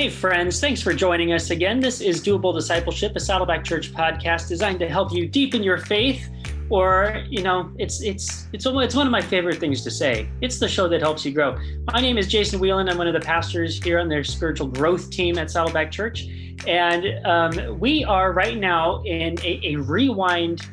Hey, 0.00 0.08
friends, 0.08 0.58
thanks 0.58 0.80
for 0.80 0.94
joining 0.94 1.34
us 1.34 1.50
again. 1.50 1.78
This 1.78 2.00
is 2.00 2.22
Doable 2.22 2.54
Discipleship, 2.54 3.14
a 3.16 3.20
Saddleback 3.20 3.62
Church 3.62 3.92
podcast 3.92 4.48
designed 4.48 4.78
to 4.78 4.88
help 4.88 5.12
you 5.12 5.28
deepen 5.28 5.62
your 5.62 5.76
faith. 5.76 6.26
Or, 6.70 7.22
you 7.28 7.42
know, 7.42 7.70
it's 7.76 8.00
it's 8.00 8.48
it's 8.54 8.64
it's 8.64 8.94
one 8.94 9.06
of 9.06 9.10
my 9.10 9.20
favorite 9.20 9.60
things 9.60 9.84
to 9.84 9.90
say. 9.90 10.30
It's 10.40 10.58
the 10.58 10.68
show 10.68 10.88
that 10.88 11.02
helps 11.02 11.26
you 11.26 11.32
grow. 11.32 11.58
My 11.92 12.00
name 12.00 12.16
is 12.16 12.28
Jason 12.28 12.60
Whelan. 12.60 12.88
I'm 12.88 12.96
one 12.96 13.08
of 13.08 13.12
the 13.12 13.20
pastors 13.20 13.84
here 13.84 13.98
on 13.98 14.08
their 14.08 14.24
spiritual 14.24 14.68
growth 14.68 15.10
team 15.10 15.36
at 15.36 15.50
Saddleback 15.50 15.90
Church, 15.90 16.28
and 16.66 17.04
um, 17.26 17.78
we 17.78 18.02
are 18.02 18.32
right 18.32 18.56
now 18.56 19.02
in 19.02 19.38
a, 19.42 19.60
a 19.64 19.76
rewind 19.76 20.66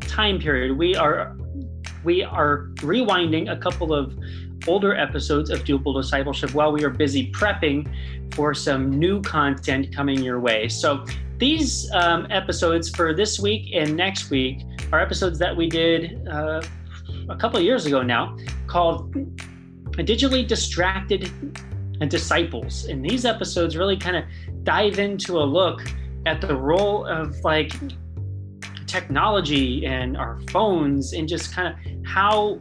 time 0.00 0.38
period. 0.38 0.78
We 0.78 0.96
are 0.96 1.36
we 2.02 2.22
are 2.22 2.70
rewinding 2.76 3.52
a 3.52 3.58
couple 3.58 3.92
of 3.92 4.16
older 4.66 4.96
episodes 4.96 5.50
of 5.50 5.60
Doable 5.60 6.00
Discipleship 6.00 6.54
while 6.54 6.72
we 6.72 6.84
are 6.84 6.90
busy 6.90 7.30
prepping 7.32 7.88
for 8.34 8.54
some 8.54 8.90
new 8.90 9.20
content 9.22 9.94
coming 9.94 10.22
your 10.22 10.40
way. 10.40 10.68
So, 10.68 11.04
these 11.38 11.90
um, 11.92 12.26
episodes 12.30 12.90
for 12.90 13.14
this 13.14 13.40
week 13.40 13.70
and 13.74 13.96
next 13.96 14.28
week 14.28 14.60
are 14.92 15.00
episodes 15.00 15.38
that 15.38 15.56
we 15.56 15.68
did 15.68 16.28
uh, 16.28 16.60
a 17.30 17.36
couple 17.36 17.58
years 17.60 17.86
ago 17.86 18.02
now 18.02 18.36
called 18.66 19.14
Digitally 19.92 20.46
Distracted 20.46 21.30
Disciples. 22.08 22.84
And 22.84 23.04
these 23.04 23.24
episodes 23.24 23.76
really 23.76 23.96
kind 23.96 24.16
of 24.16 24.24
dive 24.64 24.98
into 24.98 25.38
a 25.38 25.44
look 25.44 25.80
at 26.26 26.40
the 26.40 26.54
role 26.54 27.06
of 27.06 27.34
like 27.42 27.72
technology 28.86 29.86
and 29.86 30.16
our 30.16 30.40
phones 30.50 31.12
and 31.12 31.28
just 31.28 31.54
kind 31.54 31.68
of 31.68 32.06
how 32.06 32.58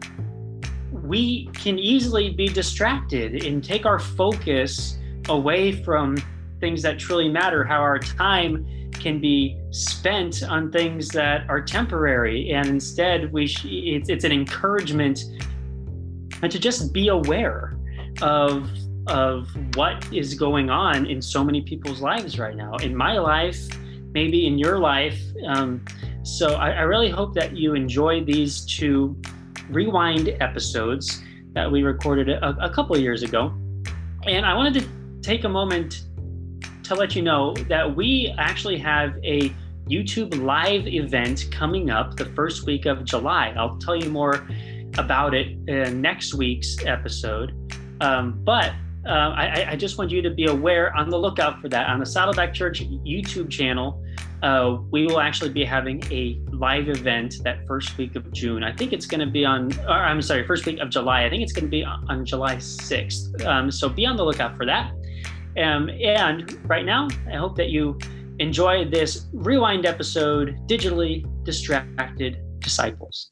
we 1.10 1.48
can 1.48 1.80
easily 1.80 2.30
be 2.30 2.48
distracted 2.48 3.44
and 3.44 3.64
take 3.64 3.88
our 3.88 3.98
focus 3.98 5.00
away 5.28 5.72
from 5.72 6.16
things 6.60 6.84
that 6.84 7.00
truly 7.00 7.28
matter, 7.28 7.64
how 7.64 7.82
our 7.82 7.98
time 7.98 8.92
can 8.92 9.20
be 9.20 9.60
spent 9.72 10.44
on 10.44 10.72
things 10.72 11.08
that 11.08 11.50
are 11.50 11.62
temporary. 11.62 12.52
And 12.52 12.68
instead, 12.68 13.34
we 13.34 13.48
sh- 13.48 13.66
it's, 13.66 14.10
it's 14.10 14.24
an 14.24 14.32
encouragement 14.32 15.24
to 16.48 16.60
just 16.60 16.94
be 16.94 17.08
aware 17.08 17.76
of 18.22 18.70
of 19.08 19.48
what 19.76 20.06
is 20.14 20.36
going 20.36 20.70
on 20.70 21.08
in 21.08 21.20
so 21.20 21.44
many 21.44 21.62
people's 21.62 22.00
lives 22.00 22.38
right 22.38 22.56
now. 22.56 22.76
In 22.76 22.96
my 22.96 23.18
life, 23.18 23.58
maybe 24.14 24.46
in 24.46 24.60
your 24.60 24.78
life. 24.78 25.20
Um, 25.48 25.84
so 26.22 26.54
I, 26.54 26.72
I 26.72 26.82
really 26.82 27.10
hope 27.10 27.34
that 27.34 27.58
you 27.58 27.74
enjoy 27.74 28.24
these 28.24 28.64
two 28.66 29.20
rewind 29.70 30.36
episodes 30.40 31.22
that 31.54 31.72
we 31.72 31.84
recorded 31.84 32.30
a, 32.30 32.56
a 32.64 32.70
couple 32.70 32.98
years 32.98 33.24
ago. 33.24 33.54
And 34.26 34.46
I 34.46 34.54
wanted 34.54 34.82
to 34.82 34.88
take 35.22 35.44
a 35.44 35.50
moment 35.50 36.04
to 36.84 36.96
let 36.96 37.16
you 37.16 37.22
know 37.22 37.54
that 37.68 37.96
we 37.96 38.34
actually 38.38 38.78
have 38.80 39.16
a 39.24 39.54
YouTube 39.88 40.44
live 40.44 40.88
event 40.88 41.46
coming 41.52 41.90
up 41.90 42.16
the 42.16 42.26
first 42.26 42.66
week 42.66 42.86
of 42.86 43.04
July. 43.06 43.54
I'll 43.58 43.78
tell 43.78 43.96
you 43.96 44.10
more 44.10 44.48
about 44.98 45.34
it 45.34 45.58
in 45.68 46.02
next 46.02 46.34
week's 46.34 46.86
episode. 46.86 47.54
Um, 48.02 48.40
but 48.44 48.74
uh, 49.06 49.34
I, 49.36 49.68
I, 49.72 49.76
just 49.76 49.98
want 49.98 50.12
you 50.12 50.22
to 50.22 50.30
be 50.30 50.46
aware 50.46 50.96
on 50.96 51.10
the 51.10 51.18
lookout 51.18 51.62
for 51.62 51.70
that 51.70 51.88
on 51.88 52.00
the 52.00 52.06
Saddleback 52.06 52.54
Church 52.54 52.82
YouTube 52.82 53.50
channel 53.50 54.04
uh, 54.42 54.78
we 54.92 55.06
will 55.06 55.20
actually 55.20 55.50
be 55.50 55.66
having 55.66 56.04
a 56.12 56.40
live 56.52 56.90
event 56.90 57.36
that 57.44 57.66
first 57.68 57.98
week 57.98 58.16
of 58.16 58.32
June. 58.32 58.64
I 58.64 58.74
think 58.74 58.94
it's 58.94 59.06
going 59.06 59.20
to 59.20 59.32
be 59.32 59.46
on, 59.46 59.72
or 59.82 59.92
I'm 59.92 60.22
sorry, 60.22 60.46
first 60.46 60.66
week 60.66 60.80
of 60.80 60.90
July. 60.90 61.26
I 61.26 61.30
think 61.30 61.44
it's 61.44 61.54
going 61.54 61.66
to 61.66 61.70
be 61.70 61.84
on 61.84 62.26
July 62.26 62.56
6th. 62.56 63.46
Um, 63.46 63.72
so 63.72 63.90
be 63.90 64.06
on 64.06 64.16
the 64.16 64.24
lookout 64.24 64.56
for 64.56 64.66
that. 64.66 64.92
Um, 65.58 65.90
and 65.90 66.60
right 66.70 66.86
now, 66.86 67.08
I 67.28 67.36
hope 67.36 67.56
that 67.58 67.70
you 67.70 67.98
enjoy 68.40 68.86
this 68.86 69.28
rewind 69.34 69.86
episode 69.86 70.58
Digitally 70.68 71.26
Distracted 71.44 72.38
Disciples. 72.60 73.32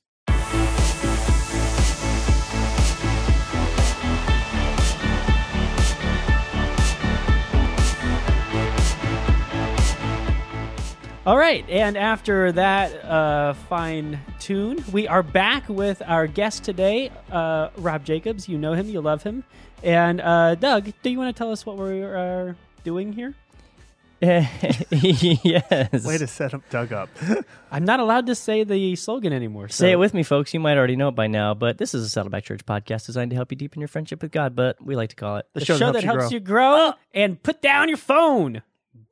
All 11.28 11.38
right, 11.38 11.70
and 11.70 11.98
after 11.98 12.54
that 12.54 13.04
uh, 13.04 13.54
fine 13.54 14.18
tune, 14.40 14.82
we 14.94 15.10
are 15.10 15.22
back 15.22 15.68
with 15.68 16.02
our 16.06 16.26
guest 16.26 16.64
today, 16.64 17.12
uh, 17.30 17.68
Rob 17.76 18.06
Jacobs. 18.06 18.48
You 18.48 18.58
know 18.58 18.72
him, 18.72 18.88
you 18.88 19.02
love 19.02 19.24
him. 19.24 19.44
And 19.84 20.22
uh, 20.22 20.56
Doug, 20.56 20.94
do 21.04 21.10
you 21.10 21.18
want 21.18 21.36
to 21.36 21.38
tell 21.38 21.52
us 21.52 21.66
what 21.66 21.76
we're 21.76 22.56
doing 22.86 23.12
here? 23.12 23.36
yes. 24.22 26.06
Way 26.06 26.18
to 26.18 26.28
set 26.28 26.54
up 26.54 26.62
Doug 26.70 26.94
up. 26.94 27.10
I'm 27.74 27.84
not 27.84 28.00
allowed 28.00 28.28
to 28.28 28.36
say 28.36 28.64
the 28.64 28.96
slogan 28.96 29.34
anymore. 29.34 29.68
So. 29.68 29.82
Say 29.82 29.92
it 29.92 30.00
with 30.00 30.14
me, 30.14 30.24
folks. 30.24 30.54
You 30.54 30.62
might 30.62 30.78
already 30.78 30.96
know 30.96 31.10
it 31.10 31.16
by 31.16 31.28
now, 31.28 31.54
but 31.54 31.78
this 31.78 31.94
is 31.94 32.06
a 32.06 32.10
Saddleback 32.10 32.46
Church 32.46 32.66
podcast 32.66 33.06
designed 33.06 33.32
to 33.32 33.36
help 33.36 33.52
you 33.52 33.58
deepen 33.58 33.82
your 33.82 33.90
friendship 33.90 34.22
with 34.22 34.32
God, 34.32 34.56
but 34.56 34.82
we 34.82 34.96
like 34.96 35.10
to 35.10 35.18
call 35.18 35.36
it 35.36 35.46
the, 35.54 35.60
the 35.60 35.66
show, 35.66 35.76
show, 35.76 35.92
that 35.92 36.06
helps, 36.06 36.22
helps 36.22 36.34
you, 36.34 36.40
grow. 36.40 36.86
you 36.86 36.92
grow 36.92 36.94
and 37.14 37.44
put 37.44 37.62
down 37.62 37.90
your 37.90 37.98
phone. 37.98 38.62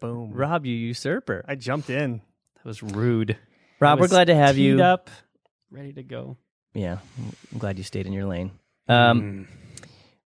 Boom. 0.05 0.31
Rob, 0.33 0.65
you 0.65 0.75
usurper. 0.75 1.43
I 1.47 1.55
jumped 1.55 1.89
in. 1.89 2.21
That 2.57 2.65
was 2.65 2.81
rude. 2.83 3.37
Rob, 3.79 3.99
we're 3.99 4.07
glad 4.07 4.27
to 4.27 4.35
have 4.35 4.57
you. 4.57 4.81
up, 4.81 5.09
ready 5.69 5.93
to 5.93 6.03
go. 6.03 6.37
Yeah, 6.73 6.97
I'm 7.51 7.59
glad 7.59 7.77
you 7.77 7.83
stayed 7.83 8.05
in 8.05 8.13
your 8.13 8.25
lane. 8.25 8.51
Um, 8.87 9.21
mm. 9.21 9.47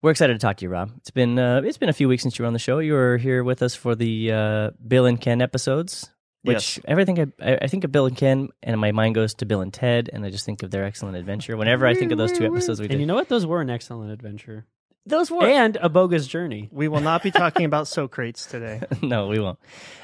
We're 0.02 0.10
excited 0.10 0.34
to 0.34 0.38
talk 0.38 0.58
to 0.58 0.64
you, 0.64 0.68
Rob. 0.68 0.90
It's 0.98 1.10
been 1.10 1.38
uh, 1.38 1.62
it's 1.64 1.78
been 1.78 1.88
a 1.88 1.94
few 1.94 2.08
weeks 2.08 2.22
since 2.22 2.38
you 2.38 2.42
were 2.42 2.46
on 2.46 2.52
the 2.52 2.58
show. 2.58 2.78
You 2.78 2.92
were 2.92 3.16
here 3.16 3.42
with 3.42 3.62
us 3.62 3.74
for 3.74 3.94
the 3.94 4.32
uh, 4.32 4.70
Bill 4.86 5.06
and 5.06 5.18
Ken 5.20 5.40
episodes, 5.40 6.10
which 6.42 6.76
yes. 6.76 6.84
everything 6.86 7.32
I, 7.40 7.58
I 7.62 7.66
think 7.68 7.84
of 7.84 7.92
Bill 7.92 8.06
and 8.06 8.16
Ken, 8.16 8.50
and 8.62 8.78
my 8.78 8.92
mind 8.92 9.14
goes 9.14 9.32
to 9.34 9.46
Bill 9.46 9.62
and 9.62 9.72
Ted, 9.72 10.10
and 10.12 10.24
I 10.24 10.30
just 10.30 10.44
think 10.44 10.62
of 10.62 10.70
their 10.70 10.84
excellent 10.84 11.16
adventure. 11.16 11.56
Whenever 11.56 11.86
I 11.86 11.94
think 11.94 12.12
of 12.12 12.18
those 12.18 12.32
two 12.32 12.44
episodes, 12.44 12.80
we 12.80 12.88
and 12.88 13.00
you 13.00 13.06
know 13.06 13.14
what? 13.14 13.30
Those 13.30 13.46
were 13.46 13.62
an 13.62 13.70
excellent 13.70 14.12
adventure. 14.12 14.66
Those 15.06 15.30
were 15.30 15.44
and 15.44 15.76
a 15.76 15.88
bogus 15.88 16.26
journey. 16.26 16.68
We 16.72 16.88
will 16.88 17.00
not 17.00 17.22
be 17.22 17.30
talking 17.30 17.66
about 17.66 17.88
Socrates 17.88 18.46
today. 18.46 18.80
no, 19.02 19.28
we 19.28 19.38
won't. 19.38 19.58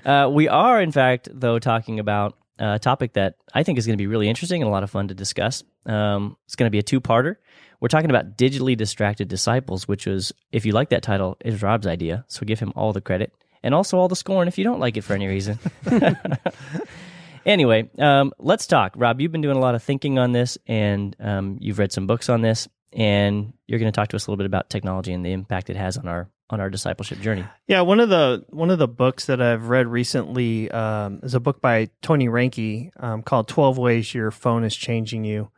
Uh, 0.04 0.28
we 0.30 0.46
are, 0.48 0.80
in 0.80 0.92
fact, 0.92 1.28
though, 1.32 1.58
talking 1.58 1.98
about 1.98 2.36
a 2.58 2.78
topic 2.78 3.14
that 3.14 3.36
I 3.54 3.62
think 3.62 3.78
is 3.78 3.86
going 3.86 3.96
to 3.96 4.02
be 4.02 4.06
really 4.06 4.28
interesting 4.28 4.60
and 4.60 4.68
a 4.68 4.72
lot 4.72 4.82
of 4.82 4.90
fun 4.90 5.08
to 5.08 5.14
discuss. 5.14 5.64
Um, 5.86 6.36
it's 6.44 6.54
going 6.54 6.66
to 6.66 6.70
be 6.70 6.78
a 6.78 6.82
two-parter. 6.82 7.36
We're 7.80 7.88
talking 7.88 8.10
about 8.10 8.36
digitally 8.36 8.76
distracted 8.76 9.28
disciples, 9.28 9.88
which 9.88 10.06
was, 10.06 10.32
if 10.52 10.66
you 10.66 10.72
like 10.72 10.90
that 10.90 11.02
title, 11.02 11.38
is 11.42 11.62
Rob's 11.62 11.86
idea. 11.86 12.26
So 12.28 12.44
give 12.44 12.60
him 12.60 12.74
all 12.76 12.92
the 12.92 13.00
credit 13.00 13.32
and 13.62 13.74
also 13.74 13.96
all 13.96 14.08
the 14.08 14.16
scorn 14.16 14.48
if 14.48 14.58
you 14.58 14.64
don't 14.64 14.80
like 14.80 14.98
it 14.98 15.02
for 15.02 15.14
any 15.14 15.26
reason. 15.26 15.58
anyway, 17.46 17.88
um, 17.98 18.32
let's 18.38 18.66
talk. 18.66 18.92
Rob, 18.96 19.18
you've 19.18 19.32
been 19.32 19.40
doing 19.40 19.56
a 19.56 19.60
lot 19.60 19.74
of 19.74 19.82
thinking 19.82 20.18
on 20.18 20.32
this, 20.32 20.58
and 20.66 21.16
um, 21.18 21.56
you've 21.58 21.78
read 21.78 21.92
some 21.92 22.06
books 22.06 22.28
on 22.28 22.42
this 22.42 22.68
and 22.92 23.52
you're 23.66 23.78
going 23.78 23.90
to 23.90 23.96
talk 23.96 24.08
to 24.08 24.16
us 24.16 24.26
a 24.26 24.30
little 24.30 24.38
bit 24.38 24.46
about 24.46 24.70
technology 24.70 25.12
and 25.12 25.24
the 25.24 25.32
impact 25.32 25.70
it 25.70 25.76
has 25.76 25.96
on 25.96 26.08
our 26.08 26.28
on 26.50 26.60
our 26.60 26.68
discipleship 26.68 27.20
journey. 27.20 27.44
Yeah, 27.68 27.82
one 27.82 28.00
of 28.00 28.08
the 28.08 28.44
one 28.48 28.70
of 28.70 28.78
the 28.78 28.88
books 28.88 29.26
that 29.26 29.40
I've 29.40 29.68
read 29.68 29.86
recently 29.86 30.70
um, 30.70 31.20
is 31.22 31.34
a 31.34 31.40
book 31.40 31.60
by 31.60 31.90
Tony 32.02 32.26
Reinke 32.26 32.90
um, 33.02 33.22
called 33.22 33.48
Twelve 33.48 33.78
Ways 33.78 34.12
Your 34.14 34.30
Phone 34.30 34.64
Is 34.64 34.74
Changing 34.74 35.24
You, 35.24 35.50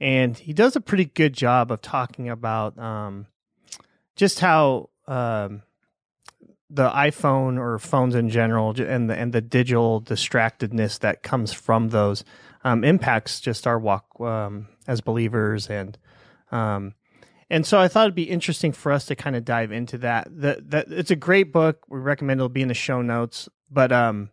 and 0.00 0.36
he 0.36 0.52
does 0.52 0.76
a 0.76 0.80
pretty 0.80 1.04
good 1.04 1.34
job 1.34 1.70
of 1.70 1.82
talking 1.82 2.28
about 2.28 2.78
um, 2.78 3.26
just 4.16 4.40
how 4.40 4.88
um, 5.06 5.62
the 6.70 6.88
iPhone 6.88 7.58
or 7.58 7.78
phones 7.78 8.14
in 8.14 8.30
general 8.30 8.70
and 8.80 9.10
the 9.10 9.14
and 9.14 9.32
the 9.32 9.40
digital 9.40 10.00
distractedness 10.00 10.98
that 11.00 11.22
comes 11.22 11.52
from 11.52 11.88
those 11.88 12.24
um, 12.64 12.84
impacts 12.84 13.40
just 13.40 13.66
our 13.66 13.78
walk 13.78 14.06
um, 14.20 14.68
as 14.86 15.00
believers 15.00 15.68
and 15.68 15.98
um, 16.50 16.94
and 17.50 17.66
so 17.66 17.80
I 17.80 17.88
thought 17.88 18.04
it'd 18.04 18.14
be 18.14 18.30
interesting 18.30 18.72
for 18.72 18.92
us 18.92 19.06
to 19.06 19.16
kind 19.16 19.34
of 19.34 19.44
dive 19.44 19.72
into 19.72 19.98
that. 19.98 20.28
That 20.30 20.70
that 20.70 20.86
it's 20.90 21.10
a 21.10 21.16
great 21.16 21.52
book. 21.52 21.84
We 21.88 21.98
recommend 21.98 22.38
it'll 22.38 22.48
be 22.48 22.62
in 22.62 22.68
the 22.68 22.74
show 22.74 23.02
notes, 23.02 23.48
but 23.70 23.90
um, 23.90 24.30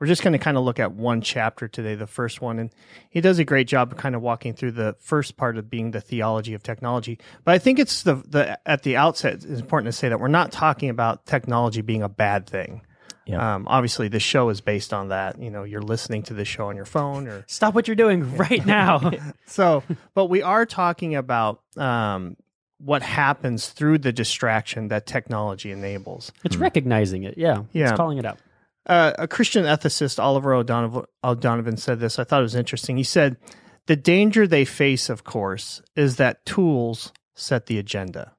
we're 0.00 0.06
just 0.06 0.22
going 0.22 0.32
to 0.32 0.38
kind 0.38 0.56
of 0.56 0.64
look 0.64 0.80
at 0.80 0.92
one 0.92 1.20
chapter 1.20 1.68
today, 1.68 1.94
the 1.94 2.06
first 2.06 2.40
one, 2.40 2.58
and 2.58 2.70
he 3.10 3.20
does 3.20 3.38
a 3.38 3.44
great 3.44 3.68
job 3.68 3.92
of 3.92 3.98
kind 3.98 4.14
of 4.14 4.22
walking 4.22 4.54
through 4.54 4.72
the 4.72 4.96
first 4.98 5.36
part 5.36 5.56
of 5.56 5.70
being 5.70 5.90
the 5.90 6.00
theology 6.00 6.54
of 6.54 6.62
technology. 6.62 7.18
But 7.44 7.54
I 7.54 7.58
think 7.58 7.78
it's 7.78 8.02
the 8.02 8.14
the 8.14 8.58
at 8.66 8.82
the 8.82 8.96
outset 8.96 9.34
it's 9.34 9.60
important 9.60 9.92
to 9.92 9.92
say 9.92 10.08
that 10.08 10.18
we're 10.18 10.28
not 10.28 10.50
talking 10.50 10.88
about 10.88 11.26
technology 11.26 11.82
being 11.82 12.02
a 12.02 12.08
bad 12.08 12.48
thing. 12.48 12.82
Yeah. 13.26 13.54
Um, 13.54 13.66
obviously, 13.68 14.08
the 14.08 14.20
show 14.20 14.48
is 14.50 14.60
based 14.60 14.92
on 14.92 15.08
that. 15.08 15.40
You 15.40 15.50
know, 15.50 15.64
you're 15.64 15.82
listening 15.82 16.22
to 16.24 16.34
the 16.34 16.44
show 16.44 16.68
on 16.68 16.76
your 16.76 16.84
phone 16.84 17.26
or 17.26 17.44
stop 17.46 17.74
what 17.74 17.88
you're 17.88 17.94
doing 17.94 18.36
right 18.36 18.64
now. 18.64 19.12
so, 19.46 19.82
but 20.14 20.26
we 20.26 20.42
are 20.42 20.66
talking 20.66 21.14
about 21.14 21.62
um, 21.76 22.36
what 22.78 23.02
happens 23.02 23.68
through 23.68 23.98
the 23.98 24.12
distraction 24.12 24.88
that 24.88 25.06
technology 25.06 25.70
enables. 25.70 26.32
It's 26.44 26.56
hmm. 26.56 26.62
recognizing 26.62 27.24
it. 27.24 27.38
Yeah. 27.38 27.62
Yeah. 27.72 27.90
It's 27.90 27.96
calling 27.96 28.18
it 28.18 28.26
out. 28.26 28.38
Uh, 28.86 29.12
a 29.18 29.26
Christian 29.26 29.64
ethicist, 29.64 30.22
Oliver 30.22 30.52
O'Donovan, 30.52 31.04
O'Donovan, 31.22 31.78
said 31.78 32.00
this. 32.00 32.18
I 32.18 32.24
thought 32.24 32.40
it 32.40 32.42
was 32.42 32.54
interesting. 32.54 32.98
He 32.98 33.02
said, 33.02 33.38
The 33.86 33.96
danger 33.96 34.46
they 34.46 34.66
face, 34.66 35.08
of 35.08 35.24
course, 35.24 35.80
is 35.96 36.16
that 36.16 36.44
tools 36.44 37.12
set 37.34 37.66
the 37.66 37.78
agenda. 37.78 38.34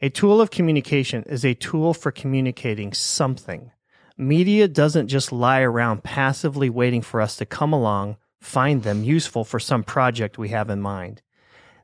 A 0.00 0.10
tool 0.10 0.40
of 0.40 0.50
communication 0.50 1.24
is 1.24 1.44
a 1.44 1.54
tool 1.54 1.94
for 1.94 2.12
communicating 2.12 2.92
something. 2.92 3.72
Media 4.16 4.68
doesn't 4.68 5.08
just 5.08 5.32
lie 5.32 5.60
around 5.60 6.04
passively 6.04 6.70
waiting 6.70 7.02
for 7.02 7.20
us 7.20 7.36
to 7.36 7.46
come 7.46 7.72
along, 7.72 8.16
find 8.40 8.82
them 8.82 9.02
useful 9.02 9.44
for 9.44 9.58
some 9.58 9.82
project 9.82 10.38
we 10.38 10.50
have 10.50 10.70
in 10.70 10.80
mind. 10.80 11.20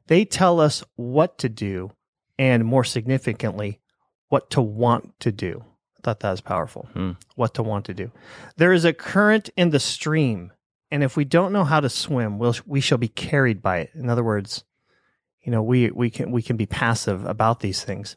They 0.07 0.25
tell 0.25 0.61
us 0.61 0.85
what 0.97 1.39
to 1.39 1.49
do, 1.49 1.93
and 2.39 2.65
more 2.65 2.85
significantly, 2.85 3.81
what 4.29 4.51
to 4.51 4.61
want 4.61 5.19
to 5.21 5.33
do. 5.33 5.65
I 5.99 6.01
thought 6.03 6.21
that 6.21 6.31
was 6.31 6.41
powerful. 6.41 6.89
Hmm. 6.93 7.13
What 7.35 7.55
to 7.55 7.63
want 7.63 7.85
to 7.87 7.95
do. 7.95 8.11
There 8.57 8.73
is 8.73 8.85
a 8.85 8.93
current 8.93 9.51
in 9.57 9.71
the 9.71 9.81
stream, 9.81 10.53
and 10.91 11.03
if 11.03 11.17
we 11.17 11.25
don't 11.25 11.53
know 11.53 11.65
how 11.65 11.81
to 11.81 11.89
swim, 11.89 12.39
we'll, 12.39 12.55
we 12.65 12.81
shall 12.81 12.99
be 12.99 13.09
carried 13.09 13.61
by 13.61 13.79
it. 13.79 13.91
In 13.95 14.09
other 14.09 14.25
words, 14.25 14.65
you 15.43 15.51
know, 15.51 15.63
we, 15.63 15.91
we 15.91 16.11
can 16.11 16.31
we 16.31 16.43
can 16.43 16.57
be 16.57 16.67
passive 16.67 17.25
about 17.25 17.61
these 17.61 17.83
things. 17.83 18.17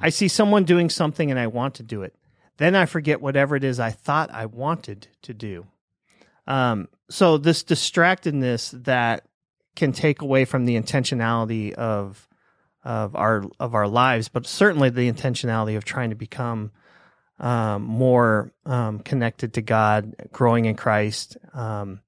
I 0.00 0.10
see 0.10 0.28
someone 0.28 0.64
doing 0.64 0.90
something 0.90 1.30
and 1.30 1.38
I 1.40 1.46
want 1.46 1.74
to 1.76 1.82
do 1.82 2.02
it. 2.02 2.14
Then 2.58 2.74
I 2.74 2.86
forget 2.86 3.20
whatever 3.20 3.56
it 3.56 3.64
is 3.64 3.78
I 3.78 3.90
thought 3.90 4.30
I 4.32 4.46
wanted 4.46 5.08
to 5.22 5.34
do. 5.34 5.66
Um, 6.46 6.88
so 7.10 7.38
this 7.38 7.62
distractedness 7.62 8.84
that 8.84 9.24
can 9.74 9.92
take 9.92 10.22
away 10.22 10.44
from 10.44 10.64
the 10.64 10.80
intentionality 10.80 11.72
of 11.74 12.28
of 12.82 13.16
our 13.16 13.44
of 13.58 13.74
our 13.74 13.88
lives, 13.88 14.28
but 14.28 14.46
certainly 14.46 14.90
the 14.90 15.10
intentionality 15.10 15.76
of 15.76 15.84
trying 15.84 16.10
to 16.10 16.16
become 16.16 16.70
um, 17.38 17.82
more 17.82 18.52
um, 18.64 19.00
connected 19.00 19.54
to 19.54 19.62
God, 19.62 20.14
growing 20.32 20.64
in 20.64 20.76
Christ, 20.76 21.36
um, 21.52 22.00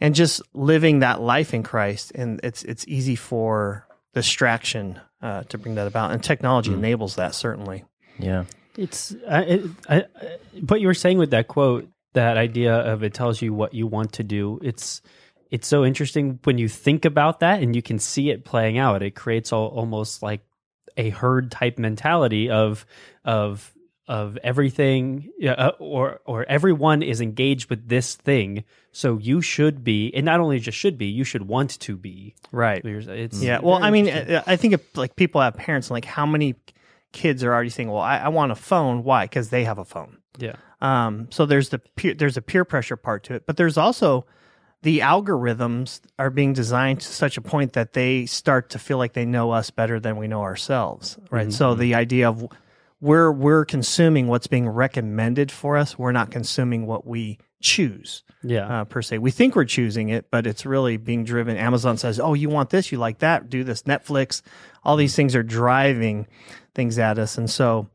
and 0.00 0.14
just 0.14 0.42
living 0.54 1.00
that 1.00 1.20
life 1.20 1.54
in 1.54 1.62
Christ. 1.62 2.12
And 2.14 2.40
it's 2.42 2.62
it's 2.64 2.86
easy 2.88 3.16
for 3.16 3.86
distraction 4.14 4.98
uh, 5.22 5.44
to 5.44 5.58
bring 5.58 5.76
that 5.76 5.86
about, 5.86 6.12
and 6.12 6.24
technology 6.24 6.72
enables 6.72 7.16
that 7.16 7.34
certainly. 7.34 7.84
Yeah. 8.18 8.44
It's 8.78 9.10
it, 9.10 9.70
I, 9.88 9.96
I, 9.96 10.36
what 10.68 10.80
you 10.80 10.86
were 10.86 10.94
saying 10.94 11.18
with 11.18 11.30
that 11.32 11.48
quote, 11.48 11.88
that 12.14 12.36
idea 12.36 12.74
of 12.74 13.02
it 13.02 13.12
tells 13.12 13.42
you 13.42 13.52
what 13.52 13.74
you 13.74 13.86
want 13.86 14.12
to 14.14 14.22
do. 14.22 14.60
It's 14.62 15.02
it's 15.50 15.66
so 15.66 15.84
interesting 15.84 16.38
when 16.44 16.58
you 16.58 16.68
think 16.68 17.04
about 17.04 17.40
that 17.40 17.62
and 17.62 17.74
you 17.74 17.82
can 17.82 17.98
see 17.98 18.30
it 18.30 18.44
playing 18.44 18.78
out. 18.78 19.02
It 19.02 19.14
creates 19.14 19.52
all, 19.52 19.68
almost 19.68 20.22
like 20.22 20.42
a 20.96 21.10
herd 21.10 21.50
type 21.50 21.78
mentality 21.78 22.50
of 22.50 22.86
of 23.24 23.74
of 24.06 24.38
everything 24.42 25.30
uh, 25.46 25.72
or 25.78 26.20
or 26.24 26.46
everyone 26.48 27.02
is 27.02 27.20
engaged 27.20 27.68
with 27.68 27.88
this 27.88 28.14
thing 28.14 28.64
so 28.90 29.18
you 29.18 29.42
should 29.42 29.84
be 29.84 30.10
and 30.14 30.24
not 30.24 30.40
only 30.40 30.58
just 30.58 30.78
should 30.78 30.96
be 30.96 31.06
you 31.06 31.24
should 31.24 31.46
want 31.46 31.78
to 31.80 31.96
be 31.96 32.34
Right. 32.50 32.82
it's 32.84 33.42
Yeah. 33.42 33.58
Well, 33.60 33.82
I 33.82 33.90
mean. 33.90 34.08
I 34.08 34.42
I 34.46 34.56
think 34.56 34.74
if, 34.74 34.96
like 34.96 35.16
people 35.16 35.40
have 35.40 35.54
parents, 35.54 35.88
and 35.88 35.94
like 35.94 36.04
how 36.06 36.24
many 36.24 36.54
kids 37.12 37.42
are 37.44 37.52
already 37.52 37.70
saying, 37.70 37.90
"Well, 37.90 38.02
I, 38.02 38.18
I 38.18 38.28
want 38.28 38.52
a 38.52 38.56
phone." 38.56 39.04
Why? 39.04 39.24
Because 39.24 39.50
they 39.50 39.64
have 39.64 39.78
a 39.78 39.84
phone. 39.84 40.18
yeah 40.38 40.56
Um, 40.80 41.28
so 41.30 41.46
there's 41.46 41.70
the 41.70 41.78
peer, 41.78 42.14
there's 42.14 42.36
a 42.36 42.42
peer 42.42 42.64
pressure 42.64 42.96
part 42.96 43.24
to 43.24 43.34
it, 43.34 43.46
but 43.46 43.56
there's 43.56 43.76
also 43.76 44.26
the 44.82 45.00
algorithms 45.00 46.00
are 46.18 46.30
being 46.30 46.52
designed 46.52 47.00
to 47.00 47.08
such 47.08 47.36
a 47.36 47.40
point 47.40 47.72
that 47.72 47.94
they 47.94 48.26
start 48.26 48.70
to 48.70 48.78
feel 48.78 48.96
like 48.98 49.12
they 49.12 49.24
know 49.26 49.50
us 49.50 49.70
better 49.70 49.98
than 49.98 50.16
we 50.16 50.28
know 50.28 50.42
ourselves, 50.42 51.18
right? 51.30 51.52
So 51.52 51.74
the 51.74 51.94
idea 51.96 52.28
of 52.28 52.46
we're 53.00 53.32
we're 53.32 53.64
consuming 53.64 54.28
what's 54.28 54.46
being 54.46 54.68
recommended 54.68 55.50
for 55.50 55.76
us, 55.76 55.98
we're 55.98 56.12
not 56.12 56.30
consuming 56.30 56.86
what 56.86 57.06
we 57.06 57.38
choose 57.60 58.22
yeah 58.42 58.80
uh, 58.80 58.84
per 58.84 59.02
se. 59.02 59.18
We 59.18 59.30
think 59.30 59.56
we're 59.56 59.64
choosing 59.64 60.10
it, 60.10 60.30
but 60.30 60.46
it's 60.46 60.64
really 60.64 60.96
being 60.96 61.24
driven. 61.24 61.56
Amazon 61.56 61.96
says, 61.96 62.20
"Oh, 62.20 62.34
you 62.34 62.48
want 62.48 62.70
this? 62.70 62.92
You 62.92 62.98
like 62.98 63.18
that? 63.18 63.50
Do 63.50 63.64
this." 63.64 63.82
Netflix, 63.82 64.42
all 64.84 64.96
these 64.96 65.16
things 65.16 65.34
are 65.34 65.42
driving 65.42 66.26
things 66.74 66.98
at 66.98 67.18
us, 67.18 67.38
and 67.38 67.50
so 67.50 67.88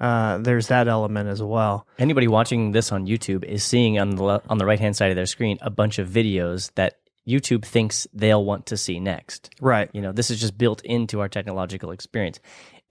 uh, 0.00 0.38
there's 0.38 0.68
that 0.68 0.88
element 0.88 1.28
as 1.28 1.42
well. 1.42 1.86
Anybody 1.98 2.26
watching 2.26 2.72
this 2.72 2.90
on 2.90 3.06
YouTube 3.06 3.44
is 3.44 3.62
seeing 3.62 3.98
on 3.98 4.10
the 4.10 4.22
le- 4.22 4.42
on 4.48 4.58
the 4.58 4.64
right 4.64 4.80
hand 4.80 4.96
side 4.96 5.10
of 5.10 5.16
their 5.16 5.26
screen 5.26 5.58
a 5.60 5.70
bunch 5.70 5.98
of 5.98 6.08
videos 6.08 6.72
that 6.74 6.96
YouTube 7.28 7.64
thinks 7.64 8.06
they'll 8.12 8.44
want 8.44 8.66
to 8.66 8.76
see 8.76 8.98
next. 8.98 9.54
Right. 9.60 9.90
You 9.92 10.00
know, 10.00 10.12
this 10.12 10.30
is 10.30 10.40
just 10.40 10.56
built 10.56 10.82
into 10.84 11.20
our 11.20 11.28
technological 11.28 11.90
experience. 11.90 12.40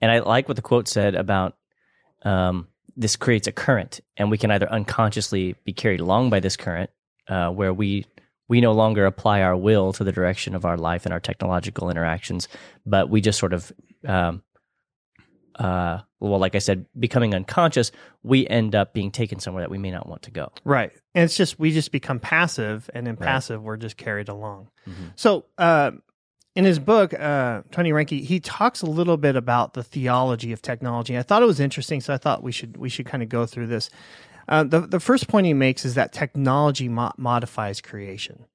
And 0.00 0.10
I 0.10 0.20
like 0.20 0.48
what 0.48 0.56
the 0.56 0.62
quote 0.62 0.88
said 0.88 1.14
about 1.14 1.56
um, 2.22 2.68
this 3.00 3.16
creates 3.16 3.48
a 3.48 3.52
current, 3.52 4.00
and 4.18 4.30
we 4.30 4.36
can 4.36 4.50
either 4.50 4.70
unconsciously 4.70 5.56
be 5.64 5.72
carried 5.72 6.00
along 6.00 6.28
by 6.28 6.38
this 6.38 6.56
current, 6.56 6.90
uh, 7.28 7.50
where 7.50 7.72
we 7.72 8.04
we 8.46 8.60
no 8.60 8.72
longer 8.72 9.06
apply 9.06 9.42
our 9.42 9.56
will 9.56 9.92
to 9.94 10.04
the 10.04 10.12
direction 10.12 10.54
of 10.54 10.64
our 10.64 10.76
life 10.76 11.06
and 11.06 11.12
our 11.12 11.20
technological 11.20 11.88
interactions, 11.88 12.48
but 12.84 13.08
we 13.08 13.20
just 13.20 13.38
sort 13.38 13.52
of, 13.52 13.72
um, 14.06 14.42
uh, 15.54 16.00
well, 16.18 16.40
like 16.40 16.56
I 16.56 16.58
said, 16.58 16.84
becoming 16.98 17.32
unconscious, 17.32 17.92
we 18.24 18.46
end 18.48 18.74
up 18.74 18.92
being 18.92 19.12
taken 19.12 19.38
somewhere 19.38 19.62
that 19.62 19.70
we 19.70 19.78
may 19.78 19.92
not 19.92 20.08
want 20.08 20.22
to 20.22 20.32
go. 20.32 20.50
Right. 20.64 20.90
And 21.14 21.24
it's 21.24 21.36
just 21.36 21.58
we 21.58 21.70
just 21.70 21.92
become 21.92 22.20
passive, 22.20 22.90
and 22.92 23.08
in 23.08 23.16
passive 23.16 23.62
we're 23.62 23.78
just 23.78 23.96
carried 23.96 24.28
along. 24.28 24.68
So 25.16 25.46
uh, 25.56 25.92
in 26.56 26.64
his 26.64 26.78
book, 26.78 27.14
uh, 27.14 27.62
Tony 27.70 27.90
Reinke, 27.92 28.22
he 28.22 28.40
talks 28.40 28.82
a 28.82 28.86
little 28.86 29.16
bit 29.16 29.36
about 29.36 29.74
the 29.74 29.82
theology 29.82 30.52
of 30.52 30.60
technology. 30.60 31.16
I 31.16 31.22
thought 31.22 31.42
it 31.42 31.46
was 31.46 31.60
interesting, 31.60 32.00
so 32.00 32.12
I 32.12 32.18
thought 32.18 32.42
we 32.42 32.52
should 32.52 32.76
we 32.76 32.88
should 32.88 33.06
kind 33.06 33.22
of 33.22 33.28
go 33.28 33.46
through 33.46 33.68
this. 33.68 33.90
Uh, 34.48 34.64
the 34.64 34.80
the 34.80 35.00
first 35.00 35.28
point 35.28 35.46
he 35.46 35.54
makes 35.54 35.84
is 35.84 35.94
that 35.94 36.12
technology 36.12 36.88
mo- 36.88 37.12
modifies 37.16 37.80
creation. 37.80 38.46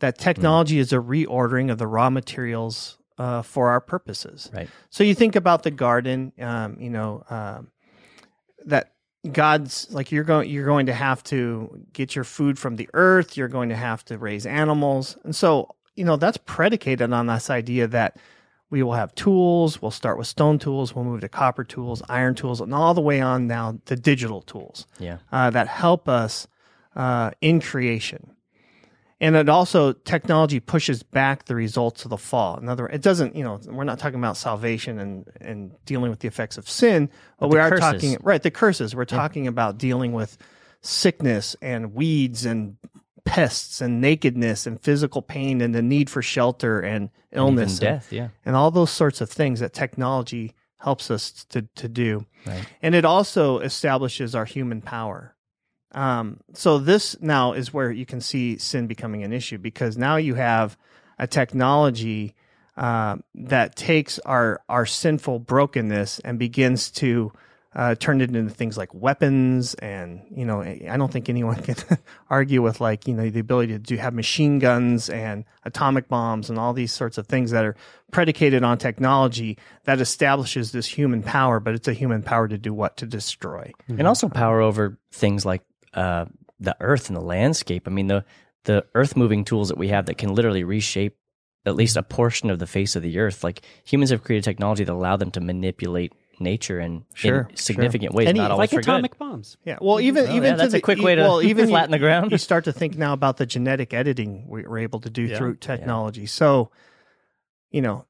That 0.00 0.18
technology 0.18 0.78
is 0.78 0.92
a 0.92 0.96
reordering 0.98 1.70
of 1.70 1.78
the 1.78 1.86
raw 1.86 2.10
materials 2.10 2.98
uh, 3.18 3.42
for 3.42 3.70
our 3.70 3.80
purposes. 3.80 4.50
Right. 4.52 4.68
So 4.90 5.04
you 5.04 5.14
think 5.14 5.36
about 5.36 5.62
the 5.62 5.70
garden, 5.70 6.32
um, 6.40 6.76
you 6.80 6.90
know, 6.90 7.24
um, 7.30 7.70
that 8.66 8.92
God's 9.30 9.86
like 9.90 10.12
you're 10.12 10.24
going 10.24 10.50
you're 10.50 10.66
going 10.66 10.86
to 10.86 10.94
have 10.94 11.22
to 11.24 11.86
get 11.92 12.14
your 12.14 12.24
food 12.24 12.58
from 12.58 12.76
the 12.76 12.88
earth, 12.92 13.36
you're 13.36 13.48
going 13.48 13.68
to 13.68 13.76
have 13.76 14.04
to 14.06 14.18
raise 14.18 14.44
animals. 14.44 15.16
And 15.24 15.34
so, 15.34 15.74
you 15.94 16.04
know, 16.04 16.16
that's 16.16 16.38
predicated 16.38 17.12
on 17.12 17.26
this 17.26 17.50
idea 17.50 17.86
that 17.88 18.16
we 18.70 18.82
will 18.82 18.94
have 18.94 19.14
tools, 19.14 19.80
we'll 19.80 19.90
start 19.90 20.18
with 20.18 20.26
stone 20.26 20.58
tools, 20.58 20.94
we'll 20.94 21.04
move 21.04 21.20
to 21.20 21.28
copper 21.28 21.62
tools, 21.64 22.02
iron 22.08 22.34
tools, 22.34 22.60
and 22.60 22.74
all 22.74 22.94
the 22.94 23.00
way 23.00 23.20
on 23.20 23.46
now 23.46 23.78
to 23.86 23.94
digital 23.94 24.42
tools 24.42 24.86
Yeah. 24.98 25.18
uh, 25.30 25.50
that 25.50 25.68
help 25.68 26.08
us 26.08 26.48
uh, 26.96 27.30
in 27.40 27.60
creation. 27.60 28.30
And 29.20 29.36
it 29.36 29.48
also 29.48 29.92
technology 29.92 30.58
pushes 30.60 31.02
back 31.04 31.44
the 31.44 31.54
results 31.54 32.04
of 32.04 32.10
the 32.10 32.16
fall. 32.18 32.58
In 32.58 32.68
other 32.68 32.82
words, 32.84 32.94
it 32.96 33.02
doesn't, 33.02 33.36
you 33.36 33.44
know, 33.44 33.60
we're 33.66 33.84
not 33.84 33.98
talking 33.98 34.18
about 34.18 34.36
salvation 34.36 34.98
and, 34.98 35.26
and 35.40 35.70
dealing 35.86 36.10
with 36.10 36.18
the 36.18 36.28
effects 36.28 36.58
of 36.58 36.68
sin, 36.68 37.08
but, 37.38 37.48
we 37.48 37.58
are 37.58 37.70
curses. 37.70 37.80
talking 38.02 38.16
right, 38.22 38.42
the 38.42 38.50
curses. 38.50 38.94
We're 38.94 39.04
talking 39.04 39.46
about 39.46 39.78
dealing 39.78 40.12
with 40.12 40.36
sickness 40.80 41.56
and 41.62 41.94
weeds 41.94 42.44
and 42.44 42.76
pests 43.24 43.80
and 43.80 44.00
nakedness 44.00 44.66
and 44.66 44.80
physical 44.80 45.22
pain 45.22 45.60
and 45.60 45.74
the 45.74 45.82
need 45.82 46.10
for 46.10 46.22
shelter 46.22 46.80
and 46.80 47.10
illness 47.32 47.76
Even 47.80 47.88
and- 47.88 48.00
death. 48.00 48.12
Yeah. 48.12 48.28
and 48.44 48.54
all 48.56 48.70
those 48.70 48.90
sorts 48.90 49.20
of 49.20 49.30
things 49.30 49.60
that 49.60 49.72
technology 49.72 50.52
helps 50.78 51.10
us 51.10 51.44
to, 51.48 51.62
to 51.76 51.88
do. 51.88 52.26
Right. 52.46 52.64
And 52.82 52.94
it 52.94 53.04
also 53.06 53.58
establishes 53.60 54.34
our 54.34 54.44
human 54.44 54.82
power. 54.82 55.34
Um, 55.92 56.40
so 56.52 56.78
this 56.78 57.16
now 57.20 57.52
is 57.52 57.72
where 57.72 57.90
you 57.90 58.04
can 58.04 58.20
see 58.20 58.58
sin 58.58 58.86
becoming 58.86 59.22
an 59.22 59.32
issue 59.32 59.58
because 59.58 59.96
now 59.96 60.16
you 60.16 60.34
have 60.34 60.76
a 61.18 61.26
technology 61.26 62.34
uh, 62.76 63.16
that 63.36 63.76
takes 63.76 64.18
our 64.20 64.60
our 64.68 64.84
sinful 64.84 65.38
brokenness 65.38 66.18
and 66.20 66.36
begins 66.38 66.90
to 66.90 67.32
uh, 67.74 67.94
turn 67.96 68.20
it 68.20 68.34
into 68.34 68.52
things 68.52 68.78
like 68.78 68.92
weapons 68.94 69.74
and 69.74 70.22
you 70.34 70.44
know 70.44 70.62
I 70.62 70.96
don't 70.96 71.12
think 71.12 71.28
anyone 71.28 71.56
can 71.62 71.76
argue 72.30 72.62
with 72.62 72.80
like 72.80 73.08
you 73.08 73.14
know 73.14 73.28
the 73.28 73.40
ability 73.40 73.72
to 73.72 73.78
do 73.78 73.96
have 73.96 74.14
machine 74.14 74.58
guns 74.58 75.10
and 75.10 75.44
atomic 75.64 76.08
bombs 76.08 76.50
and 76.50 76.58
all 76.58 76.72
these 76.72 76.92
sorts 76.92 77.18
of 77.18 77.26
things 77.26 77.50
that 77.50 77.64
are 77.64 77.76
predicated 78.12 78.62
on 78.62 78.78
technology 78.78 79.58
that 79.84 80.00
establishes 80.00 80.72
this 80.72 80.86
human 80.86 81.22
power 81.22 81.58
but 81.60 81.74
it's 81.74 81.88
a 81.88 81.92
human 81.92 82.22
power 82.22 82.46
to 82.46 82.58
do 82.58 82.72
what 82.72 82.96
to 82.96 83.06
destroy 83.06 83.72
and 83.88 84.06
also 84.06 84.28
power 84.28 84.60
over 84.60 84.98
things 85.12 85.44
like 85.44 85.62
uh, 85.94 86.26
the 86.60 86.76
earth 86.80 87.08
and 87.08 87.16
the 87.16 87.22
landscape. 87.22 87.86
I 87.86 87.90
mean, 87.90 88.08
the 88.08 88.24
the 88.64 88.86
earth 88.94 89.16
moving 89.16 89.44
tools 89.44 89.68
that 89.68 89.78
we 89.78 89.88
have 89.88 90.06
that 90.06 90.16
can 90.16 90.34
literally 90.34 90.64
reshape 90.64 91.16
at 91.66 91.76
least 91.76 91.96
a 91.96 92.02
portion 92.02 92.50
of 92.50 92.58
the 92.58 92.66
face 92.66 92.96
of 92.96 93.02
the 93.02 93.18
earth. 93.18 93.44
Like 93.44 93.62
humans 93.84 94.10
have 94.10 94.24
created 94.24 94.44
technology 94.44 94.84
that 94.84 94.92
allow 94.92 95.16
them 95.16 95.30
to 95.32 95.40
manipulate 95.40 96.14
nature 96.40 96.80
in, 96.80 97.04
Sure, 97.14 97.46
in 97.50 97.56
significant 97.56 98.14
ways, 98.14 98.28
Any- 98.28 98.38
not 98.40 98.50
always 98.50 98.72
like 98.72 98.76
for 98.76 98.80
atomic 98.80 99.12
good. 99.12 99.18
bombs 99.18 99.56
Yeah, 99.64 99.78
well, 99.80 100.00
even 100.00 100.26
Oh, 100.26 100.30
even 100.36 100.50
yeah, 100.50 100.56
that's 100.56 100.72
the, 100.72 100.78
a 100.78 100.80
quick 100.80 101.00
way 101.00 101.14
to 101.14 101.22
well, 101.22 101.42
even 101.42 101.68
flatten 101.68 101.90
the 101.90 101.98
ground. 101.98 102.32
You 102.32 102.38
start 102.38 102.64
to 102.64 102.72
think 102.72 102.96
now 102.98 103.12
about 103.12 103.36
the 103.36 103.46
genetic 103.46 103.92
editing 103.94 104.46
we- 104.48 104.62
we're 104.66 104.78
able 104.78 105.00
to 105.00 105.10
do 105.10 105.22
Yeah. 105.22 105.36
through 105.38 105.56
technology. 105.56 106.26
So, 106.26 106.70
you 107.70 107.82
know, 107.82 108.04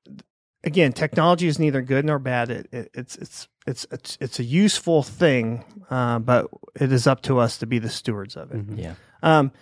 again, 0.63 0.93
technology 0.93 1.47
is 1.47 1.59
neither 1.59 1.83
good 1.83 2.05
nor 2.05 2.19
bad. 2.19 2.51
It, 2.51 2.69
it, 2.73 2.91
it's 2.95 3.17
it's 3.17 3.49
it's 3.67 3.87
it's 3.91 4.19
it's 4.21 4.39
a 4.39 4.45
useful 4.45 5.03
thing, 5.03 5.65
uh, 5.91 6.19
but 6.19 6.49
it 6.81 6.93
is 6.93 7.07
up 7.07 7.23
to 7.23 7.39
us 7.39 7.59
to 7.59 7.67
be 7.67 7.79
the 7.79 7.89
stewards 7.91 8.37
of 8.37 8.51
it. 8.53 8.67
Mhm. 8.67 8.79
Yeah. 8.79 8.95
Um, 9.23 9.53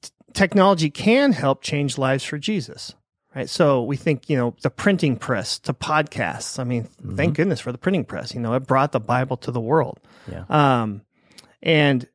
t- 0.00 0.10
technology 0.32 0.88
can 0.90 1.32
help 1.32 1.62
change 1.62 1.98
lives 1.98 2.24
for 2.24 2.38
Jesus. 2.38 2.94
Right? 3.34 3.48
So 3.48 3.82
we 3.82 3.96
think, 3.96 4.28
you 4.28 4.36
know, 4.36 4.54
the 4.62 4.70
printing 4.70 5.16
press 5.16 5.58
to 5.60 5.72
podcasts. 5.72 6.58
I 6.58 6.64
mean, 6.64 6.84
thank 7.16 7.36
goodness 7.36 7.60
for 7.60 7.72
the 7.72 7.78
printing 7.78 8.04
press. 8.04 8.34
You 8.34 8.40
know, 8.40 8.54
it 8.54 8.66
brought 8.66 8.92
the 8.92 9.00
Bible 9.00 9.36
to 9.38 9.50
the 9.50 9.60
world. 9.60 10.00
Yeah. 10.30 10.44
Um, 10.48 11.02
and 11.62 12.06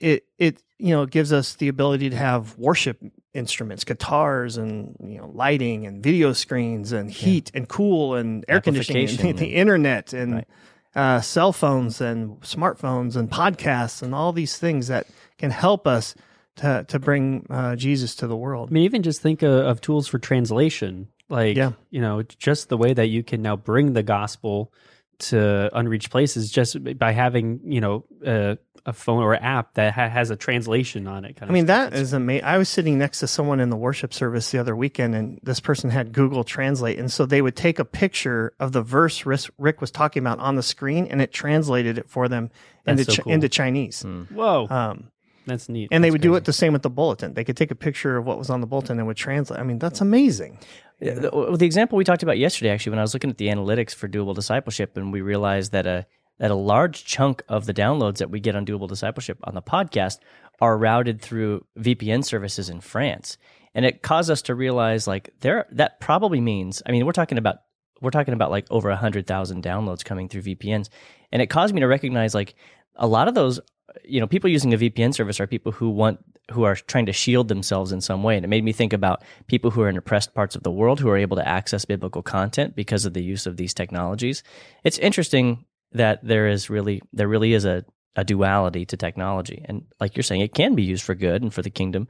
it 0.00 0.24
it 0.38 0.62
you 0.78 0.94
know 0.94 1.06
gives 1.06 1.32
us 1.32 1.54
the 1.54 1.68
ability 1.68 2.10
to 2.10 2.16
have 2.16 2.56
worship 2.58 3.00
instruments, 3.32 3.84
guitars, 3.84 4.56
and 4.58 4.94
you 5.02 5.18
know 5.18 5.30
lighting 5.32 5.86
and 5.86 6.02
video 6.02 6.32
screens 6.32 6.92
and 6.92 7.10
heat 7.10 7.50
and 7.54 7.68
cool 7.68 8.14
and 8.14 8.44
air 8.48 8.60
conditioning, 8.60 9.08
and 9.30 9.38
the 9.38 9.54
internet 9.54 10.12
and 10.12 10.34
Right. 10.34 10.48
uh, 10.94 11.20
cell 11.22 11.52
phones 11.52 12.00
and 12.00 12.40
smartphones 12.42 13.16
and 13.16 13.30
podcasts 13.30 14.02
and 14.02 14.14
all 14.14 14.32
these 14.32 14.58
things 14.58 14.88
that 14.88 15.06
can 15.38 15.50
help 15.50 15.86
us 15.86 16.14
to 16.56 16.84
to 16.88 16.98
bring 16.98 17.46
uh, 17.50 17.76
Jesus 17.76 18.14
to 18.16 18.26
the 18.26 18.36
world. 18.36 18.70
I 18.70 18.72
mean, 18.72 18.84
even 18.84 19.02
just 19.02 19.20
think 19.22 19.42
of, 19.42 19.52
of 19.52 19.80
tools 19.80 20.08
for 20.08 20.18
translation. 20.18 21.08
Like, 21.28 21.56
Yeah. 21.56 21.72
you 21.90 22.00
know, 22.00 22.22
just 22.22 22.68
the 22.68 22.76
way 22.76 22.92
that 22.94 23.06
you 23.08 23.22
can 23.24 23.42
now 23.42 23.56
bring 23.56 23.92
the 23.94 24.02
gospel 24.04 24.72
to 25.18 25.70
unreached 25.76 26.10
places 26.10 26.50
just 26.50 26.76
by 26.98 27.12
having, 27.12 27.60
you 27.64 27.80
know, 27.80 28.04
a, 28.24 28.58
a 28.84 28.92
phone 28.92 29.22
or 29.22 29.34
app 29.34 29.74
that 29.74 29.94
ha- 29.94 30.08
has 30.10 30.30
a 30.30 30.36
translation 30.36 31.08
on 31.08 31.24
it. 31.24 31.34
Kind 31.36 31.44
of 31.44 31.50
I 31.50 31.52
mean, 31.54 31.66
that 31.66 31.94
is 31.94 32.12
amazing. 32.12 32.44
I 32.44 32.58
was 32.58 32.68
sitting 32.68 32.98
next 32.98 33.20
to 33.20 33.26
someone 33.26 33.58
in 33.58 33.70
the 33.70 33.76
worship 33.76 34.12
service 34.12 34.50
the 34.50 34.58
other 34.58 34.76
weekend, 34.76 35.14
and 35.14 35.40
this 35.42 35.58
person 35.58 35.90
had 35.90 36.12
Google 36.12 36.44
Translate. 36.44 36.98
And 36.98 37.10
so 37.10 37.24
they 37.26 37.40
would 37.42 37.56
take 37.56 37.78
a 37.78 37.84
picture 37.84 38.52
of 38.60 38.72
the 38.72 38.82
verse 38.82 39.24
Rick 39.58 39.80
was 39.80 39.90
talking 39.90 40.22
about 40.22 40.38
on 40.38 40.54
the 40.54 40.62
screen, 40.62 41.06
and 41.06 41.20
it 41.22 41.32
translated 41.32 41.96
it 41.98 42.08
for 42.10 42.28
them 42.28 42.50
That's 42.84 43.00
into, 43.00 43.12
so 43.12 43.16
Chi- 43.16 43.22
cool. 43.22 43.32
into 43.32 43.48
Chinese. 43.48 44.04
Whoa, 44.32 44.68
Um, 44.68 45.10
that's 45.46 45.68
neat. 45.68 45.88
and 45.90 46.02
they 46.04 46.08
That's 46.08 46.14
would 46.14 46.20
do 46.22 46.34
it 46.34 46.44
the 46.44 46.52
same 46.52 46.72
with 46.72 46.82
the 46.82 46.90
bulletin. 46.90 47.34
They 47.34 47.44
could 47.44 47.56
take 47.56 47.70
a 47.70 47.76
picture 47.76 48.16
of 48.16 48.26
what 48.26 48.38
was 48.38 48.50
on 48.50 48.60
the 48.60 48.66
bulletin 48.66 48.98
and 48.98 49.06
would 49.06 49.16
translate. 49.16 49.58
I 49.58 49.62
mean, 49.62 49.78
that's 49.78 50.00
amazing. 50.00 50.58
Yeah, 51.00 51.14
The, 51.14 51.56
the 51.58 51.66
example 51.66 51.96
we 51.98 52.04
talked 52.04 52.22
about 52.22 52.38
yesterday, 52.38 52.70
actually, 52.70 52.90
when 52.90 52.98
I 52.98 53.02
was 53.02 53.14
looking 53.14 53.30
at 53.30 53.38
the 53.38 53.48
analytics 53.48 53.94
for 53.94 54.08
doable 54.08 54.34
discipleship, 54.34 54.96
and 54.96 55.12
we 55.12 55.20
realized 55.20 55.72
that 55.72 55.86
a 55.86 56.06
that 56.38 56.50
a 56.50 56.54
large 56.54 57.04
chunk 57.06 57.42
of 57.48 57.64
the 57.64 57.72
downloads 57.72 58.18
that 58.18 58.30
we 58.30 58.40
get 58.40 58.54
on 58.54 58.66
doable 58.66 58.88
discipleship 58.88 59.38
on 59.44 59.54
the 59.54 59.62
podcast 59.62 60.18
are 60.60 60.76
routed 60.76 61.22
through 61.22 61.64
VPN 61.78 62.22
services 62.24 62.68
in 62.68 62.80
France, 62.80 63.38
and 63.74 63.84
it 63.86 64.02
caused 64.02 64.30
us 64.30 64.42
to 64.42 64.54
realize 64.54 65.06
like 65.06 65.30
there 65.40 65.66
that 65.72 66.00
probably 66.00 66.40
means. 66.40 66.82
I 66.86 66.92
mean, 66.92 67.04
we're 67.06 67.12
talking 67.12 67.38
about 67.38 67.56
we're 68.00 68.10
talking 68.10 68.34
about 68.34 68.50
like 68.50 68.66
over 68.70 68.90
a 68.90 68.96
hundred 68.96 69.26
thousand 69.26 69.62
downloads 69.62 70.04
coming 70.04 70.28
through 70.28 70.42
VPNs, 70.42 70.88
and 71.32 71.40
it 71.42 71.46
caused 71.48 71.74
me 71.74 71.80
to 71.80 71.86
recognize 71.86 72.34
like 72.34 72.54
a 72.96 73.06
lot 73.06 73.28
of 73.28 73.34
those 73.34 73.60
you 74.04 74.20
know 74.20 74.26
people 74.26 74.50
using 74.50 74.74
a 74.74 74.78
VPN 74.78 75.14
service 75.14 75.40
are 75.40 75.46
people 75.46 75.72
who 75.72 75.90
want 75.90 76.20
who 76.50 76.62
are 76.62 76.76
trying 76.76 77.06
to 77.06 77.12
shield 77.12 77.48
themselves 77.48 77.92
in 77.92 78.00
some 78.00 78.22
way. 78.22 78.36
And 78.36 78.44
it 78.44 78.48
made 78.48 78.64
me 78.64 78.72
think 78.72 78.92
about 78.92 79.22
people 79.48 79.70
who 79.70 79.82
are 79.82 79.88
in 79.88 79.96
oppressed 79.96 80.34
parts 80.34 80.54
of 80.54 80.62
the 80.62 80.70
world 80.70 81.00
who 81.00 81.08
are 81.08 81.16
able 81.16 81.36
to 81.36 81.46
access 81.46 81.84
biblical 81.84 82.22
content 82.22 82.76
because 82.76 83.04
of 83.04 83.14
the 83.14 83.22
use 83.22 83.46
of 83.46 83.56
these 83.56 83.74
technologies. 83.74 84.42
It's 84.84 84.98
interesting 84.98 85.64
that 85.92 86.20
there 86.22 86.46
is 86.46 86.70
really 86.70 87.02
there 87.12 87.28
really 87.28 87.52
is 87.52 87.64
a, 87.64 87.84
a 88.14 88.24
duality 88.24 88.86
to 88.86 88.96
technology. 88.96 89.62
And 89.64 89.86
like 90.00 90.16
you're 90.16 90.22
saying 90.22 90.40
it 90.40 90.54
can 90.54 90.74
be 90.74 90.84
used 90.84 91.02
for 91.02 91.14
good 91.14 91.42
and 91.42 91.52
for 91.52 91.62
the 91.62 91.70
kingdom 91.70 92.08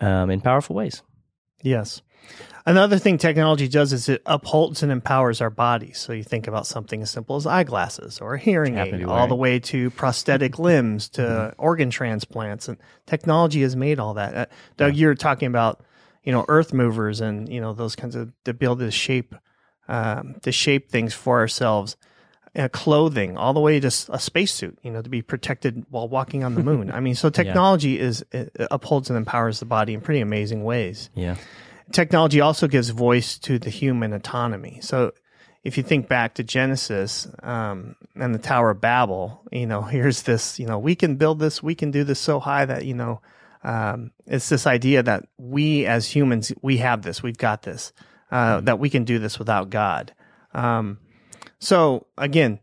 um, 0.00 0.30
in 0.30 0.40
powerful 0.40 0.74
ways. 0.74 1.02
Yes. 1.62 2.00
Another 2.64 2.96
thing 2.98 3.18
technology 3.18 3.66
does 3.66 3.92
is 3.92 4.08
it 4.08 4.22
upholds 4.24 4.84
and 4.84 4.92
empowers 4.92 5.40
our 5.40 5.50
bodies. 5.50 5.98
So 5.98 6.12
you 6.12 6.22
think 6.22 6.46
about 6.46 6.64
something 6.66 7.02
as 7.02 7.10
simple 7.10 7.34
as 7.34 7.44
eyeglasses 7.44 8.20
or 8.20 8.34
a 8.34 8.38
hearing 8.38 8.78
aid, 8.78 9.02
all 9.04 9.26
the 9.26 9.34
way 9.34 9.58
to 9.58 9.90
prosthetic 9.90 10.58
limbs 10.60 11.08
to 11.10 11.22
Mm-hmm. 11.22 11.60
organ 11.60 11.90
transplants, 11.90 12.68
and 12.68 12.78
technology 13.06 13.62
has 13.62 13.74
made 13.74 13.98
all 13.98 14.14
that. 14.14 14.34
Uh, 14.36 14.46
Doug, 14.76 14.94
you're 14.94 15.16
talking 15.16 15.48
about 15.48 15.82
you 16.22 16.30
know 16.30 16.44
earth 16.46 16.72
movers 16.72 17.20
and 17.20 17.48
you 17.48 17.60
know 17.60 17.72
those 17.72 17.96
kinds 17.96 18.14
of 18.14 18.30
to 18.44 18.54
build 18.54 18.78
to 18.78 18.90
shape 18.92 19.34
um, 19.88 20.36
to 20.42 20.52
shape 20.52 20.88
things 20.90 21.14
for 21.14 21.38
ourselves. 21.40 21.96
Uh, 22.54 22.68
clothing, 22.68 23.38
all 23.38 23.54
the 23.54 23.60
way 23.60 23.80
to 23.80 23.86
a 24.10 24.18
spacesuit, 24.20 24.78
you 24.82 24.90
know, 24.90 25.00
to 25.00 25.08
be 25.08 25.22
protected 25.22 25.86
while 25.88 26.06
walking 26.06 26.44
on 26.44 26.54
the 26.54 26.62
moon. 26.62 26.90
I 26.94 27.00
mean, 27.00 27.14
so 27.14 27.30
technology 27.30 27.98
is 27.98 28.22
it 28.30 28.54
upholds 28.70 29.08
and 29.08 29.16
empowers 29.16 29.58
the 29.58 29.64
body 29.64 29.94
in 29.94 30.02
pretty 30.02 30.20
amazing 30.20 30.62
ways 30.62 31.08
yeah 31.14 31.36
technology 31.92 32.40
also 32.40 32.68
gives 32.68 32.90
voice 32.90 33.38
to 33.38 33.58
the 33.58 33.70
human 33.70 34.12
autonomy. 34.12 34.78
So 34.82 35.12
if 35.64 35.76
you 35.76 35.82
think 35.82 36.08
back 36.08 36.34
to 36.34 36.42
Genesis 36.42 37.28
um, 37.42 37.96
and 38.16 38.34
the 38.34 38.38
Tower 38.38 38.70
of 38.70 38.80
Babel, 38.80 39.42
you 39.52 39.66
know, 39.66 39.82
here's 39.82 40.22
this, 40.22 40.58
you 40.58 40.66
know, 40.66 40.78
we 40.78 40.94
can 40.94 41.16
build 41.16 41.38
this, 41.38 41.62
we 41.62 41.74
can 41.74 41.90
do 41.90 42.04
this 42.04 42.20
so 42.20 42.40
high 42.40 42.64
that, 42.64 42.84
you 42.84 42.94
know, 42.94 43.20
um, 43.64 44.10
it's 44.26 44.48
this 44.48 44.66
idea 44.66 45.04
that 45.04 45.28
we 45.38 45.86
as 45.86 46.08
humans, 46.08 46.52
we 46.62 46.78
have 46.78 47.02
this, 47.02 47.22
we've 47.22 47.38
got 47.38 47.62
this, 47.62 47.92
uh, 48.32 48.60
that 48.62 48.80
we 48.80 48.90
can 48.90 49.04
do 49.04 49.20
this 49.20 49.38
without 49.38 49.70
God. 49.70 50.12
Um, 50.52 50.98
so 51.60 52.06
again, 52.18 52.58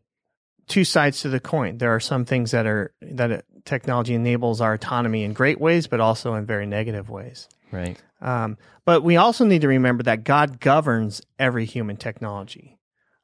two 0.67 0.83
sides 0.83 1.21
to 1.21 1.29
the 1.29 1.39
coin. 1.39 1.77
There 1.77 1.95
are 1.95 2.01
some 2.01 2.25
things 2.25 2.51
that 2.51 2.65
are 2.65 2.93
that 3.01 3.31
it, 3.31 3.45
technology 3.63 4.13
enables 4.13 4.61
our 4.61 4.73
autonomy 4.73 5.23
in 5.23 5.33
great 5.33 5.59
ways, 5.59 5.87
but 5.87 5.99
also 5.99 6.33
in 6.35 6.45
very 6.45 6.65
negative 6.65 7.09
ways. 7.09 7.47
Right 7.71 8.01
Um, 8.21 8.57
but 8.85 9.03
we 9.03 9.15
also 9.17 9.45
need 9.45 9.61
to 9.61 9.67
remember 9.67 10.03
that 10.03 10.23
God 10.23 10.59
governs 10.59 11.21
every 11.37 11.65
human 11.65 11.97
technology. 11.97 12.77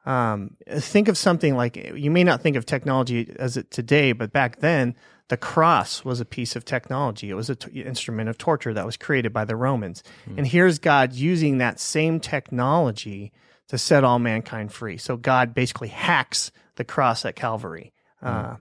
Um, 0.05 0.55
think 0.69 1.07
of 1.07 1.17
something 1.17 1.55
like 1.55 1.75
you 1.75 2.11
may 2.11 2.23
not 2.23 2.41
think 2.41 2.55
of 2.55 2.65
technology 2.65 3.33
as 3.39 3.57
it 3.57 3.71
today, 3.71 4.11
but 4.11 4.31
back 4.31 4.59
then, 4.59 4.95
the 5.29 5.37
cross 5.37 6.05
was 6.05 6.21
a 6.21 6.25
piece 6.25 6.55
of 6.55 6.63
technology. 6.63 7.31
It 7.31 7.33
was 7.33 7.49
an 7.49 7.57
instrument 7.73 8.29
of 8.29 8.37
torture 8.37 8.73
that 8.75 8.85
was 8.85 8.95
created 8.97 9.33
by 9.33 9.45
the 9.45 9.55
Romans. 9.55 10.03
And 10.37 10.45
here's 10.45 10.77
God 10.77 11.13
using 11.13 11.57
that 11.57 11.79
same 11.79 12.19
technology 12.19 13.31
to 13.69 13.79
set 13.79 14.03
all 14.03 14.19
mankind 14.19 14.71
free. 14.71 14.97
So 14.97 15.17
God 15.17 15.55
basically 15.55 15.87
hacks 15.87 16.51
the 16.75 16.83
cross 16.83 17.25
at 17.25 17.35
Calvary, 17.35 17.91
uh, 18.21 18.57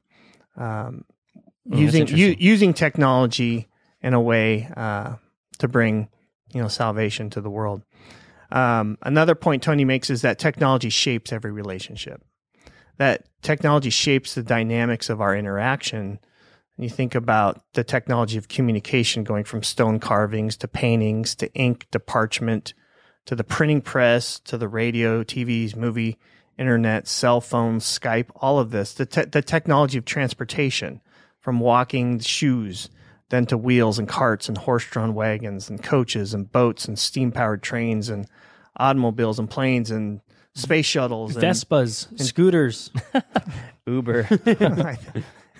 um, 0.56 1.04
that's 1.66 1.80
using 1.80 2.06
u- 2.08 2.36
using 2.38 2.72
technology 2.72 3.68
in 4.00 4.14
a 4.14 4.20
way 4.20 4.68
uh, 4.76 5.16
to 5.58 5.68
bring 5.68 6.08
you 6.52 6.62
know 6.62 6.68
salvation 6.68 7.30
to 7.30 7.40
the 7.40 7.50
world. 7.50 7.82
Um, 8.50 8.98
another 9.02 9.34
point 9.34 9.62
Tony 9.62 9.84
makes 9.84 10.10
is 10.10 10.22
that 10.22 10.38
technology 10.38 10.90
shapes 10.90 11.32
every 11.32 11.50
relationship. 11.50 12.22
That 12.98 13.26
technology 13.42 13.90
shapes 13.90 14.34
the 14.34 14.42
dynamics 14.42 15.10
of 15.10 15.20
our 15.20 15.34
interaction. 15.36 16.20
You 16.76 16.88
think 16.88 17.14
about 17.14 17.62
the 17.74 17.84
technology 17.84 18.38
of 18.38 18.48
communication 18.48 19.24
going 19.24 19.44
from 19.44 19.62
stone 19.62 19.98
carvings 19.98 20.56
to 20.58 20.68
paintings 20.68 21.34
to 21.36 21.52
ink 21.54 21.86
to 21.90 21.98
parchment 21.98 22.74
to 23.26 23.34
the 23.34 23.44
printing 23.44 23.80
press 23.80 24.38
to 24.40 24.58
the 24.58 24.68
radio, 24.68 25.24
TVs, 25.24 25.74
movie, 25.74 26.18
internet, 26.58 27.08
cell 27.08 27.40
phones, 27.40 27.84
Skype, 27.84 28.28
all 28.36 28.58
of 28.58 28.70
this. 28.70 28.92
The, 28.92 29.06
te- 29.06 29.24
the 29.24 29.42
technology 29.42 29.98
of 29.98 30.04
transportation 30.04 31.00
from 31.40 31.60
walking 31.60 32.18
shoes 32.20 32.88
then 33.30 33.46
to 33.46 33.56
wheels 33.58 33.98
and 33.98 34.06
carts 34.08 34.48
and 34.48 34.58
horse-drawn 34.58 35.14
wagons 35.14 35.68
and 35.70 35.82
coaches 35.82 36.34
and 36.34 36.50
boats 36.52 36.86
and 36.86 36.98
steam-powered 36.98 37.62
trains 37.62 38.08
and 38.08 38.26
automobiles 38.76 39.38
and 39.38 39.48
planes 39.50 39.90
and 39.90 40.20
space 40.54 40.86
shuttles. 40.86 41.34
and- 41.36 41.44
Vespas, 41.44 42.20
scooters. 42.20 42.90
uber 43.86 44.26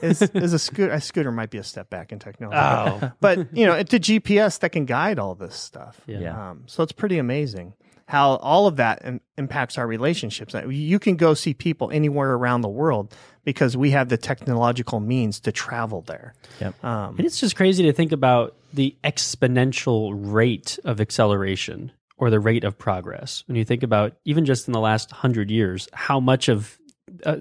is, 0.02 0.22
is 0.22 0.52
a 0.52 0.58
scooter. 0.58 0.92
A 0.92 1.00
scooter 1.00 1.30
might 1.32 1.50
be 1.50 1.58
a 1.58 1.64
step 1.64 1.90
back 1.90 2.12
in 2.12 2.18
technology, 2.18 2.58
Oh. 3.06 3.12
but 3.20 3.54
you 3.56 3.66
know, 3.66 3.74
it's 3.74 3.92
a 3.94 3.98
GPS 4.00 4.58
that 4.60 4.70
can 4.70 4.84
guide 4.84 5.18
all 5.18 5.34
this 5.34 5.54
stuff. 5.56 6.00
Yeah. 6.06 6.50
Um, 6.50 6.64
so 6.66 6.82
it's 6.82 6.92
pretty 6.92 7.18
amazing 7.18 7.74
how 8.06 8.36
all 8.36 8.66
of 8.66 8.76
that 8.76 9.02
im- 9.04 9.20
impacts 9.38 9.78
our 9.78 9.86
relationships. 9.86 10.54
You 10.68 10.98
can 10.98 11.16
go 11.16 11.32
see 11.34 11.54
people 11.54 11.90
anywhere 11.90 12.32
around 12.34 12.60
the 12.60 12.68
world 12.68 13.14
because 13.44 13.76
we 13.76 13.90
have 13.90 14.08
the 14.08 14.16
technological 14.16 15.00
means 15.00 15.40
to 15.40 15.52
travel 15.52 16.02
there. 16.02 16.34
Yep. 16.60 16.84
Um, 16.84 17.14
And 17.18 17.26
it's 17.26 17.38
just 17.40 17.56
crazy 17.56 17.82
to 17.84 17.92
think 17.92 18.12
about 18.12 18.56
the 18.72 18.96
exponential 19.04 20.12
rate 20.14 20.78
of 20.84 21.00
acceleration 21.00 21.92
or 22.16 22.30
the 22.30 22.40
rate 22.40 22.64
of 22.64 22.78
progress. 22.78 23.44
When 23.46 23.56
you 23.56 23.64
think 23.64 23.82
about 23.82 24.16
even 24.24 24.44
just 24.44 24.66
in 24.68 24.72
the 24.72 24.80
last 24.80 25.10
hundred 25.10 25.50
years, 25.50 25.88
how 25.92 26.20
much 26.20 26.48
of 26.48 26.78
uh, 27.24 27.38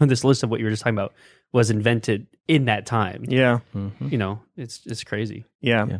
this 0.00 0.24
list 0.24 0.42
of 0.42 0.50
what 0.50 0.60
you 0.60 0.66
were 0.66 0.70
just 0.70 0.82
talking 0.82 0.96
about 0.96 1.12
was 1.52 1.70
invented 1.70 2.26
in 2.48 2.64
that 2.64 2.84
time. 2.84 3.24
yeah. 3.28 3.60
You 4.00 4.18
know, 4.18 4.40
it's 4.56 4.80
it's 4.86 5.04
crazy. 5.04 5.44
Yeah. 5.60 5.86
Yeah. 5.86 5.98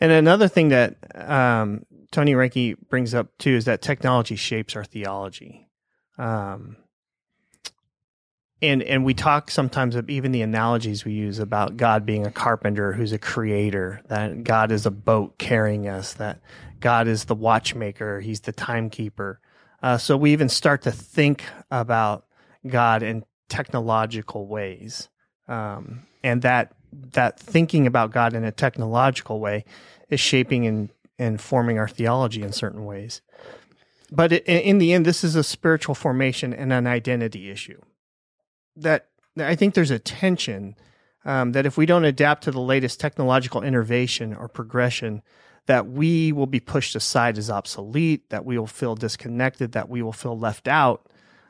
And 0.00 0.12
another 0.12 0.48
thing 0.48 0.70
that 0.70 0.96
um, 1.14 1.84
Tony 2.10 2.32
Reinke 2.32 2.76
brings 2.88 3.14
up 3.14 3.36
too 3.38 3.50
is 3.50 3.66
that 3.66 3.82
technology 3.82 4.36
shapes 4.36 4.76
our 4.76 4.84
theology. 4.84 5.68
Um, 6.18 6.76
and 8.64 8.82
and 8.82 9.04
we 9.04 9.14
talk 9.14 9.50
sometimes 9.50 9.94
of 9.94 10.08
even 10.08 10.32
the 10.32 10.42
analogies 10.42 11.04
we 11.04 11.12
use 11.12 11.38
about 11.38 11.76
God 11.76 12.04
being 12.06 12.26
a 12.26 12.30
carpenter 12.30 12.92
who's 12.92 13.12
a 13.12 13.18
creator, 13.18 14.00
that 14.08 14.44
God 14.44 14.72
is 14.72 14.86
a 14.86 14.90
boat 14.90 15.38
carrying 15.38 15.88
us, 15.88 16.14
that 16.14 16.40
God 16.80 17.06
is 17.08 17.24
the 17.24 17.34
watchmaker, 17.34 18.20
he's 18.20 18.40
the 18.40 18.52
timekeeper. 18.52 19.40
Uh, 19.82 19.98
so 19.98 20.16
we 20.16 20.32
even 20.32 20.48
start 20.48 20.82
to 20.82 20.90
think 20.90 21.44
about 21.70 22.26
God 22.66 23.02
in 23.02 23.24
technological 23.48 24.46
ways. 24.46 25.08
Um, 25.46 26.06
and 26.22 26.42
that 26.42 26.72
that 27.12 27.38
thinking 27.38 27.86
about 27.86 28.12
God 28.12 28.34
in 28.34 28.44
a 28.44 28.52
technological 28.52 29.40
way 29.40 29.64
is 30.08 30.20
shaping 30.20 30.66
and 30.66 30.90
in 31.18 31.38
forming 31.38 31.78
our 31.78 31.88
theology 31.88 32.42
in 32.42 32.52
certain 32.52 32.84
ways. 32.84 33.20
But 34.10 34.32
it, 34.32 34.44
in 34.46 34.78
the 34.78 34.92
end, 34.92 35.04
this 35.04 35.24
is 35.24 35.36
a 35.36 35.44
spiritual 35.44 35.94
formation 35.94 36.52
and 36.52 36.72
an 36.72 36.86
identity 36.86 37.50
issue. 37.50 37.80
That 38.76 39.08
I 39.36 39.54
think 39.54 39.74
there's 39.74 39.90
a 39.90 39.98
tension 39.98 40.76
um, 41.24 41.52
that 41.52 41.66
if 41.66 41.76
we 41.76 41.86
don't 41.86 42.04
adapt 42.04 42.44
to 42.44 42.50
the 42.50 42.60
latest 42.60 43.00
technological 43.00 43.62
innovation 43.62 44.34
or 44.34 44.48
progression, 44.48 45.22
that 45.66 45.86
we 45.86 46.32
will 46.32 46.46
be 46.46 46.60
pushed 46.60 46.94
aside 46.94 47.38
as 47.38 47.50
obsolete, 47.50 48.28
that 48.30 48.44
we 48.44 48.58
will 48.58 48.66
feel 48.66 48.94
disconnected, 48.94 49.72
that 49.72 49.88
we 49.88 50.02
will 50.02 50.12
feel 50.12 50.38
left 50.38 50.68
out. 50.68 51.06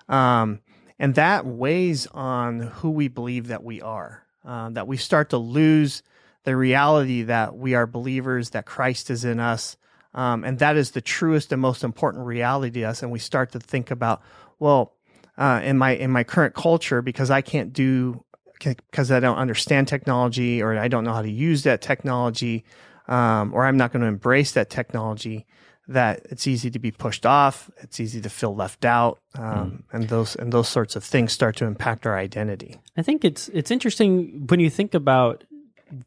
Um, 0.08 0.60
and 0.98 1.16
that 1.16 1.44
weighs 1.44 2.06
on 2.08 2.60
who 2.60 2.90
we 2.90 3.08
believe 3.08 3.48
that 3.48 3.64
we 3.64 3.82
are, 3.82 4.24
uh, 4.44 4.70
that 4.70 4.86
we 4.86 4.96
start 4.96 5.30
to 5.30 5.38
lose 5.38 6.02
the 6.44 6.56
reality 6.56 7.22
that 7.22 7.56
we 7.56 7.74
are 7.74 7.86
believers, 7.86 8.50
that 8.50 8.66
Christ 8.66 9.10
is 9.10 9.24
in 9.24 9.40
us. 9.40 9.76
Um, 10.12 10.44
and 10.44 10.60
that 10.60 10.76
is 10.76 10.92
the 10.92 11.00
truest 11.00 11.50
and 11.50 11.60
most 11.60 11.82
important 11.82 12.24
reality 12.24 12.82
to 12.82 12.84
us. 12.84 13.02
And 13.02 13.10
we 13.10 13.18
start 13.18 13.50
to 13.52 13.58
think 13.58 13.90
about, 13.90 14.22
well, 14.60 14.93
uh, 15.36 15.60
in 15.64 15.78
my 15.78 15.92
in 15.92 16.10
my 16.10 16.24
current 16.24 16.54
culture, 16.54 17.02
because 17.02 17.30
I 17.30 17.40
can't 17.40 17.72
do 17.72 18.24
because 18.58 19.10
I 19.10 19.20
don't 19.20 19.36
understand 19.36 19.88
technology 19.88 20.62
or 20.62 20.76
I 20.78 20.88
don't 20.88 21.04
know 21.04 21.12
how 21.12 21.22
to 21.22 21.30
use 21.30 21.64
that 21.64 21.82
technology, 21.82 22.64
um, 23.08 23.52
or 23.52 23.66
I'm 23.66 23.76
not 23.76 23.92
going 23.92 24.02
to 24.02 24.08
embrace 24.08 24.52
that 24.52 24.70
technology, 24.70 25.44
that 25.88 26.22
it's 26.30 26.46
easy 26.46 26.70
to 26.70 26.78
be 26.78 26.90
pushed 26.90 27.26
off. 27.26 27.70
It's 27.82 28.00
easy 28.00 28.20
to 28.20 28.30
feel 28.30 28.54
left 28.54 28.84
out, 28.84 29.18
um, 29.34 29.44
mm. 29.44 29.82
and 29.92 30.08
those 30.08 30.36
and 30.36 30.52
those 30.52 30.68
sorts 30.68 30.96
of 30.96 31.04
things 31.04 31.32
start 31.32 31.56
to 31.56 31.66
impact 31.66 32.06
our 32.06 32.16
identity. 32.16 32.76
I 32.96 33.02
think 33.02 33.24
it's 33.24 33.48
it's 33.48 33.70
interesting 33.70 34.46
when 34.46 34.60
you 34.60 34.70
think 34.70 34.94
about 34.94 35.44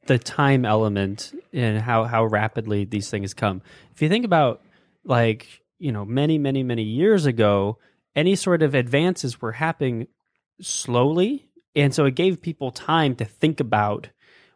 the 0.06 0.18
time 0.18 0.66
element 0.66 1.34
and 1.54 1.82
how 1.82 2.06
how 2.06 2.26
rapidly 2.26 2.86
these 2.86 3.10
things 3.10 3.34
come. 3.34 3.62
If 3.94 4.02
you 4.02 4.10
think 4.10 4.26
about 4.26 4.62
like 5.04 5.62
you 5.80 5.92
know 5.92 6.06
many 6.06 6.38
many 6.38 6.64
many 6.64 6.84
years 6.84 7.26
ago, 7.26 7.78
any 8.18 8.36
sort 8.36 8.64
of 8.64 8.76
advances 8.76 9.42
were 9.42 9.54
happening 9.54 10.08
slowly, 10.60 11.48
and 11.76 11.94
so 11.94 12.06
it 12.06 12.16
gave 12.16 12.42
people 12.42 12.72
time 12.72 13.16
to 13.16 13.26
think 13.26 13.60
about 13.60 14.10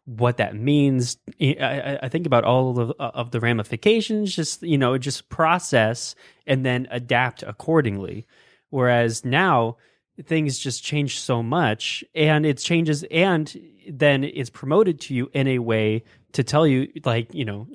what 0.06 0.38
that 0.38 0.56
means. 0.56 1.18
I, 1.40 2.00
I, 2.02 2.10
think 2.10 2.26
about 2.26 2.44
all 2.44 2.80
of, 2.80 2.92
of 3.00 3.32
the 3.32 3.40
ramifications, 3.40 4.36
just, 4.36 4.64
you 4.64 4.78
know, 4.78 4.98
just 4.98 5.30
process 5.30 6.16
and 6.48 6.66
then 6.66 6.88
adapt 6.90 7.44
accordingly. 7.44 8.26
Whereas 8.72 9.24
now 9.24 9.78
things 10.26 10.58
just 10.58 10.84
change 10.84 11.20
so 11.20 11.44
much 11.44 12.04
and 12.16 12.46
it 12.46 12.58
changes 12.58 13.04
and 13.12 13.56
then 13.88 14.24
it's 14.24 14.50
promoted 14.50 15.00
to 15.02 15.14
you 15.14 15.30
in 15.34 15.48
a 15.48 15.60
way 15.60 16.04
to 16.34 16.44
tell 16.44 16.66
you 16.66 16.92
like, 17.06 17.34
you 17.34 17.46
know, 17.46 17.68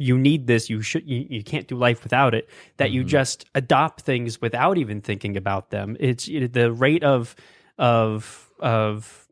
you 0.00 0.16
need 0.16 0.46
this 0.46 0.70
you 0.70 0.80
should 0.80 1.06
you, 1.06 1.26
you 1.28 1.44
can't 1.44 1.68
do 1.68 1.76
life 1.76 2.02
without 2.02 2.34
it 2.34 2.48
that 2.78 2.86
mm-hmm. 2.86 2.94
you 2.94 3.04
just 3.04 3.44
adopt 3.54 4.00
things 4.00 4.40
without 4.40 4.78
even 4.78 5.00
thinking 5.00 5.36
about 5.36 5.70
them. 5.70 5.96
It's 6.00 6.26
it, 6.26 6.52
the 6.52 6.72
rate 6.72 7.04
of 7.04 7.36
of 7.78 8.50
of 8.58 9.28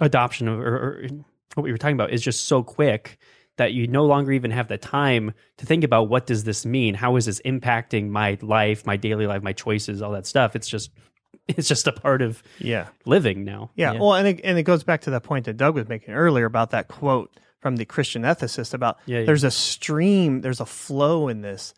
adoption 0.00 0.48
of, 0.48 0.60
or, 0.60 0.76
or 0.76 1.06
what 1.54 1.64
we 1.64 1.72
were 1.72 1.78
talking 1.78 1.96
about 1.96 2.12
is 2.12 2.22
just 2.22 2.46
so 2.46 2.62
quick 2.62 3.18
that 3.56 3.72
you 3.72 3.86
no 3.86 4.04
longer 4.04 4.32
even 4.32 4.50
have 4.50 4.68
the 4.68 4.78
time 4.78 5.32
to 5.58 5.66
think 5.66 5.84
about 5.84 6.08
what 6.08 6.26
does 6.26 6.42
this 6.44 6.66
mean? 6.66 6.94
How 6.94 7.14
is 7.16 7.26
this 7.26 7.40
impacting 7.44 8.08
my 8.08 8.38
life 8.42 8.86
my 8.86 8.96
daily 8.96 9.26
life 9.26 9.42
my 9.42 9.52
choices 9.52 10.02
all 10.02 10.12
that 10.12 10.26
stuff? 10.26 10.54
It's 10.54 10.68
just 10.68 10.90
it's 11.48 11.68
just 11.68 11.88
a 11.88 11.92
part 11.92 12.22
of 12.22 12.42
yeah. 12.58 12.88
living 13.04 13.44
now. 13.44 13.72
Yeah, 13.74 13.94
yeah. 13.94 14.00
well 14.00 14.14
and 14.14 14.28
it, 14.28 14.40
and 14.44 14.56
it 14.56 14.62
goes 14.62 14.84
back 14.84 15.02
to 15.02 15.10
that 15.10 15.24
point 15.24 15.46
that 15.46 15.56
doug 15.56 15.74
was 15.74 15.88
making 15.88 16.14
earlier 16.14 16.46
about 16.46 16.70
that 16.70 16.86
quote 16.86 17.36
from 17.64 17.76
the 17.76 17.86
christian 17.86 18.24
ethicist 18.24 18.74
about 18.74 18.98
yeah, 19.06 19.20
yeah. 19.20 19.24
there's 19.24 19.42
a 19.42 19.50
stream 19.50 20.42
there's 20.42 20.60
a 20.60 20.66
flow 20.66 21.28
in 21.28 21.40
this 21.40 21.72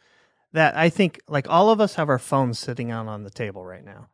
that 0.53 0.77
i 0.77 0.89
think 0.89 1.21
like 1.29 1.49
all 1.49 1.71
of 1.71 1.81
us 1.81 1.95
have 1.95 2.09
our 2.09 2.19
phones 2.19 2.59
sitting 2.59 2.91
out 2.91 3.07
on 3.07 3.23
the 3.23 3.31
table 3.31 3.65
right 3.65 3.85
now 3.85 4.09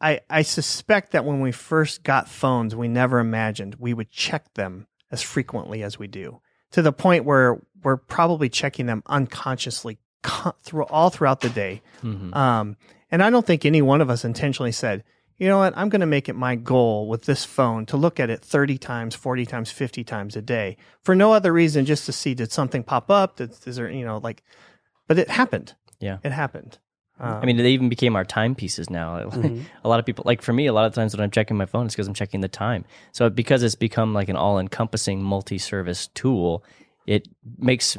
I, 0.00 0.20
I 0.28 0.42
suspect 0.42 1.12
that 1.12 1.24
when 1.24 1.40
we 1.40 1.50
first 1.50 2.02
got 2.02 2.28
phones, 2.28 2.76
we 2.76 2.88
never 2.88 3.20
imagined 3.20 3.76
we 3.78 3.94
would 3.94 4.10
check 4.10 4.52
them 4.52 4.86
as 5.10 5.22
frequently 5.22 5.82
as 5.82 5.98
we 5.98 6.08
do, 6.08 6.42
to 6.72 6.82
the 6.82 6.92
point 6.92 7.24
where 7.24 7.62
we're 7.82 7.96
probably 7.96 8.50
checking 8.50 8.84
them 8.84 9.02
unconsciously 9.06 9.96
through 10.62 10.84
all 10.84 11.08
throughout 11.08 11.40
the 11.40 11.48
day. 11.48 11.80
Mm-hmm. 12.02 12.34
Um, 12.34 12.76
and 13.10 13.22
I 13.22 13.30
don't 13.30 13.46
think 13.46 13.64
any 13.64 13.80
one 13.80 14.02
of 14.02 14.10
us 14.10 14.26
intentionally 14.26 14.72
said, 14.72 15.04
you 15.38 15.48
know 15.48 15.58
what, 15.58 15.76
I'm 15.76 15.88
going 15.88 16.00
to 16.00 16.06
make 16.06 16.28
it 16.28 16.34
my 16.34 16.54
goal 16.54 17.08
with 17.08 17.24
this 17.24 17.44
phone 17.44 17.86
to 17.86 17.96
look 17.96 18.20
at 18.20 18.30
it 18.30 18.40
30 18.40 18.78
times, 18.78 19.14
40 19.14 19.46
times, 19.46 19.70
50 19.70 20.04
times 20.04 20.36
a 20.36 20.42
day 20.42 20.76
for 21.02 21.14
no 21.14 21.32
other 21.32 21.52
reason, 21.52 21.84
just 21.84 22.06
to 22.06 22.12
see 22.12 22.34
did 22.34 22.52
something 22.52 22.82
pop 22.82 23.10
up? 23.10 23.36
Did, 23.36 23.52
is 23.66 23.76
there, 23.76 23.90
you 23.90 24.04
know, 24.04 24.18
like, 24.18 24.42
but 25.06 25.18
it 25.18 25.28
happened. 25.28 25.74
Yeah. 26.00 26.18
It 26.22 26.32
happened. 26.32 26.78
Um, 27.20 27.34
I 27.42 27.46
mean, 27.46 27.56
they 27.56 27.70
even 27.70 27.88
became 27.88 28.16
our 28.16 28.24
timepieces 28.24 28.90
now. 28.90 29.28
Mm-hmm. 29.34 29.62
a 29.84 29.88
lot 29.88 29.98
of 30.00 30.06
people, 30.06 30.22
like 30.26 30.42
for 30.42 30.52
me, 30.52 30.66
a 30.66 30.72
lot 30.72 30.86
of 30.86 30.94
times 30.94 31.14
when 31.14 31.22
I'm 31.22 31.30
checking 31.30 31.56
my 31.56 31.66
phone, 31.66 31.86
it's 31.86 31.94
because 31.94 32.06
I'm 32.06 32.14
checking 32.14 32.40
the 32.40 32.48
time. 32.48 32.84
So 33.12 33.28
because 33.30 33.62
it's 33.62 33.74
become 33.74 34.14
like 34.14 34.28
an 34.28 34.36
all-encompassing 34.36 35.22
multi-service 35.22 36.08
tool, 36.08 36.64
it 37.06 37.28
makes 37.58 37.96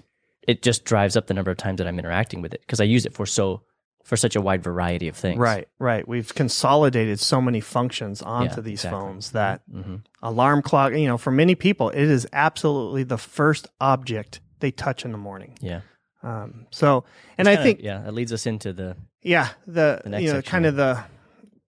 it 0.47 0.61
just 0.61 0.85
drives 0.85 1.17
up 1.17 1.27
the 1.27 1.33
number 1.33 1.51
of 1.51 1.57
times 1.57 1.79
that 1.79 1.87
I'm 1.87 1.99
interacting 1.99 2.41
with 2.41 2.53
it 2.53 2.61
because 2.61 2.79
I 2.79 2.83
use 2.85 3.05
it 3.05 3.13
for 3.13 3.25
so 3.25 3.63
for 4.05 4.15
such 4.15 4.35
a 4.35 4.41
wide 4.41 4.63
variety 4.63 5.07
of 5.07 5.17
things. 5.17 5.39
Right, 5.39 5.67
right. 5.79 6.07
We've 6.07 6.33
consolidated 6.33 7.19
so 7.19 7.41
many 7.41 7.59
functions 7.59 8.21
onto 8.21 8.57
yeah, 8.57 8.61
these 8.61 8.85
exactly. 8.85 8.99
phones 8.99 9.31
that 9.31 9.61
mm-hmm. 9.69 9.95
alarm 10.21 10.61
clock. 10.61 10.93
You 10.93 11.07
know, 11.07 11.17
for 11.17 11.31
many 11.31 11.55
people, 11.55 11.89
it 11.89 12.03
is 12.03 12.27
absolutely 12.31 13.03
the 13.03 13.17
first 13.17 13.67
object 13.81 14.41
they 14.59 14.69
touch 14.69 15.05
in 15.05 15.11
the 15.11 15.17
morning. 15.17 15.57
Yeah. 15.59 15.81
Um, 16.21 16.67
so, 16.69 17.03
and 17.37 17.47
I 17.47 17.55
think 17.55 17.81
yeah, 17.81 18.01
that 18.01 18.13
leads 18.13 18.31
us 18.31 18.45
into 18.45 18.73
the 18.73 18.95
yeah 19.23 19.49
the, 19.65 20.01
the 20.05 20.21
you 20.21 20.27
know 20.27 20.33
section. 20.35 20.51
kind 20.51 20.65
of 20.67 20.75
the 20.75 21.03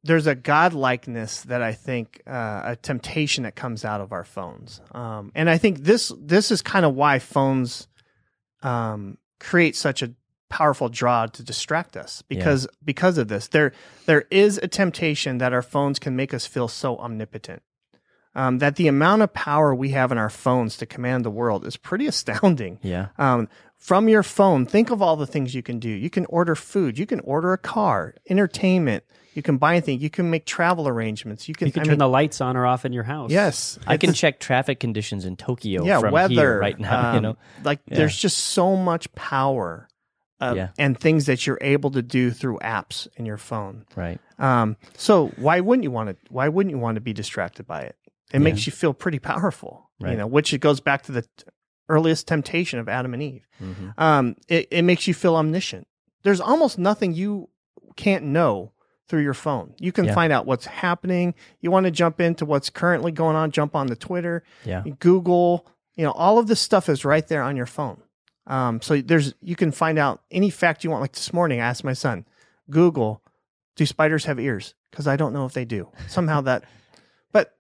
there's 0.04 0.28
a 0.28 0.36
godlikeness 0.36 1.44
that 1.46 1.64
I 1.64 1.74
think 1.74 2.22
uh, 2.28 2.62
a 2.66 2.76
temptation 2.76 3.44
that 3.44 3.56
comes 3.56 3.84
out 3.84 4.00
of 4.00 4.12
our 4.12 4.24
phones, 4.24 4.80
um, 4.92 5.32
and 5.34 5.50
I 5.50 5.58
think 5.58 5.80
this 5.80 6.12
this 6.20 6.52
is 6.52 6.62
kind 6.62 6.86
of 6.86 6.94
why 6.94 7.18
phones 7.18 7.88
um, 8.62 9.18
create 9.40 9.76
such 9.76 10.04
a 10.04 10.14
powerful 10.50 10.90
draw 10.90 11.26
to 11.26 11.44
distract 11.44 11.98
us 11.98 12.22
because 12.28 12.64
yeah. 12.64 12.78
because 12.86 13.18
of 13.18 13.28
this 13.28 13.48
there 13.48 13.74
there 14.06 14.26
is 14.32 14.58
a 14.64 14.68
temptation 14.68 15.40
that 15.40 15.54
our 15.54 15.62
phones 15.62 16.00
can 16.00 16.16
make 16.16 16.34
us 16.34 16.46
feel 16.46 16.68
so 16.68 16.98
omnipotent 16.98 17.62
um, 18.38 18.60
that 18.60 18.76
the 18.76 18.88
amount 18.88 19.24
of 19.24 19.34
power 19.34 19.74
we 19.74 19.90
have 19.90 20.12
in 20.12 20.18
our 20.18 20.30
phones 20.30 20.78
to 20.78 20.86
command 20.86 21.26
the 21.26 21.32
world 21.32 21.66
is 21.66 21.76
pretty 21.76 22.06
astounding. 22.08 22.80
Yeah. 22.82 23.08
Um, 23.18 23.50
from 23.78 24.08
your 24.08 24.24
phone, 24.24 24.66
think 24.66 24.90
of 24.92 25.02
all 25.02 25.16
the 25.16 25.28
things 25.28 25.54
you 25.54 25.64
can 25.64 25.80
do. 25.80 25.90
You 25.90 26.10
can 26.10 26.26
order 26.28 26.56
food. 26.56 26.98
You 26.98 27.06
can 27.06 27.20
order 27.22 27.52
a 27.54 27.58
car, 27.58 28.16
entertainment. 28.30 29.04
You 29.34 29.44
can 29.44 29.58
buy 29.58 29.74
anything. 29.74 30.00
You 30.00 30.10
can 30.10 30.32
make 30.32 30.46
travel 30.46 30.88
arrangements. 30.88 31.48
You 31.48 31.54
can, 31.54 31.68
you 31.68 31.74
can 31.74 31.84
turn 31.84 31.92
mean, 31.92 32.00
the 32.00 32.10
lights 32.10 32.42
on 32.42 32.58
or 32.58 32.66
off 32.66 32.86
in 32.86 32.94
your 32.94 33.04
house. 33.04 33.30
Yes, 33.30 33.78
I 33.86 33.98
can 33.98 34.14
check 34.14 34.40
traffic 34.40 34.80
conditions 34.80 35.26
in 35.26 35.36
Tokyo. 35.36 35.86
Yeah, 35.86 36.00
weather 36.00 36.58
right 36.58 36.80
now. 36.80 37.10
Um, 37.10 37.16
you 37.16 37.22
know, 37.22 37.38
like 37.64 37.80
yeah. 37.88 37.98
there's 37.98 38.18
just 38.18 38.38
so 38.38 38.76
much 38.76 39.12
power, 39.14 39.88
uh, 40.40 40.54
yeah. 40.56 40.70
and 40.78 41.00
things 41.00 41.26
that 41.26 41.46
you're 41.48 41.58
able 41.62 41.92
to 41.92 42.02
do 42.02 42.32
through 42.32 42.60
apps 42.60 43.08
in 43.16 43.26
your 43.26 43.38
phone. 43.38 43.86
Right. 43.96 44.20
Um. 44.40 44.78
So 44.96 45.28
why 45.38 45.60
wouldn't 45.60 45.84
you 45.84 45.92
want 45.92 46.10
to? 46.10 46.16
Why 46.32 46.48
wouldn't 46.48 46.72
you 46.72 46.80
want 46.80 46.96
to 46.96 47.02
be 47.02 47.14
distracted 47.14 47.66
by 47.66 47.82
it? 47.82 47.96
It 48.34 48.34
yeah. 48.34 48.40
makes 48.40 48.66
you 48.66 48.72
feel 48.72 48.94
pretty 48.94 49.20
powerful. 49.20 49.90
Right. 50.00 50.12
You 50.12 50.18
know, 50.18 50.28
which 50.28 50.54
it 50.54 50.60
goes 50.60 50.80
back 50.80 51.04
to 51.04 51.12
the 51.12 51.26
earliest 51.90 52.28
temptation 52.28 52.80
of 52.80 52.90
Adam 52.90 53.14
and 53.14 53.24
Eve. 53.24 53.48
Mm-hmm. 53.62 53.90
Um, 53.98 54.36
it, 54.48 54.68
it 54.72 54.82
makes 54.84 55.08
you 55.08 55.14
feel 55.14 55.36
omniscient. 55.36 55.88
There's 56.24 56.42
almost 56.42 56.78
nothing 56.78 57.14
you 57.14 57.50
can't 57.96 58.26
know 58.26 58.74
through 59.08 59.22
your 59.22 59.34
phone. 59.34 59.74
You 59.80 59.92
can 59.92 60.06
yeah. 60.06 60.14
find 60.14 60.34
out 60.34 60.46
what's 60.46 60.66
happening. 60.66 61.34
You 61.62 61.72
want 61.72 61.86
to 61.86 61.92
jump 61.92 62.20
into 62.20 62.46
what's 62.46 62.70
currently 62.70 63.12
going 63.12 63.36
on, 63.36 63.52
jump 63.52 63.76
on 63.76 63.88
the 63.88 63.96
Twitter, 63.96 64.44
yeah. 64.66 64.84
Google, 65.00 65.66
you 65.96 66.04
know, 66.04 66.12
all 66.12 66.38
of 66.38 66.48
this 66.48 66.60
stuff 66.60 66.90
is 66.90 67.06
right 67.06 67.26
there 67.28 67.42
on 67.42 67.56
your 67.56 67.66
phone. 67.66 68.02
Um, 68.48 68.82
so 68.82 69.02
there's 69.02 69.34
you 69.42 69.56
can 69.56 69.72
find 69.72 70.00
out 70.00 70.22
any 70.32 70.50
fact 70.50 70.84
you 70.84 70.90
want. 70.90 71.02
Like 71.02 71.12
this 71.12 71.34
morning, 71.34 71.60
I 71.60 71.66
asked 71.66 71.84
my 71.84 71.94
son, 71.94 72.26
Google, 72.70 73.22
do 73.76 73.86
spiders 73.86 74.26
have 74.26 74.40
ears? 74.40 74.74
Because 74.90 75.06
I 75.06 75.18
don't 75.18 75.34
know 75.34 75.46
if 75.46 75.54
they 75.54 75.66
do. 75.66 75.90
Somehow 76.08 76.42
that, 76.42 76.64
but 77.32 77.56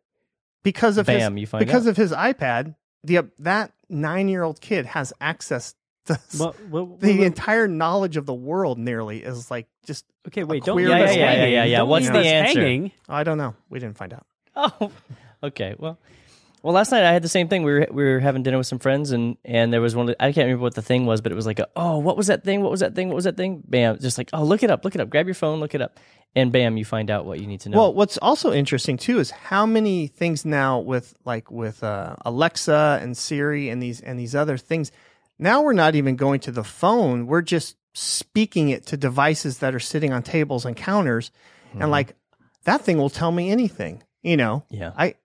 because 0.63 0.97
of 0.97 1.05
Bam, 1.05 1.35
his 1.35 1.49
because 1.51 1.87
out. 1.87 1.91
of 1.91 1.97
his 1.97 2.11
iPad, 2.11 2.75
the 3.03 3.29
that 3.39 3.73
nine 3.89 4.29
year 4.29 4.43
old 4.43 4.61
kid 4.61 4.85
has 4.85 5.11
access 5.19 5.75
to 6.05 6.19
well, 6.39 6.55
well, 6.69 6.85
the 6.99 7.17
well, 7.17 7.23
entire 7.23 7.67
knowledge 7.67 8.15
of 8.15 8.25
the 8.25 8.33
world. 8.33 8.79
Nearly 8.79 9.23
is 9.23 9.51
like 9.51 9.67
just 9.85 10.05
okay. 10.27 10.45
Wait, 10.45 10.63
don't 10.63 10.79
yeah, 10.79 10.89
yeah, 10.89 11.11
yeah, 11.11 11.33
yeah, 11.33 11.45
yeah, 11.45 11.63
yeah. 11.65 11.81
What's 11.81 12.09
the 12.09 12.19
answer? 12.19 12.61
Hanging. 12.61 12.91
I 13.09 13.23
don't 13.23 13.37
know. 13.37 13.55
We 13.69 13.79
didn't 13.79 13.97
find 13.97 14.13
out. 14.13 14.25
Oh, 14.55 14.91
okay. 15.43 15.75
Well, 15.77 15.99
well, 16.67 16.73
last 16.73 16.91
night 16.91 17.05
I 17.05 17.13
had 17.13 17.21
the 17.21 17.29
same 17.29 17.47
thing. 17.47 17.63
We 17.63 17.71
were 17.71 17.87
we 17.89 18.03
were 18.03 18.19
having 18.19 18.43
dinner 18.43 18.57
with 18.57 18.67
some 18.67 18.79
friends, 18.79 19.11
and 19.11 19.37
and 19.45 19.71
there 19.71 19.79
was 19.79 19.95
one. 19.95 20.13
I 20.19 20.33
can't 20.33 20.47
remember 20.47 20.63
what 20.63 20.75
the 20.75 20.81
thing 20.81 21.05
was, 21.05 21.21
but 21.21 21.31
it 21.31 21.35
was 21.35 21.45
like, 21.45 21.59
a, 21.59 21.69
oh, 21.77 21.99
what 21.99 22.17
was 22.17 22.27
that 22.27 22.43
thing? 22.43 22.61
What 22.61 22.71
was 22.71 22.81
that 22.81 22.93
thing? 22.93 23.07
What 23.07 23.15
was 23.15 23.23
that 23.23 23.37
thing? 23.37 23.63
Bam! 23.65 23.97
Just 23.99 24.17
like, 24.17 24.29
oh, 24.33 24.43
look 24.43 24.63
it 24.63 24.69
up, 24.69 24.83
look 24.83 24.93
it 24.93 24.99
up. 24.99 25.09
Grab 25.09 25.27
your 25.27 25.33
phone, 25.33 25.61
look 25.61 25.73
it 25.75 25.81
up, 25.81 25.97
and 26.35 26.51
bam, 26.51 26.75
you 26.75 26.83
find 26.83 27.09
out 27.09 27.25
what 27.25 27.39
you 27.39 27.47
need 27.47 27.61
to 27.61 27.69
know. 27.69 27.77
Well, 27.77 27.93
what's 27.93 28.17
also 28.17 28.51
interesting 28.51 28.97
too 28.97 29.19
is 29.19 29.31
how 29.31 29.65
many 29.65 30.07
things 30.07 30.43
now 30.43 30.79
with 30.79 31.13
like 31.23 31.49
with 31.49 31.85
uh, 31.85 32.17
Alexa 32.25 32.99
and 33.01 33.15
Siri 33.15 33.69
and 33.69 33.81
these 33.81 34.01
and 34.01 34.19
these 34.19 34.35
other 34.35 34.57
things, 34.57 34.91
now 35.39 35.61
we're 35.61 35.71
not 35.71 35.95
even 35.95 36.17
going 36.17 36.41
to 36.41 36.51
the 36.51 36.65
phone. 36.65 37.27
We're 37.27 37.43
just 37.43 37.77
speaking 37.93 38.67
it 38.67 38.85
to 38.87 38.97
devices 38.97 39.59
that 39.59 39.73
are 39.73 39.79
sitting 39.79 40.11
on 40.11 40.21
tables 40.21 40.65
and 40.65 40.75
counters. 40.75 41.31
Mhm. 41.73 41.83
And 41.83 41.91
like 41.91 42.13
that 42.65 42.81
thing 42.81 42.97
will 42.97 43.09
tell 43.09 43.31
me 43.31 43.51
anything, 43.51 44.03
you 44.21 44.35
know? 44.35 44.65
yeah, 44.69 44.91
I, 44.97 45.15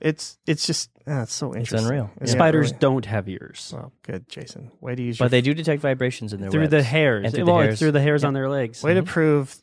it's, 0.00 0.38
it's 0.46 0.66
just, 0.66 0.90
uh, 1.06 1.22
it's 1.22 1.32
so 1.32 1.54
interesting. 1.54 1.78
It's 1.78 1.86
unreal. 1.88 2.10
Spiders 2.24 2.68
really. 2.68 2.78
don't 2.80 3.06
have 3.06 3.28
ears. 3.28 3.70
Well, 3.74 3.92
good, 4.02 4.28
Jason. 4.28 4.70
Way 4.80 4.94
to 4.94 5.02
use 5.02 5.18
your 5.18 5.24
but 5.26 5.30
they 5.30 5.40
do 5.40 5.54
detect 5.54 5.82
vibrations 5.82 6.32
in 6.32 6.40
their 6.40 6.50
through 6.50 6.68
the 6.68 6.76
webs. 6.78 6.86
hairs. 6.88 7.24
And 7.26 7.34
through 7.34 7.44
well, 7.46 7.56
the 7.56 7.60
it's 7.62 7.68
hairs. 7.68 7.78
through 7.78 7.92
the 7.92 8.00
hairs 8.00 8.24
on 8.24 8.34
their 8.34 8.48
legs. 8.48 8.82
way 8.82 8.94
to 8.94 9.02
Mhm. 9.02 9.06
prove 9.06 9.56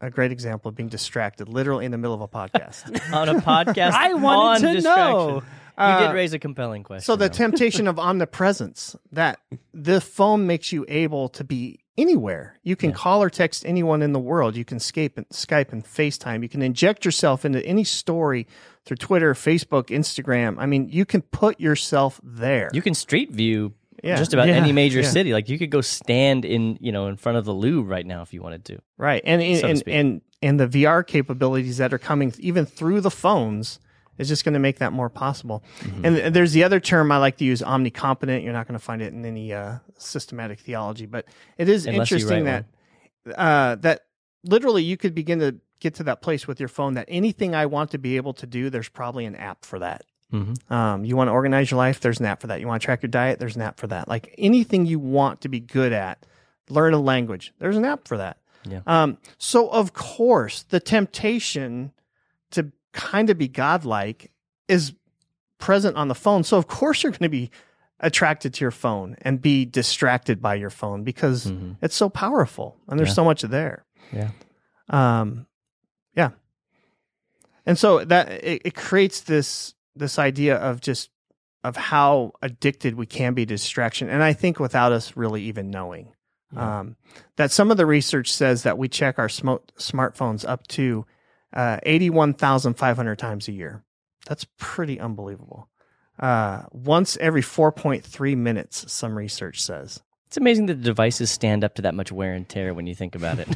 a 0.00 0.10
great 0.10 0.32
example 0.32 0.68
of 0.70 0.74
being 0.74 0.88
distracted, 0.88 1.48
literally 1.48 1.84
in 1.84 1.90
the 1.92 1.98
middle 1.98 2.14
of 2.14 2.20
a 2.22 2.28
podcast. 2.28 2.84
on 3.14 3.28
a 3.28 3.34
podcast. 3.34 3.92
I 3.92 4.14
wanted 4.14 4.66
on 4.66 4.70
to 4.70 4.72
distraction. 4.74 5.16
know. 5.16 5.34
You 5.36 5.42
Uh, 5.86 6.08
did 6.08 6.14
raise 6.14 6.32
a 6.34 6.38
compelling 6.38 6.82
question. 6.82 7.04
So 7.04 7.16
the 7.16 7.28
though. 7.28 7.34
temptation 7.34 7.86
of 7.88 7.98
omnipresence 8.34 8.96
that 9.12 9.38
the 9.72 10.00
phone 10.00 10.46
makes 10.46 10.72
you 10.72 10.84
able 10.88 11.28
to 11.30 11.44
be 11.44 11.80
anywhere. 12.00 12.58
You 12.62 12.76
can 12.76 12.90
Yeah. 12.90 12.96
call 12.96 13.22
or 13.22 13.30
text 13.30 13.64
anyone 13.66 14.02
in 14.02 14.12
the 14.12 14.18
world. 14.18 14.56
You 14.56 14.64
can 14.64 14.78
Skype 14.78 15.16
and 15.16 15.28
Skype 15.28 15.72
and 15.72 15.84
FaceTime. 15.84 16.42
You 16.42 16.48
can 16.48 16.62
inject 16.62 17.04
yourself 17.04 17.44
into 17.44 17.64
any 17.66 17.84
story 17.84 18.46
through 18.84 18.96
Twitter, 18.96 19.34
Facebook, 19.34 19.86
Instagram. 19.88 20.56
I 20.58 20.66
mean, 20.66 20.88
you 20.90 21.04
can 21.04 21.22
put 21.22 21.60
yourself 21.60 22.20
there. 22.22 22.70
you 22.72 22.82
can 22.82 22.94
street 22.94 23.30
view 23.30 23.74
Yeah. 24.02 24.16
just 24.16 24.32
about 24.32 24.48
Yeah. 24.48 24.54
any 24.54 24.72
major 24.72 25.00
Yeah. 25.00 25.08
city. 25.10 25.32
Like 25.32 25.48
you 25.48 25.58
could 25.58 25.70
go 25.70 25.82
stand 25.82 26.44
in, 26.44 26.78
you 26.80 26.90
know, 26.92 27.06
in 27.08 27.16
front 27.16 27.36
of 27.38 27.44
the 27.44 27.52
Louvre 27.54 27.90
right 27.90 28.06
now 28.06 28.22
if 28.22 28.32
you 28.32 28.40
wanted 28.42 28.64
to. 28.66 28.78
right. 28.96 29.22
And 29.26 29.42
and, 29.42 29.58
So 29.60 29.66
and, 29.68 29.82
and 29.86 30.20
and 30.42 30.58
the 30.58 30.66
VR 30.66 31.02
capabilities 31.06 31.76
that 31.76 31.92
are 31.92 31.98
coming 31.98 32.32
even 32.38 32.64
through 32.64 33.02
the 33.02 33.10
phones 33.10 33.78
is 34.20 34.28
just 34.28 34.44
going 34.44 34.52
to 34.52 34.60
make 34.60 34.78
that 34.78 34.92
more 34.92 35.08
possible. 35.08 35.64
Mm-hmm. 35.80 36.04
And 36.04 36.16
th- 36.16 36.32
there's 36.32 36.52
the 36.52 36.62
other 36.62 36.78
term 36.78 37.10
I 37.10 37.16
like 37.16 37.38
to 37.38 37.44
use, 37.44 37.62
omnicompetent. 37.62 38.44
You're 38.44 38.52
not 38.52 38.68
going 38.68 38.78
to 38.78 38.84
find 38.84 39.00
it 39.00 39.12
in 39.12 39.24
any 39.24 39.52
uh, 39.52 39.78
systematic 39.96 40.60
theology, 40.60 41.06
but 41.06 41.24
it 41.56 41.68
is 41.68 41.86
Unless 41.86 42.12
interesting 42.12 42.44
that 42.44 42.66
uh, 43.34 43.76
that 43.76 44.04
literally 44.44 44.82
you 44.82 44.96
could 44.96 45.14
begin 45.14 45.38
to 45.40 45.56
get 45.80 45.94
to 45.94 46.04
that 46.04 46.20
place 46.20 46.46
with 46.46 46.60
your 46.60 46.68
phone 46.68 46.94
that 46.94 47.06
anything 47.08 47.54
I 47.54 47.66
want 47.66 47.90
to 47.92 47.98
be 47.98 48.16
able 48.16 48.34
to 48.34 48.46
do, 48.46 48.68
there's 48.68 48.88
probably 48.88 49.24
an 49.24 49.34
app 49.34 49.64
for 49.64 49.78
that. 49.78 50.04
Mm-hmm. 50.32 50.72
Um, 50.72 51.04
you 51.04 51.16
want 51.16 51.28
to 51.28 51.32
organize 51.32 51.70
your 51.70 51.78
life, 51.78 52.00
there's 52.00 52.20
an 52.20 52.26
app 52.26 52.40
for 52.40 52.46
that. 52.48 52.60
You 52.60 52.68
want 52.68 52.82
to 52.82 52.84
track 52.84 53.02
your 53.02 53.08
diet, 53.08 53.38
there's 53.38 53.56
an 53.56 53.62
app 53.62 53.80
for 53.80 53.86
that. 53.88 54.06
Like 54.06 54.34
anything 54.38 54.86
you 54.86 54.98
want 54.98 55.40
to 55.40 55.48
be 55.48 55.60
good 55.60 55.92
at, 55.92 56.24
learn 56.68 56.94
a 56.94 57.00
language, 57.00 57.52
there's 57.58 57.76
an 57.76 57.84
app 57.84 58.06
for 58.06 58.18
that. 58.18 58.36
Yeah. 58.68 58.80
Um, 58.86 59.18
so 59.38 59.68
of 59.68 59.94
course, 59.94 60.62
the 60.64 60.80
temptation 60.80 61.92
kind 62.92 63.30
of 63.30 63.38
be 63.38 63.48
godlike 63.48 64.30
is 64.68 64.92
present 65.58 65.96
on 65.96 66.08
the 66.08 66.14
phone. 66.14 66.42
So 66.44 66.56
of 66.56 66.66
course 66.66 67.02
you're 67.02 67.12
going 67.12 67.20
to 67.20 67.28
be 67.28 67.50
attracted 68.00 68.54
to 68.54 68.64
your 68.64 68.70
phone 68.70 69.16
and 69.22 69.40
be 69.42 69.64
distracted 69.66 70.40
by 70.40 70.54
your 70.54 70.70
phone 70.70 71.04
because 71.04 71.46
Mhm. 71.46 71.76
it's 71.82 71.94
so 71.94 72.08
powerful 72.08 72.76
and 72.88 72.98
there's 72.98 73.10
Yeah. 73.10 73.14
so 73.14 73.24
much 73.24 73.42
there. 73.42 73.84
Yeah. 74.12 74.30
Um, 74.88 75.46
yeah. 76.16 76.30
And 77.66 77.78
so 77.78 78.04
that 78.04 78.30
it, 78.30 78.62
it 78.64 78.74
creates 78.74 79.20
this 79.20 79.74
this 79.96 80.18
idea 80.18 80.56
of 80.56 80.80
just 80.80 81.10
of 81.62 81.76
how 81.76 82.32
addicted 82.40 82.94
we 82.94 83.04
can 83.06 83.34
be 83.34 83.44
to 83.44 83.54
distraction, 83.54 84.08
and 84.08 84.22
I 84.22 84.32
think 84.32 84.58
without 84.58 84.92
us 84.92 85.14
really 85.16 85.42
even 85.42 85.70
knowing. 85.70 86.12
Yeah. 86.54 86.80
Um, 86.80 86.96
that 87.36 87.50
some 87.52 87.70
of 87.70 87.76
the 87.76 87.84
research 87.86 88.32
says 88.32 88.62
that 88.62 88.78
we 88.78 88.88
check 88.88 89.18
our 89.18 89.28
sm- 89.28 89.62
smartphones 89.78 90.48
up 90.48 90.66
to 90.68 91.04
uh, 91.52 91.78
eighty 91.84 92.10
one 92.10 92.34
thousand 92.34 92.74
five 92.74 92.96
hundred 92.96 93.18
times 93.18 93.48
a 93.48 93.52
year. 93.52 93.84
That's 94.26 94.46
pretty 94.58 95.00
unbelievable. 95.00 95.68
Uh, 96.18 96.62
once 96.72 97.16
every 97.18 97.42
four 97.42 97.72
point 97.72 98.04
three 98.04 98.34
minutes, 98.34 98.92
some 98.92 99.16
research 99.16 99.62
says. 99.62 100.02
It's 100.30 100.36
amazing 100.36 100.66
that 100.66 100.74
the 100.74 100.84
devices 100.84 101.28
stand 101.28 101.64
up 101.64 101.74
to 101.74 101.82
that 101.82 101.94
much 101.96 102.12
wear 102.12 102.34
and 102.34 102.48
tear 102.48 102.72
when 102.72 102.86
you 102.86 102.94
think 102.94 103.16
about 103.16 103.40
it. 103.40 103.48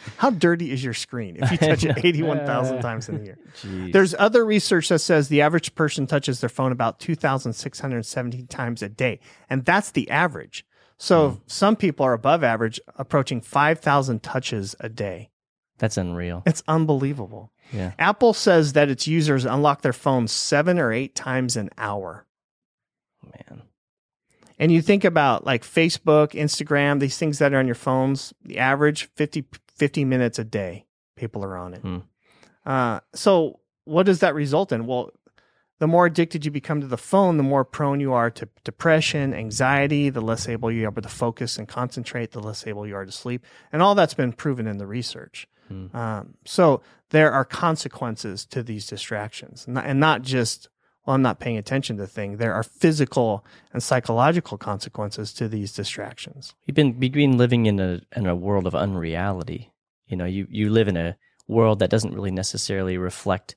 How 0.16 0.30
dirty 0.30 0.70
is 0.70 0.84
your 0.84 0.94
screen 0.94 1.38
if 1.42 1.50
you 1.50 1.56
touch 1.58 1.82
it 1.84 1.88
know. 1.88 2.02
81,000 2.04 2.80
times 2.82 3.08
in 3.08 3.16
a 3.16 3.24
year? 3.24 3.38
Jeez. 3.60 3.92
There's 3.92 4.14
other 4.16 4.44
research 4.44 4.90
that 4.90 5.00
says 5.00 5.26
the 5.26 5.40
average 5.40 5.74
person 5.74 6.06
touches 6.06 6.40
their 6.40 6.48
phone 6.48 6.70
about 6.70 7.00
2,670 7.00 8.44
times 8.44 8.80
a 8.80 8.88
day, 8.88 9.18
and 9.50 9.64
that's 9.64 9.90
the 9.90 10.08
average. 10.08 10.64
So 10.98 11.40
some 11.48 11.74
people 11.74 12.06
are 12.06 12.12
above 12.12 12.44
average, 12.44 12.78
approaching 12.94 13.40
5,000 13.40 14.22
touches 14.22 14.76
a 14.78 14.88
day. 14.88 15.30
That's 15.84 15.98
unreal. 15.98 16.42
It's 16.46 16.62
unbelievable. 16.66 17.52
Yeah. 17.70 17.92
Apple 17.98 18.32
says 18.32 18.72
that 18.72 18.88
its 18.88 19.06
users 19.06 19.44
unlock 19.44 19.82
their 19.82 19.92
phones 19.92 20.32
seven 20.32 20.78
or 20.78 20.94
eight 20.94 21.14
times 21.14 21.58
an 21.58 21.68
hour. 21.76 22.24
Man. 23.22 23.64
And 24.58 24.72
you 24.72 24.80
think 24.80 25.04
about 25.04 25.44
like 25.44 25.62
Facebook, 25.62 26.30
Instagram, 26.30 27.00
these 27.00 27.18
things 27.18 27.38
that 27.38 27.52
are 27.52 27.58
on 27.58 27.66
your 27.66 27.74
phones, 27.74 28.32
the 28.42 28.58
average 28.58 29.10
50, 29.14 29.44
50 29.76 30.04
minutes 30.06 30.38
a 30.38 30.44
day, 30.44 30.86
people 31.16 31.44
are 31.44 31.58
on 31.58 31.74
it. 31.74 31.80
Hmm. 31.82 31.98
Uh, 32.64 33.00
so 33.14 33.60
what 33.84 34.06
does 34.06 34.20
that 34.20 34.34
result 34.34 34.72
in? 34.72 34.86
Well, 34.86 35.10
the 35.80 35.86
more 35.86 36.06
addicted 36.06 36.46
you 36.46 36.50
become 36.50 36.80
to 36.80 36.86
the 36.86 36.96
phone, 36.96 37.36
the 37.36 37.42
more 37.42 37.62
prone 37.62 38.00
you 38.00 38.14
are 38.14 38.30
to 38.30 38.48
depression, 38.64 39.34
anxiety, 39.34 40.08
the 40.08 40.22
less 40.22 40.48
able 40.48 40.72
you 40.72 40.88
are 40.88 40.92
to 40.92 41.08
focus 41.10 41.58
and 41.58 41.68
concentrate, 41.68 42.30
the 42.30 42.40
less 42.40 42.66
able 42.66 42.86
you 42.86 42.96
are 42.96 43.04
to 43.04 43.12
sleep. 43.12 43.44
And 43.70 43.82
all 43.82 43.94
that's 43.94 44.14
been 44.14 44.32
proven 44.32 44.66
in 44.66 44.78
the 44.78 44.86
research. 44.86 45.46
Hmm. 45.68 45.96
Um, 45.96 46.34
so 46.44 46.82
there 47.10 47.32
are 47.32 47.44
consequences 47.44 48.44
to 48.46 48.62
these 48.62 48.86
distractions, 48.86 49.66
Not- 49.68 49.86
and 49.86 50.00
not 50.00 50.22
just, 50.22 50.68
well, 51.06 51.14
I'm 51.14 51.22
not 51.22 51.38
paying 51.40 51.56
attention 51.56 51.96
to 51.96 52.02
the 52.02 52.08
thing. 52.08 52.36
There 52.36 52.54
are 52.54 52.62
physical 52.62 53.44
and 53.72 53.82
psychological 53.82 54.58
consequences 54.58 55.32
to 55.34 55.48
these 55.48 55.72
distractions. 55.72 56.54
You've 56.66 56.74
been 56.74 56.92
between 56.98 57.38
living 57.38 57.66
in 57.66 57.78
a 57.80 58.00
in 58.16 58.26
a 58.26 58.34
world 58.34 58.66
of 58.66 58.74
unreality. 58.74 59.72
You 60.06 60.16
know, 60.16 60.24
you 60.24 60.46
you 60.50 60.70
live 60.70 60.88
in 60.88 60.96
a 60.96 61.16
world 61.46 61.78
that 61.78 61.90
doesn't 61.90 62.14
really 62.14 62.30
necessarily 62.30 62.96
reflect 62.96 63.54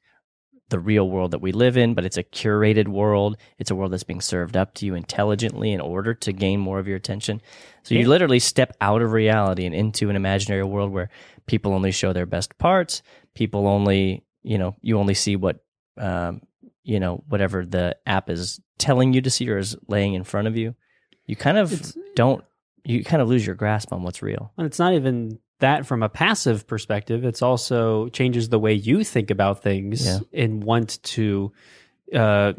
the 0.70 0.80
real 0.80 1.10
world 1.10 1.32
that 1.32 1.42
we 1.42 1.52
live 1.52 1.78
in, 1.78 1.94
but 1.94 2.06
it's 2.06 2.18
a 2.18 2.24
curated 2.24 2.88
world. 2.88 3.38
It's 3.58 3.72
a 3.72 3.76
world 3.76 3.94
that's 3.94 4.04
being 4.04 4.22
served 4.22 4.58
up 4.58 4.74
to 4.76 4.86
you 4.86 4.96
intelligently 4.96 5.72
in 5.72 5.80
order 5.80 6.14
to 6.14 6.34
gain 6.34 6.60
more 6.60 6.80
of 6.80 6.88
your 6.88 6.98
attention. 6.98 7.42
So 7.84 7.96
you 7.96 8.02
Yeah. 8.02 8.08
literally 8.08 8.40
step 8.40 8.76
out 8.82 9.02
of 9.02 9.12
reality 9.14 9.66
and 9.66 9.74
into 9.74 10.10
an 10.10 10.16
imaginary 10.16 10.64
world 10.64 10.92
where 10.92 11.10
people 11.46 11.74
only 11.74 11.92
show 11.92 12.12
their 12.12 12.26
best 12.26 12.58
parts. 12.58 13.02
People 13.34 13.68
only, 13.68 14.24
you 14.44 14.58
know, 14.58 14.76
you 14.82 14.98
only 15.00 15.14
see 15.14 15.36
what, 15.36 15.64
um, 15.98 16.42
you 16.84 17.00
know, 17.00 17.24
whatever 17.30 17.66
the 17.66 17.96
app 18.06 18.30
is 18.30 18.60
telling 18.78 19.14
you 19.14 19.22
to 19.22 19.30
see 19.30 19.50
or 19.50 19.58
is 19.58 19.76
laying 19.88 20.14
in 20.16 20.24
front 20.24 20.48
of 20.48 20.58
you. 20.58 20.76
You 21.26 21.36
kind 21.36 21.58
of 21.58 21.72
It's- 21.72 21.98
don't 22.16 22.44
you 22.84 23.04
kind 23.04 23.22
of 23.22 23.28
lose 23.28 23.46
your 23.46 23.56
grasp 23.56 23.92
on 23.92 24.02
what's 24.04 24.22
real. 24.22 24.54
And 24.58 24.66
it's 24.66 24.80
not 24.80 24.94
even 24.94 25.40
that 25.60 25.86
from 25.86 26.04
a 26.04 26.10
passive 26.10 26.68
perspective. 26.68 27.26
It's 27.26 27.42
also 27.42 28.10
changes 28.10 28.50
the 28.50 28.60
way 28.60 28.74
you 28.74 29.04
think 29.04 29.32
about 29.32 29.64
things 29.64 30.06
Yeah. 30.06 30.20
and 30.34 30.64
want 30.64 31.02
to 31.04 31.52
uh, 32.14 32.54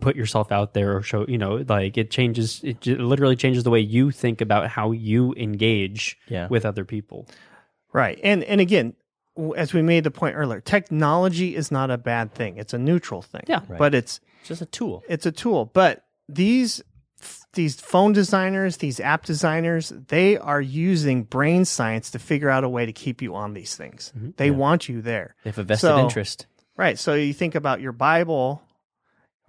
put 0.00 0.16
yourself 0.16 0.50
out 0.52 0.72
there 0.74 0.96
or 0.96 1.02
show. 1.02 1.26
You 1.28 1.38
know, 1.38 1.64
like 1.68 1.98
it 1.98 2.10
changes. 2.10 2.60
It 2.62 2.86
literally 2.86 3.36
changes 3.36 3.64
the 3.64 3.70
way 3.70 3.80
you 3.80 4.10
think 4.10 4.40
about 4.40 4.68
how 4.68 4.92
you 4.92 5.34
engage 5.36 6.18
Yeah. 6.28 6.48
with 6.48 6.64
other 6.64 6.84
people. 6.84 7.26
Right. 7.92 8.18
And 8.22 8.42
and 8.44 8.60
again, 8.60 8.94
as 9.56 9.72
we 9.74 9.82
made 9.82 10.04
the 10.04 10.10
point 10.10 10.36
earlier, 10.36 10.60
technology 10.60 11.54
is 11.56 11.70
not 11.70 11.90
a 11.90 11.98
bad 11.98 12.34
thing. 12.34 12.56
It's 12.56 12.72
a 12.72 12.78
neutral 12.78 13.20
thing. 13.22 13.42
Yeah. 13.48 13.60
Right. 13.68 13.78
But 13.78 13.94
it's 13.94 14.20
It's 14.40 14.48
just 14.48 14.62
a 14.62 14.66
tool. 14.66 15.02
it's 15.08 15.26
a 15.26 15.32
tool. 15.32 15.70
But 15.74 16.04
these 16.28 16.82
these 17.54 17.80
phone 17.80 18.12
designers, 18.12 18.78
these 18.78 18.98
app 19.00 19.24
designers, 19.24 19.90
they 20.08 20.36
are 20.38 20.60
using 20.60 21.22
brain 21.24 21.64
science 21.64 22.10
to 22.12 22.18
figure 22.18 22.48
out 22.48 22.64
a 22.64 22.68
way 22.68 22.86
to 22.86 22.92
keep 22.92 23.20
you 23.22 23.34
on 23.34 23.54
these 23.54 23.76
things. 23.76 24.12
Mhm. 24.16 24.36
They 24.36 24.46
Yeah. 24.46 24.52
want 24.56 24.88
you 24.88 25.02
there. 25.02 25.34
They 25.44 25.50
have 25.50 25.58
a 25.58 25.62
vested 25.64 25.88
So- 25.88 25.98
interest. 26.00 26.46
Right. 26.76 26.98
So 26.98 27.14
you 27.14 27.32
think 27.34 27.54
about 27.54 27.80
your 27.80 27.92
Bible 27.92 28.62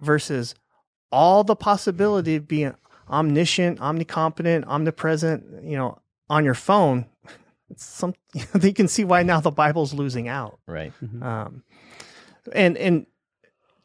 versus 0.00 0.54
all 1.10 1.44
the 1.44 1.56
possibility 1.56 2.36
of 2.36 2.46
being 2.48 2.74
omniscient, 3.08 3.78
omnicompetent, 3.80 4.66
omnipresent, 4.66 5.64
you 5.64 5.76
know, 5.76 5.98
on 6.28 6.44
your 6.44 6.54
phone. 6.54 7.06
It's 7.70 7.84
some 7.84 8.14
you 8.62 8.74
can 8.74 8.88
see 8.88 9.04
why 9.04 9.22
now 9.22 9.40
the 9.40 9.50
Bible's 9.50 9.94
losing 9.94 10.28
out. 10.28 10.58
Right. 10.66 10.92
Um, 11.22 11.64
and 12.52 12.76
and 12.76 13.06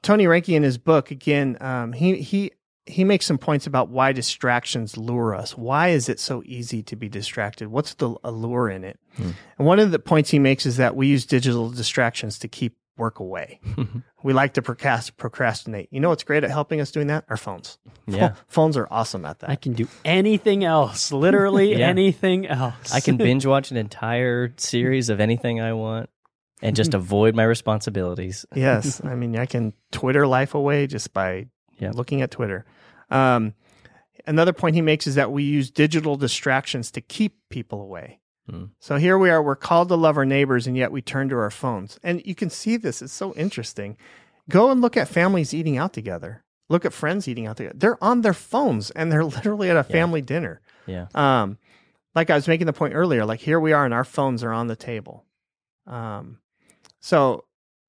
Tony 0.02 0.26
Reinke 0.26 0.54
in 0.54 0.64
his 0.64 0.78
book 0.78 1.12
again, 1.12 1.58
um, 1.62 1.94
he 1.94 2.22
he 2.22 2.52
he 2.86 3.04
makes 3.04 3.26
some 3.26 3.38
points 3.38 3.68
about 3.68 3.90
why 3.90 4.12
distractions 4.12 4.98
lure 4.98 5.36
us. 5.36 5.56
Why 5.58 5.90
is 5.90 6.10
it 6.10 6.20
so 6.20 6.42
easy 6.46 6.82
to 6.84 6.96
be 6.96 7.08
distracted? 7.10 7.68
What's 7.70 7.94
the 7.96 8.16
allure 8.24 8.70
in 8.70 8.84
it? 8.84 9.00
Hmm. 9.16 9.32
And 9.58 9.68
one 9.68 9.80
of 9.80 9.92
the 9.92 10.00
points 10.00 10.30
he 10.32 10.40
makes 10.40 10.66
is 10.66 10.78
that 10.78 10.96
we 10.96 11.08
use 11.08 11.26
digital 11.26 11.70
distractions 11.70 12.40
to 12.40 12.48
keep 12.48 12.78
work 12.98 13.20
away. 13.20 13.62
we 14.24 14.34
like 14.34 14.54
to 14.56 14.62
procrastinate. 14.62 15.88
You 15.92 16.00
know 16.02 16.10
what's 16.10 16.24
great 16.24 16.44
at 16.44 16.50
helping 16.52 16.82
us 16.82 16.92
doing 16.92 17.08
that? 17.08 17.26
Our 17.30 17.38
phones. 17.38 17.78
Yeah. 18.08 18.34
Phones 18.48 18.76
are 18.76 18.88
awesome 18.92 19.24
at 19.26 19.40
that. 19.40 19.50
I 19.50 19.56
can 19.56 19.74
do 19.74 19.88
anything 20.04 20.64
else. 20.64 21.12
Literally 21.12 21.76
Yeah. 21.78 21.88
anything 21.88 22.48
else. 22.48 22.94
I 22.94 23.00
can 23.00 23.18
binge 23.18 23.46
watch 23.46 23.72
an 23.72 23.78
entire 23.78 24.54
series 24.58 25.10
of 25.10 25.20
anything 25.20 25.62
I 25.62 25.74
want 25.74 26.10
and 26.62 26.76
just 26.76 26.94
avoid 26.94 27.36
my 27.36 27.44
responsibilities. 27.44 28.46
yes, 28.54 29.02
I 29.06 29.16
mean 29.16 29.38
I 29.38 29.46
can 29.46 29.74
Twitter 29.92 30.28
life 30.28 30.54
away 30.56 30.88
just 30.88 31.14
by 31.14 31.48
Yeah. 31.80 31.92
looking 31.94 32.22
at 32.22 32.32
Twitter. 32.32 32.66
Um, 33.10 33.54
Another 34.28 34.52
point 34.54 34.76
he 34.76 34.82
makes 34.82 35.08
is 35.08 35.16
that 35.16 35.32
we 35.32 35.44
use 35.44 35.72
digital 35.72 36.18
distractions 36.18 36.92
to 36.92 37.02
keep 37.02 37.38
people 37.50 37.82
away. 37.82 38.20
Hmm. 38.50 38.66
So 38.80 38.98
here 38.98 39.18
we 39.18 39.30
are, 39.30 39.42
we're 39.42 39.56
called 39.56 39.88
to 39.90 39.96
love 39.96 40.18
our 40.18 40.26
neighbors, 40.26 40.68
and 40.68 40.76
yet 40.76 40.92
we 40.92 41.02
turn 41.02 41.30
to 41.30 41.38
our 41.38 41.50
phones. 41.50 41.98
And 42.04 42.22
you 42.26 42.36
can 42.36 42.50
see 42.50 42.76
this, 42.78 43.02
it's 43.02 43.14
so 43.14 43.34
interesting. 43.36 43.96
Go 44.50 44.72
and 44.72 44.82
look 44.82 44.98
at 44.98 45.08
families 45.08 45.54
eating 45.54 45.78
out 45.78 45.94
together. 45.94 46.44
Look 46.68 46.84
at 46.86 46.94
friends 46.94 47.28
eating 47.30 47.48
out 47.48 47.58
together. 47.58 47.76
They're 47.78 48.04
on 48.04 48.22
their 48.22 48.34
phones 48.34 48.92
and 48.92 49.10
they're 49.12 49.24
literally 49.38 49.70
at 49.70 49.78
a 49.78 49.88
Yeah. 49.88 49.94
family 49.94 50.22
dinner. 50.22 50.60
Yeah. 50.86 51.08
Um, 51.16 51.58
like 52.14 52.30
I 52.30 52.36
was 52.36 52.48
making 52.48 52.68
the 52.68 52.74
point 52.74 52.96
earlier, 52.96 53.26
like 53.26 53.40
here 53.40 53.60
we 53.60 53.72
are 53.72 53.86
and 53.86 53.94
our 53.94 54.04
phones 54.04 54.44
are 54.44 54.52
on 54.52 54.68
the 54.68 54.76
table. 54.76 55.26
Um, 55.88 56.40
so 57.00 57.46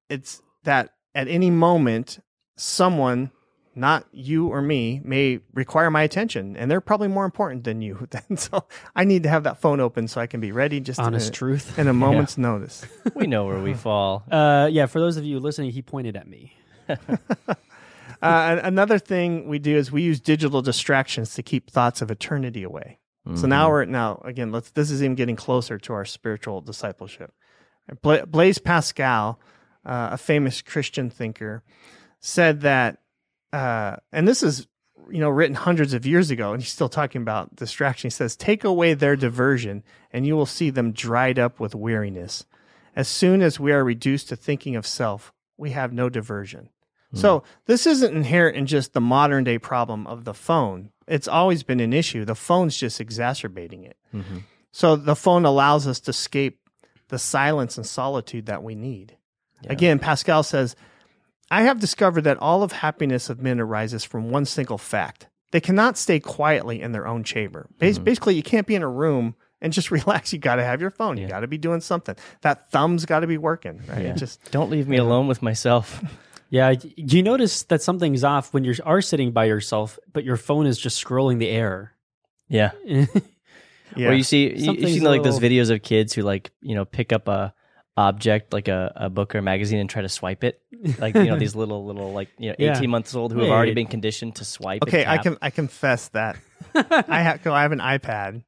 it's 0.09 0.41
that 0.63 0.91
at 1.13 1.27
any 1.27 1.51
moment, 1.51 2.19
someone, 2.57 3.31
not 3.75 4.05
you 4.11 4.47
or 4.47 4.61
me, 4.61 4.99
may 5.03 5.39
require 5.53 5.89
my 5.89 6.01
attention, 6.03 6.57
and 6.57 6.69
they're 6.69 6.81
probably 6.81 7.07
more 7.07 7.23
important 7.25 7.63
than 7.63 7.81
you. 7.81 8.07
Then, 8.11 8.35
so 8.37 8.65
I 8.95 9.03
need 9.05 9.23
to 9.23 9.29
have 9.29 9.43
that 9.43 9.61
phone 9.61 9.79
open 9.79 10.07
so 10.07 10.19
I 10.19 10.27
can 10.27 10.39
be 10.41 10.51
ready 10.51 10.79
just 10.81 10.99
Honest 10.99 11.27
in, 11.27 11.33
truth. 11.33 11.79
in 11.79 11.87
a 11.87 11.93
moment's 12.05 12.37
notice. 12.37 12.85
We 13.15 13.27
know 13.27 13.45
where 13.45 13.59
we 13.59 13.73
fall. 13.73 14.23
Uh, 14.31 14.67
yeah, 14.71 14.85
for 14.87 14.99
those 14.99 15.15
of 15.17 15.23
you 15.23 15.39
listening, 15.39 15.71
he 15.71 15.81
pointed 15.81 16.15
at 16.17 16.27
me. 16.27 16.53
Uh, 18.21 18.59
another 18.63 18.99
thing 18.99 19.47
we 19.47 19.57
do 19.57 19.75
is 19.75 19.91
we 19.91 20.03
use 20.03 20.19
digital 20.19 20.61
distractions 20.61 21.33
to 21.33 21.41
keep 21.41 21.71
thoughts 21.71 22.01
of 22.03 22.11
eternity 22.11 22.61
away. 22.63 22.99
So 23.35 23.45
now 23.47 23.65
Mm-hmm. 23.65 23.71
we're 23.71 23.85
now 23.85 24.21
again. 24.25 24.51
Let's. 24.51 24.71
This 24.71 24.89
is 24.89 25.03
even 25.03 25.13
getting 25.15 25.35
closer 25.35 25.77
to 25.77 25.93
our 25.93 26.05
spiritual 26.05 26.61
discipleship. 26.61 27.31
Bla- 28.01 28.25
Blaise 28.25 28.57
Pascal, 28.57 29.39
uh, 29.85 30.09
a 30.13 30.17
famous 30.17 30.61
Christian 30.63 31.09
thinker, 31.11 31.63
said 32.19 32.61
that, 32.61 32.97
uh, 33.53 33.97
and 34.11 34.27
this 34.27 34.43
is 34.43 34.67
you 35.09 35.19
know 35.19 35.29
written 35.29 35.55
hundreds 35.55 35.93
of 35.93 36.05
years 36.05 36.31
ago, 36.31 36.53
and 36.53 36.61
he's 36.61 36.71
still 36.71 36.89
talking 36.89 37.21
about 37.21 37.55
distraction. 37.55 38.07
He 38.07 38.11
says, 38.11 38.35
"Take 38.35 38.63
away 38.63 38.93
their 38.93 39.15
diversion, 39.15 39.83
and 40.11 40.25
you 40.25 40.35
will 40.35 40.45
see 40.45 40.69
them 40.69 40.91
dried 40.91 41.37
up 41.39 41.59
with 41.59 41.75
weariness. 41.75 42.45
As 42.95 43.07
soon 43.07 43.41
as 43.41 43.59
we 43.59 43.71
are 43.71 43.83
reduced 43.83 44.29
to 44.29 44.35
thinking 44.35 44.75
of 44.75 44.85
self, 44.87 45.33
we 45.57 45.71
have 45.71 45.93
no 45.93 46.09
diversion." 46.09 46.69
So 47.13 47.43
this 47.65 47.85
isn't 47.85 48.15
inherent 48.15 48.55
in 48.55 48.65
just 48.67 48.93
the 48.93 49.01
modern 49.01 49.43
day 49.43 49.57
problem 49.57 50.07
of 50.07 50.23
the 50.23 50.33
phone. 50.33 50.91
It's 51.07 51.27
always 51.27 51.61
been 51.61 51.81
an 51.81 51.91
issue. 51.91 52.23
The 52.23 52.35
phone's 52.35 52.77
just 52.77 53.01
exacerbating 53.01 53.83
it. 53.83 53.97
Mhm. 54.15 54.43
So 54.71 54.95
the 54.95 55.17
phone 55.17 55.43
allows 55.43 55.87
us 55.87 55.99
to 56.01 56.11
escape 56.11 56.59
the 57.09 57.19
silence 57.19 57.75
and 57.75 57.85
solitude 57.85 58.45
that 58.45 58.63
we 58.63 58.75
need. 58.75 59.17
Yeah. 59.61 59.73
Again, 59.73 59.99
Pascal 59.99 60.41
says, 60.41 60.77
I 61.51 61.63
have 61.63 61.79
discovered 61.79 62.21
that 62.21 62.37
all 62.37 62.63
of 62.63 62.71
happiness 62.71 63.29
of 63.29 63.41
men 63.41 63.59
arises 63.59 64.03
from 64.03 64.31
one 64.31 64.45
single 64.45 64.77
fact. 64.77 65.27
They 65.51 65.59
cannot 65.59 65.97
stay 65.97 66.19
quietly 66.19 66.81
in 66.81 66.93
their 66.93 67.05
own 67.05 67.23
chamber. 67.23 67.67
Bas- 67.77 67.95
mm-hmm. 67.95 68.05
Basically, 68.05 68.35
you 68.35 68.41
can't 68.43 68.65
be 68.65 68.73
in 68.73 68.81
a 68.83 68.89
room 68.89 69.35
and 69.61 69.73
just 69.73 69.91
relax. 69.91 70.31
You 70.31 70.39
got 70.39 70.55
to 70.55 70.63
have 70.63 70.79
your 70.81 70.89
phone. 70.91 71.17
You 71.17 71.23
Yeah. 71.23 71.29
got 71.29 71.39
to 71.41 71.47
be 71.47 71.57
doing 71.57 71.81
something. 71.81 72.15
That 72.41 72.71
thumb's 72.71 73.05
got 73.05 73.19
to 73.19 73.27
be 73.27 73.37
working, 73.37 73.81
right? 73.87 74.05
Yeah. 74.05 74.13
Just 74.13 74.49
Don't 74.51 74.71
leave 74.71 74.87
me 74.87 74.97
alone 74.97 75.27
with 75.27 75.41
myself. 75.41 76.01
Yeah, 76.53 76.73
you 76.97 77.23
notice 77.23 77.63
that 77.63 77.81
something's 77.81 78.25
off 78.25 78.53
when 78.53 78.65
you 78.65 78.73
are 78.83 79.01
sitting 79.01 79.31
by 79.31 79.45
yourself, 79.45 79.97
but 80.11 80.25
your 80.25 80.35
phone 80.35 80.65
is 80.65 80.77
just 80.77 81.01
scrolling 81.01 81.39
the 81.39 81.47
air. 81.47 81.93
Yeah. 82.49 82.71
yeah. 82.85 84.09
Or 84.09 84.11
you 84.13 84.23
see 84.23 84.49
you, 84.49 84.55
you 84.55 84.65
Something's 84.65 84.93
see 84.95 84.99
like 84.99 85.23
those 85.23 85.39
videos 85.39 85.71
of 85.71 85.81
kids 85.81 86.11
who 86.13 86.23
like, 86.23 86.51
you 86.59 86.75
know, 86.75 86.83
pick 86.83 87.13
up 87.13 87.29
a 87.29 87.53
object 87.97 88.53
like 88.53 88.67
a, 88.67 88.91
a 88.95 89.09
book 89.09 89.35
or 89.35 89.39
a 89.39 89.41
magazine 89.41 89.79
and 89.79 89.89
try 89.89 90.01
to 90.01 90.09
swipe 90.09 90.43
it. 90.43 90.61
Like, 90.97 91.13
you 91.15 91.25
know, 91.25 91.37
these 91.37 91.55
little 91.61 91.85
little 91.85 92.13
like, 92.13 92.29
you 92.39 92.49
know, 92.49 92.55
Yeah. 92.57 92.77
18 92.77 92.89
months 92.89 93.13
old 93.15 93.31
who 93.33 93.39
have 93.39 93.49
already 93.49 93.71
Wait. 93.71 93.75
been 93.75 93.87
conditioned 93.87 94.35
to 94.37 94.45
swipe. 94.45 94.81
and 94.83 94.89
Okay, 94.89 95.01
I 95.05 95.15
tap. 95.17 95.23
can 95.23 95.37
I 95.41 95.49
confess 95.49 96.07
that 96.09 96.37
I 96.75 97.21
have 97.21 97.45
I 97.47 97.61
have 97.63 97.71
an 97.71 97.79
iPad, 97.79 98.43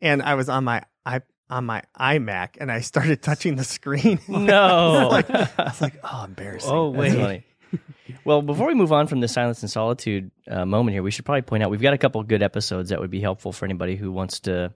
and 0.00 0.22
I 0.22 0.34
was 0.34 0.48
on 0.48 0.64
my 0.64 0.82
i 1.06 1.20
on 1.50 1.64
my 1.66 1.82
iMac, 1.98 2.56
and 2.60 2.70
I 2.72 2.80
started 2.80 3.22
touching 3.22 3.56
the 3.56 3.64
screen. 3.64 4.18
No. 4.28 5.10
I 5.10 5.64
was 5.64 5.80
like, 5.82 5.94
oh, 6.02 6.24
embarrassing. 6.24 6.70
Oh, 6.72 6.92
That's 6.92 7.14
wait. 7.14 7.20
funny. 7.20 7.44
Well, 8.24 8.42
before 8.42 8.66
we 8.66 8.74
move 8.74 8.92
on 8.92 9.06
from 9.06 9.20
the 9.20 9.28
silence 9.28 9.62
and 9.62 9.70
solitude 9.70 10.30
uh, 10.50 10.64
moment 10.66 10.94
here, 10.94 11.02
we 11.02 11.10
should 11.10 11.24
probably 11.24 11.42
point 11.42 11.62
out 11.62 11.70
we've 11.70 11.80
got 11.82 11.94
a 11.94 11.98
couple 11.98 12.22
good 12.22 12.42
episodes 12.42 12.90
that 12.90 13.00
would 13.00 13.10
be 13.10 13.20
helpful 13.20 13.52
for 13.52 13.64
anybody 13.64 13.96
who 13.96 14.12
wants 14.12 14.40
to, 14.40 14.72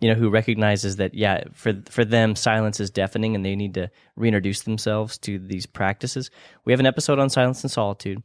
you 0.00 0.08
know, 0.08 0.14
who 0.14 0.30
recognizes 0.30 0.96
that 0.96 1.14
yeah, 1.14 1.44
for 1.52 1.74
for 1.90 2.04
them 2.04 2.34
silence 2.34 2.80
is 2.80 2.90
deafening 2.90 3.34
and 3.34 3.44
they 3.44 3.54
need 3.56 3.74
to 3.74 3.90
reintroduce 4.16 4.62
themselves 4.62 5.18
to 5.18 5.38
these 5.38 5.66
practices. 5.66 6.30
We 6.64 6.72
have 6.72 6.80
an 6.80 6.86
episode 6.86 7.18
on 7.18 7.28
silence 7.30 7.62
and 7.62 7.70
solitude, 7.70 8.22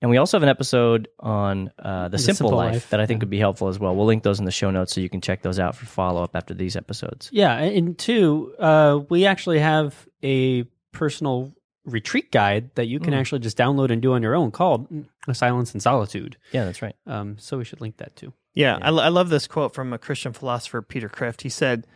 and 0.00 0.10
we 0.10 0.16
also 0.16 0.36
have 0.36 0.42
an 0.42 0.48
episode 0.48 1.08
on 1.18 1.70
uh, 1.78 2.08
the, 2.08 2.18
simple, 2.18 2.48
Simple 2.48 2.56
life, 2.56 2.72
Life, 2.74 2.90
that 2.90 3.00
I 3.00 3.06
think 3.06 3.20
would 3.20 3.30
be 3.30 3.38
helpful 3.38 3.68
as 3.68 3.78
well. 3.78 3.94
We'll 3.94 4.06
link 4.06 4.22
those 4.22 4.38
in 4.38 4.44
the 4.44 4.50
show 4.50 4.70
notes 4.70 4.94
so 4.94 5.00
you 5.00 5.08
can 5.08 5.20
check 5.20 5.42
those 5.42 5.58
out 5.58 5.74
for 5.76 5.86
follow 5.86 6.22
up 6.22 6.34
after 6.34 6.54
these 6.54 6.76
episodes. 6.76 7.30
Yeah, 7.32 7.54
and 7.58 7.98
two, 7.98 8.54
uh, 8.58 9.00
we 9.08 9.26
actually 9.26 9.58
have 9.58 10.08
a 10.22 10.62
personal 10.92 11.52
retreat 11.84 12.30
guide 12.30 12.70
that 12.74 12.86
you 12.86 13.00
can 13.00 13.14
actually 13.14 13.38
just 13.40 13.56
download 13.56 13.90
and 13.90 14.02
do 14.02 14.12
on 14.12 14.22
your 14.22 14.34
own 14.34 14.50
called 14.50 14.86
Silence 15.32 15.72
and 15.72 15.82
Solitude. 15.82 16.36
Yeah, 16.52 16.64
that's 16.64 16.82
right. 16.82 16.94
Um, 17.06 17.36
so 17.38 17.58
we 17.58 17.64
should 17.64 17.80
link 17.80 17.96
that 17.96 18.14
too. 18.14 18.32
Yeah, 18.54 18.78
I, 18.80 18.88
I 18.88 19.08
love 19.08 19.28
this 19.28 19.46
quote 19.46 19.74
from 19.74 19.92
a 19.92 19.98
Christian 19.98 20.32
philosopher, 20.32 20.82
Peter 20.82 21.08
Kreeft. 21.08 21.42
He 21.42 21.48
said, 21.48 21.86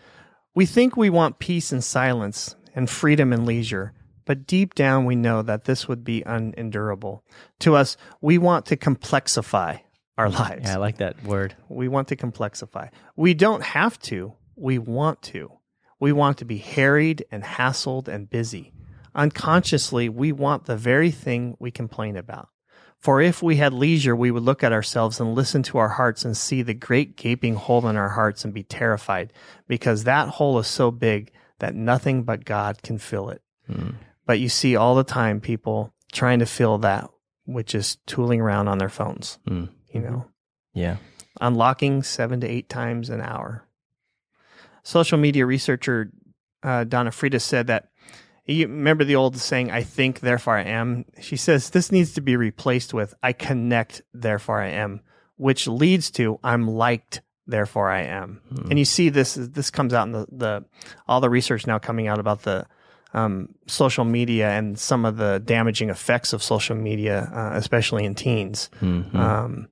We 0.54 0.66
think 0.66 0.96
we 0.96 1.10
want 1.10 1.38
peace 1.38 1.72
and 1.72 1.82
silence 1.82 2.54
and 2.74 2.88
freedom 2.88 3.32
and 3.32 3.44
leisure, 3.46 3.92
but 4.24 4.46
deep 4.46 4.74
down 4.74 5.04
we 5.04 5.16
know 5.16 5.42
that 5.42 5.64
this 5.64 5.88
would 5.88 6.04
be 6.04 6.22
unendurable. 6.22 7.24
To 7.60 7.74
us, 7.74 7.96
we 8.20 8.38
want 8.38 8.66
to 8.66 8.76
complexify 8.76 9.80
our 10.16 10.30
lives. 10.30 10.62
Yeah, 10.64 10.74
I 10.74 10.78
like 10.78 10.98
that 10.98 11.22
word. 11.24 11.56
We 11.68 11.88
want 11.88 12.08
to 12.08 12.16
complexify. 12.16 12.90
We 13.16 13.34
don't 13.34 13.62
have 13.62 13.98
to, 14.00 14.34
we 14.56 14.78
want 14.78 15.22
to. 15.22 15.52
We 15.98 16.12
want 16.12 16.38
to 16.38 16.44
be 16.44 16.58
harried 16.58 17.24
and 17.30 17.44
hassled 17.44 18.08
and 18.08 18.28
busy. 18.28 18.72
Unconsciously, 19.14 20.08
we 20.08 20.32
want 20.32 20.64
the 20.64 20.76
very 20.76 21.10
thing 21.10 21.56
we 21.60 21.70
complain 21.70 22.16
about. 22.16 22.48
For 23.02 23.20
if 23.20 23.42
we 23.42 23.56
had 23.56 23.72
leisure, 23.72 24.14
we 24.14 24.30
would 24.30 24.44
look 24.44 24.62
at 24.62 24.72
ourselves 24.72 25.18
and 25.18 25.34
listen 25.34 25.64
to 25.64 25.78
our 25.78 25.88
hearts 25.88 26.24
and 26.24 26.36
see 26.36 26.62
the 26.62 26.72
great 26.72 27.16
gaping 27.16 27.56
hole 27.56 27.88
in 27.88 27.96
our 27.96 28.10
hearts 28.10 28.44
and 28.44 28.54
be 28.54 28.62
terrified, 28.62 29.32
because 29.66 30.04
that 30.04 30.28
hole 30.28 30.56
is 30.60 30.68
so 30.68 30.92
big 30.92 31.32
that 31.58 31.74
nothing 31.74 32.22
but 32.22 32.44
God 32.44 32.80
can 32.84 32.98
fill 32.98 33.30
it. 33.30 33.42
But 34.24 34.38
you 34.38 34.48
see 34.48 34.76
all 34.76 34.94
the 34.94 35.02
time 35.02 35.40
people 35.40 35.92
trying 36.12 36.38
to 36.38 36.46
fill 36.46 36.78
that 36.78 37.10
which 37.44 37.74
is 37.74 37.96
tooling 38.06 38.40
around 38.40 38.68
on 38.68 38.78
their 38.78 38.88
phones, 38.88 39.40
Mm. 39.48 39.68
you 39.92 40.00
know 40.00 40.26
Yeah. 40.72 40.98
unlocking 41.40 42.04
seven 42.04 42.40
to 42.40 42.46
eight 42.46 42.68
times 42.68 43.10
an 43.10 43.20
hour. 43.20 43.66
Social 44.84 45.18
media 45.18 45.44
researcher 45.44 46.12
uh, 46.62 46.84
Donna 46.84 47.10
Freitas 47.10 47.40
said 47.42 47.66
that 47.66 47.88
you 48.46 48.66
remember 48.66 49.04
the 49.04 49.16
old 49.16 49.36
saying, 49.36 49.70
I 49.70 49.82
think, 49.82 50.20
therefore 50.20 50.56
I 50.56 50.64
am? 50.64 51.04
She 51.20 51.36
says 51.36 51.70
this 51.70 51.92
needs 51.92 52.12
to 52.14 52.20
be 52.20 52.36
replaced 52.36 52.92
with, 52.92 53.14
I 53.22 53.32
connect, 53.32 54.02
therefore 54.12 54.60
I 54.60 54.68
am, 54.68 55.00
which 55.36 55.68
leads 55.68 56.10
to, 56.12 56.40
I'm 56.42 56.66
liked, 56.66 57.22
therefore 57.46 57.90
I 57.90 58.02
am. 58.02 58.40
And 58.70 58.78
you 58.78 58.84
see 58.84 59.08
this, 59.08 59.34
this 59.34 59.70
comes 59.70 59.94
out 59.94 60.06
in 60.06 60.12
the, 60.12 60.26
the 60.30 60.64
all 61.06 61.20
the 61.20 61.30
research 61.30 61.66
now 61.66 61.78
coming 61.78 62.08
out 62.08 62.18
about 62.18 62.42
the 62.42 62.66
um, 63.14 63.54
social 63.66 64.04
media 64.04 64.50
and 64.50 64.78
some 64.78 65.04
of 65.04 65.16
the 65.16 65.40
damaging 65.44 65.90
effects 65.90 66.32
of 66.32 66.42
social 66.42 66.76
media, 66.76 67.30
uh, 67.32 67.50
especially 67.56 68.04
in 68.04 68.14
teens. 68.14 68.70
Mhm. 68.80 69.14
Um, 69.14 69.68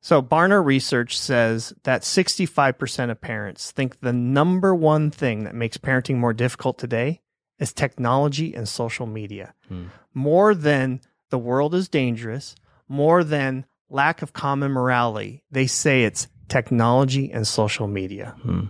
so 0.00 0.20
Barna 0.20 0.62
research 0.62 1.18
says 1.18 1.72
that 1.84 2.02
65% 2.02 3.10
of 3.10 3.20
parents 3.22 3.70
think 3.70 4.00
the 4.00 4.12
number 4.12 4.74
one 4.74 5.10
thing 5.10 5.44
that 5.44 5.54
makes 5.54 5.78
parenting 5.78 6.16
more 6.16 6.34
difficult 6.34 6.76
today 6.78 7.22
is 7.64 7.72
technology 7.72 8.54
and 8.54 8.68
social 8.68 9.06
media. 9.06 9.54
Hmm. 9.68 9.86
More 10.12 10.54
than 10.54 11.00
the 11.30 11.38
world 11.38 11.74
is 11.74 11.88
dangerous, 11.88 12.54
more 12.86 13.24
than 13.24 13.64
lack 13.88 14.22
of 14.22 14.32
common 14.32 14.70
morality, 14.70 15.42
they 15.50 15.66
say 15.66 16.04
it's 16.04 16.28
technology 16.48 17.32
and 17.32 17.46
social 17.46 17.88
media. 17.88 18.36
Hmm. 18.42 18.66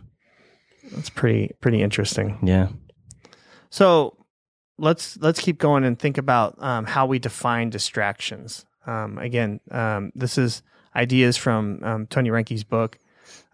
That's 0.93 1.11
pretty 1.11 1.51
pretty 1.61 1.83
interesting. 1.83 2.39
Yeah. 2.43 2.69
So 3.71 4.17
let's 4.79 5.17
let's 5.19 5.41
keep 5.41 5.59
going 5.59 5.85
and 5.85 5.99
think 5.99 6.19
about 6.19 6.63
um, 6.63 6.85
how 6.85 7.07
we 7.07 7.19
define 7.19 7.71
distractions. 7.71 8.65
Um, 8.87 9.19
again, 9.19 9.61
um, 9.71 10.13
this 10.15 10.39
is 10.39 10.63
ideas 10.95 11.37
from 11.37 11.81
um, 11.83 12.07
Tony 12.07 12.31
Reinke's 12.31 12.65
book. 12.65 12.99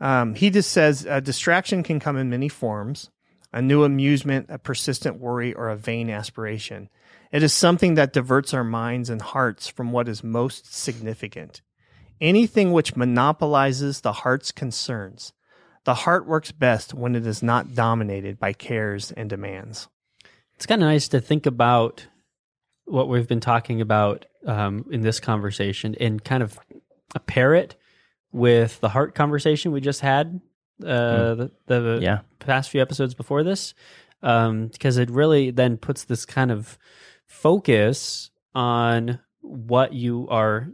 Um, 0.00 0.34
he 0.34 0.50
just 0.50 0.70
says 0.72 1.06
a 1.08 1.20
distraction 1.20 1.82
can 1.82 2.00
come 2.00 2.16
in 2.18 2.28
many 2.28 2.48
forms: 2.48 3.10
a 3.52 3.60
new 3.60 3.84
amusement, 3.84 4.46
a 4.48 4.58
persistent 4.58 5.18
worry, 5.18 5.52
or 5.52 5.68
a 5.68 5.76
vain 5.76 6.10
aspiration. 6.10 6.88
It 7.32 7.42
is 7.42 7.52
something 7.52 7.94
that 7.94 8.12
diverts 8.12 8.54
our 8.54 8.64
minds 8.64 9.10
and 9.10 9.22
hearts 9.22 9.68
from 9.68 9.92
what 9.92 10.08
is 10.08 10.24
most 10.24 10.74
significant. 10.74 11.62
Anything 12.20 12.72
which 12.72 12.96
monopolizes 12.96 14.00
the 14.00 14.12
heart's 14.12 14.52
concerns. 14.52 15.32
The 15.84 15.94
heart 15.94 16.26
works 16.26 16.52
best 16.52 16.92
when 16.92 17.14
it 17.16 17.26
is 17.26 17.42
not 17.42 17.74
dominated 17.74 18.38
by 18.38 18.52
cares 18.52 19.12
and 19.12 19.30
demands. 19.30 19.88
It's 20.54 20.66
kind 20.66 20.82
of 20.82 20.88
nice 20.88 21.08
to 21.08 21.20
think 21.20 21.46
about 21.46 22.06
what 22.84 23.08
we've 23.08 23.28
been 23.28 23.40
talking 23.40 23.80
about 23.80 24.26
um, 24.46 24.84
in 24.90 25.00
this 25.00 25.20
conversation 25.20 25.94
and 25.98 26.22
kind 26.22 26.42
of 26.42 26.58
pair 27.26 27.54
it 27.54 27.76
with 28.32 28.80
the 28.80 28.90
heart 28.90 29.14
conversation 29.14 29.72
we 29.72 29.80
just 29.80 30.00
had 30.00 30.40
uh, 30.84 31.34
the, 31.34 31.50
the 31.66 31.98
Yeah. 32.02 32.20
past 32.38 32.70
few 32.70 32.80
episodes 32.82 33.14
before 33.14 33.42
this, 33.42 33.74
um, 34.22 34.68
because 34.68 34.96
it 34.96 35.10
really 35.10 35.50
then 35.50 35.76
puts 35.76 36.04
this 36.04 36.24
kind 36.26 36.50
of 36.50 36.78
focus 37.26 38.30
on 38.54 39.20
what 39.40 39.92
you 39.92 40.26
are 40.28 40.68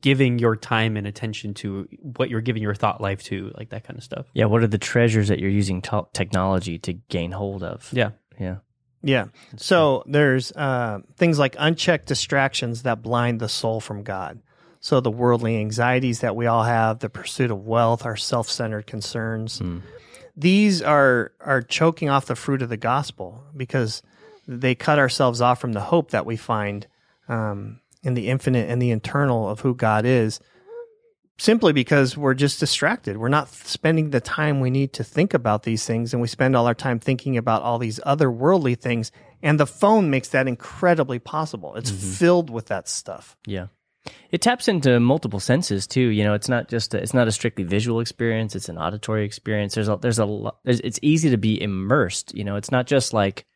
giving 0.00 0.38
your 0.38 0.56
time 0.56 0.96
and 0.96 1.06
attention 1.06 1.52
to, 1.54 1.86
what 2.00 2.30
you're 2.30 2.40
giving 2.40 2.62
your 2.62 2.74
thought 2.74 3.00
life 3.00 3.22
to, 3.24 3.52
like 3.56 3.68
that 3.70 3.84
kind 3.84 3.96
of 3.98 4.02
stuff. 4.02 4.26
Yeah. 4.32 4.46
What 4.46 4.62
are 4.62 4.66
the 4.66 4.78
treasures 4.78 5.28
that 5.28 5.38
you're 5.40 5.50
using 5.50 5.82
to- 5.82 6.06
technology 6.12 6.78
to 6.80 6.94
gain 6.94 7.32
hold 7.32 7.62
of? 7.62 7.88
Yeah. 7.92 8.10
Yeah. 8.40 8.56
Yeah. 9.02 9.26
So 9.56 10.02
there's 10.06 10.50
uh, 10.52 11.00
things 11.16 11.38
like 11.38 11.54
unchecked 11.58 12.06
distractions 12.06 12.82
that 12.84 13.02
blind 13.02 13.40
the 13.40 13.48
soul 13.50 13.80
from 13.80 14.02
God. 14.02 14.40
So 14.84 15.00
the 15.00 15.10
worldly 15.10 15.56
anxieties 15.56 16.20
that 16.20 16.36
we 16.36 16.44
all 16.44 16.64
have, 16.64 16.98
the 16.98 17.08
pursuit 17.08 17.50
of 17.50 17.64
wealth, 17.64 18.04
our 18.04 18.16
self-centered 18.16 18.86
concerns, 18.86 19.58
Mm. 19.60 19.80
these 20.36 20.82
are 20.82 21.32
are 21.40 21.62
choking 21.62 22.10
off 22.10 22.26
the 22.26 22.36
fruit 22.36 22.60
of 22.60 22.68
the 22.68 22.76
gospel 22.76 23.44
because 23.56 24.02
they 24.46 24.74
cut 24.74 24.98
ourselves 24.98 25.40
off 25.40 25.58
from 25.58 25.72
the 25.72 25.80
hope 25.80 26.10
that 26.10 26.26
we 26.26 26.36
find 26.36 26.86
um, 27.30 27.80
in 28.02 28.12
the 28.12 28.28
infinite 28.28 28.68
and 28.68 28.82
the 28.82 28.90
eternal 28.90 29.48
of 29.48 29.60
who 29.60 29.74
God 29.74 30.04
is. 30.04 30.38
Simply 31.38 31.72
because 31.72 32.14
we're 32.14 32.34
just 32.34 32.60
distracted. 32.60 33.16
We're 33.16 33.30
not 33.30 33.48
spending 33.48 34.10
the 34.10 34.20
time 34.20 34.60
we 34.60 34.68
need 34.68 34.92
to 34.92 35.02
think 35.02 35.32
about 35.32 35.62
these 35.62 35.86
things, 35.86 36.12
and 36.12 36.20
we 36.20 36.28
spend 36.28 36.54
all 36.54 36.66
our 36.66 36.74
time 36.74 37.00
thinking 37.00 37.38
about 37.38 37.62
all 37.62 37.78
these 37.78 38.00
other 38.04 38.30
worldly 38.30 38.74
things. 38.74 39.10
And 39.42 39.58
the 39.58 39.66
phone 39.66 40.10
makes 40.10 40.28
that 40.28 40.46
incredibly 40.46 41.18
possible. 41.18 41.74
It's 41.74 41.90
filled 41.90 42.50
with 42.50 42.66
that 42.66 42.86
stuff. 42.86 43.38
Yeah. 43.46 43.68
It 44.30 44.42
taps 44.42 44.68
into 44.68 45.00
multiple 45.00 45.40
senses 45.40 45.86
too. 45.86 46.08
You 46.08 46.24
know, 46.24 46.34
it's 46.34 46.48
not 46.48 46.68
just 46.68 46.94
a, 46.94 46.98
it's 46.98 47.14
not 47.14 47.28
a 47.28 47.32
strictly 47.32 47.64
visual 47.64 48.00
experience. 48.00 48.54
It's 48.54 48.68
an 48.68 48.78
auditory 48.78 49.24
experience. 49.24 49.74
There's 49.74 49.88
a 49.88 49.96
there's 49.96 50.18
a 50.18 50.52
there's, 50.64 50.80
it's 50.80 50.98
easy 51.02 51.30
to 51.30 51.38
be 51.38 51.60
immersed. 51.60 52.34
You 52.34 52.44
know, 52.44 52.56
it's 52.56 52.70
not 52.70 52.86
just 52.86 53.12
like, 53.14 53.46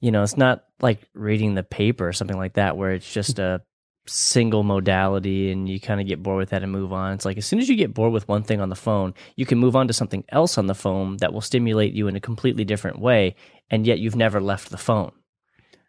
you 0.00 0.10
know, 0.10 0.22
it's 0.22 0.36
not 0.36 0.64
like 0.80 1.00
reading 1.14 1.54
the 1.54 1.62
paper 1.62 2.08
or 2.08 2.12
something 2.12 2.36
like 2.36 2.54
that 2.54 2.76
where 2.76 2.92
it's 2.92 3.12
just 3.12 3.38
a 3.38 3.62
single 4.08 4.62
modality 4.62 5.50
and 5.50 5.68
you 5.68 5.80
kind 5.80 6.00
of 6.00 6.06
get 6.06 6.22
bored 6.22 6.38
with 6.38 6.50
that 6.50 6.62
and 6.62 6.72
move 6.72 6.92
on. 6.92 7.12
It's 7.12 7.24
like 7.24 7.38
as 7.38 7.46
soon 7.46 7.58
as 7.58 7.68
you 7.68 7.76
get 7.76 7.94
bored 7.94 8.12
with 8.12 8.28
one 8.28 8.42
thing 8.42 8.60
on 8.60 8.68
the 8.68 8.76
phone, 8.76 9.14
you 9.36 9.46
can 9.46 9.58
move 9.58 9.76
on 9.76 9.88
to 9.88 9.94
something 9.94 10.24
else 10.28 10.58
on 10.58 10.66
the 10.66 10.74
phone 10.74 11.16
that 11.18 11.32
will 11.32 11.40
stimulate 11.40 11.92
you 11.92 12.08
in 12.08 12.16
a 12.16 12.20
completely 12.20 12.64
different 12.64 12.98
way, 13.00 13.34
and 13.70 13.86
yet 13.86 13.98
you've 13.98 14.16
never 14.16 14.40
left 14.40 14.70
the 14.70 14.78
phone. 14.78 15.12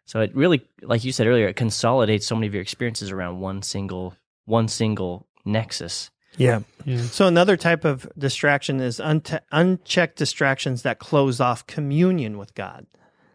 So 0.08 0.20
it 0.20 0.34
really, 0.34 0.66
like 0.80 1.04
you 1.04 1.12
said 1.12 1.26
earlier, 1.26 1.48
it 1.48 1.56
consolidates 1.56 2.26
so 2.26 2.34
many 2.34 2.46
of 2.46 2.54
your 2.54 2.62
experiences 2.62 3.10
around 3.10 3.40
one 3.40 3.60
single 3.60 4.16
one 4.46 4.66
single 4.66 5.26
nexus. 5.44 6.10
Yeah. 6.38 6.60
Yeah. 6.86 7.02
So 7.02 7.26
another 7.26 7.58
type 7.58 7.84
of 7.84 8.10
distraction 8.16 8.80
is 8.80 9.00
unte- 9.00 9.42
unchecked 9.52 10.16
distractions 10.16 10.80
that 10.80 10.98
close 10.98 11.40
off 11.40 11.66
communion 11.66 12.38
with 12.38 12.54
God. 12.54 12.86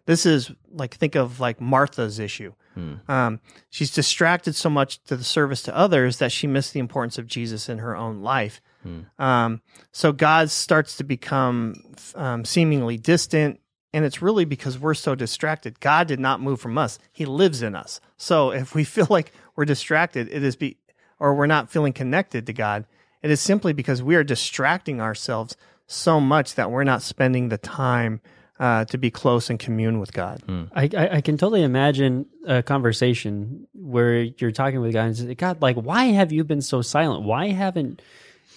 This 0.08 0.26
is 0.26 0.52
like 0.72 0.96
think 0.96 1.14
of 1.14 1.40
like 1.40 1.62
Martha's 1.62 2.18
issue. 2.18 2.54
Hmm. 2.74 2.96
Um, 3.08 3.40
she's 3.70 3.92
distracted 3.92 4.56
so 4.56 4.72
much 4.72 5.04
to 5.04 5.16
the 5.16 5.24
service 5.24 5.62
to 5.64 5.78
others 5.78 6.18
that 6.18 6.32
she 6.32 6.48
missed 6.48 6.74
the 6.74 6.80
importance 6.80 7.20
of 7.20 7.28
Jesus 7.28 7.70
in 7.70 7.78
her 7.78 7.96
own 7.96 8.24
life. 8.24 8.62
Hmm. 8.82 9.02
Um, 9.20 9.62
so 9.92 10.12
God 10.12 10.50
starts 10.50 10.98
to 10.98 11.04
become 11.04 11.76
um, 12.16 12.46
seemingly 12.46 12.98
distant, 12.98 13.60
and 13.94 14.04
it's 14.04 14.22
really 14.22 14.46
because 14.46 14.80
we're 14.80 14.94
so 14.94 15.16
distracted. 15.16 15.80
God 15.80 16.08
did 16.08 16.20
not 16.20 16.42
move 16.42 16.60
from 16.60 16.78
us; 16.78 17.00
He 17.12 17.26
lives 17.26 17.62
in 17.62 17.76
us. 17.76 18.02
So 18.18 18.52
if 18.52 18.74
we 18.76 18.84
feel 18.96 19.08
like 19.10 19.32
we're 19.56 19.66
distracted, 19.66 20.28
it 20.32 20.44
is 20.44 20.56
be 20.56 20.78
or 21.20 21.34
we're 21.36 21.48
not 21.48 21.70
feeling 21.70 21.94
connected 21.94 22.46
to 22.48 22.54
God. 22.54 22.86
It 23.22 23.32
is 23.32 23.40
simply 23.40 23.72
because 23.72 24.04
we 24.04 24.16
are 24.16 24.24
distracting 24.24 25.00
ourselves 25.00 25.56
so 25.88 26.20
much 26.20 26.56
that 26.56 26.72
we're 26.72 26.84
not 26.84 27.02
spending 27.02 27.50
the 27.50 27.58
time 27.58 28.20
uh, 28.60 28.86
to 28.86 28.98
be 28.98 29.10
close 29.10 29.50
and 29.50 29.60
commune 29.60 30.00
with 30.00 30.14
God. 30.14 30.42
I, 30.76 30.90
I, 30.96 31.10
I 31.18 31.22
can 31.22 31.38
totally 31.38 31.64
imagine 31.64 32.26
a 32.48 32.62
conversation 32.62 33.68
where 33.74 34.22
you're 34.22 34.52
talking 34.52 34.80
with 34.82 34.94
God 34.94 35.06
and 35.06 35.18
say, 35.18 35.36
God, 35.36 35.62
like, 35.62 35.76
why 35.76 36.06
have 36.06 36.32
you 36.32 36.44
been 36.44 36.62
so 36.62 36.82
silent? 36.82 37.24
Why 37.24 37.48
haven't, 37.50 38.02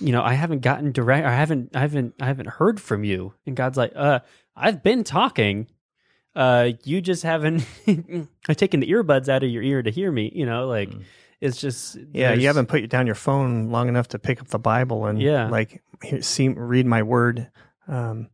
you 0.01 0.13
know, 0.13 0.23
I 0.23 0.35
haven't 0.35 0.61
gotten 0.61 0.93
direct, 0.93 1.27
I 1.27 1.35
haven't, 1.35 1.75
I 1.75 1.81
haven't, 1.81 2.15
I 2.21 2.27
haven't 2.27 2.49
heard 2.49 2.81
from 2.81 3.05
you. 3.05 3.35
And 3.47 3.57
God's 3.57 3.77
like, 3.79 3.93
uh, 3.95 4.21
I've 4.55 4.83
been 4.83 5.05
talking. 5.05 5.69
Uh, 6.35 6.73
you 6.85 7.01
just 7.01 7.23
haven't 7.23 7.65
I've 8.49 8.57
taken 8.59 8.81
the 8.81 8.91
earbuds 8.91 9.29
out 9.31 9.43
of 9.43 9.49
your 9.51 9.63
ear 9.63 9.83
to 9.83 9.91
hear 9.91 10.13
me. 10.13 10.31
You 10.35 10.45
know, 10.45 10.67
like 10.67 10.91
it's 11.41 11.59
just 11.61 11.97
Yeah, 12.13 12.35
you 12.35 12.47
haven't 12.47 12.67
put 12.67 12.89
down 12.91 13.07
your 13.07 13.15
phone 13.15 13.71
long 13.71 13.89
enough 13.89 14.09
to 14.09 14.19
pick 14.19 14.41
up 14.41 14.49
the 14.49 14.59
Bible 14.59 15.07
and 15.07 15.21
Yeah. 15.21 15.49
like 15.49 15.83
see 16.21 16.49
read 16.49 16.85
my 16.85 17.03
word. 17.03 17.51
Um, 17.89 18.29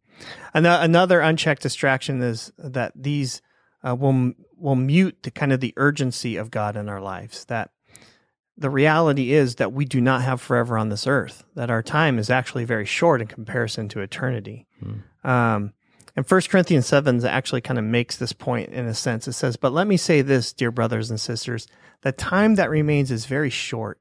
ano- 0.53 0.81
another 0.81 1.21
unchecked 1.21 1.63
distraction 1.63 2.21
is 2.23 2.53
that 2.59 2.93
these 2.97 3.41
uh, 3.85 3.95
will 3.95 4.33
will 4.57 4.75
mute 4.77 5.19
the 5.23 5.31
kind 5.31 5.53
of 5.53 5.61
the 5.61 5.73
urgency 5.77 6.37
of 6.37 6.51
God 6.51 6.77
in 6.77 6.89
our 6.89 7.01
lives. 7.01 7.45
That 7.45 7.71
the 8.57 8.71
reality 8.71 9.33
is 9.33 9.57
that 9.57 9.73
we 9.73 9.85
do 9.85 10.01
not 10.01 10.23
have 10.23 10.41
forever 10.41 10.77
on 10.77 10.89
this 10.89 11.07
earth. 11.07 11.45
That 11.55 11.71
our 11.71 11.83
time 11.83 12.19
is 12.19 12.31
actually 12.31 12.65
very 12.65 12.85
short 12.85 13.21
in 13.21 13.27
comparison 13.27 13.89
to 13.91 14.01
eternity. 14.01 14.67
Um, 15.25 15.73
and 16.15 16.27
First 16.27 16.51
Corinthians 16.51 16.87
7 16.87 17.25
actually 17.25 17.63
kind 17.63 17.79
of 17.79 17.85
makes 17.85 18.17
this 18.17 18.33
point 18.33 18.71
in 18.71 18.87
a 18.87 18.95
sense. 18.95 19.27
It 19.27 19.33
says, 19.33 19.57
But 19.57 19.73
let 19.73 19.87
me 19.87 19.97
say 19.97 20.21
this, 20.21 20.53
dear 20.53 20.71
brothers 20.71 21.11
and 21.11 21.21
sisters, 21.21 21.67
the 22.03 22.13
time 22.13 22.57
that 22.57 22.69
remains 22.69 23.11
is 23.11 23.25
very 23.25 23.51
short. 23.51 23.99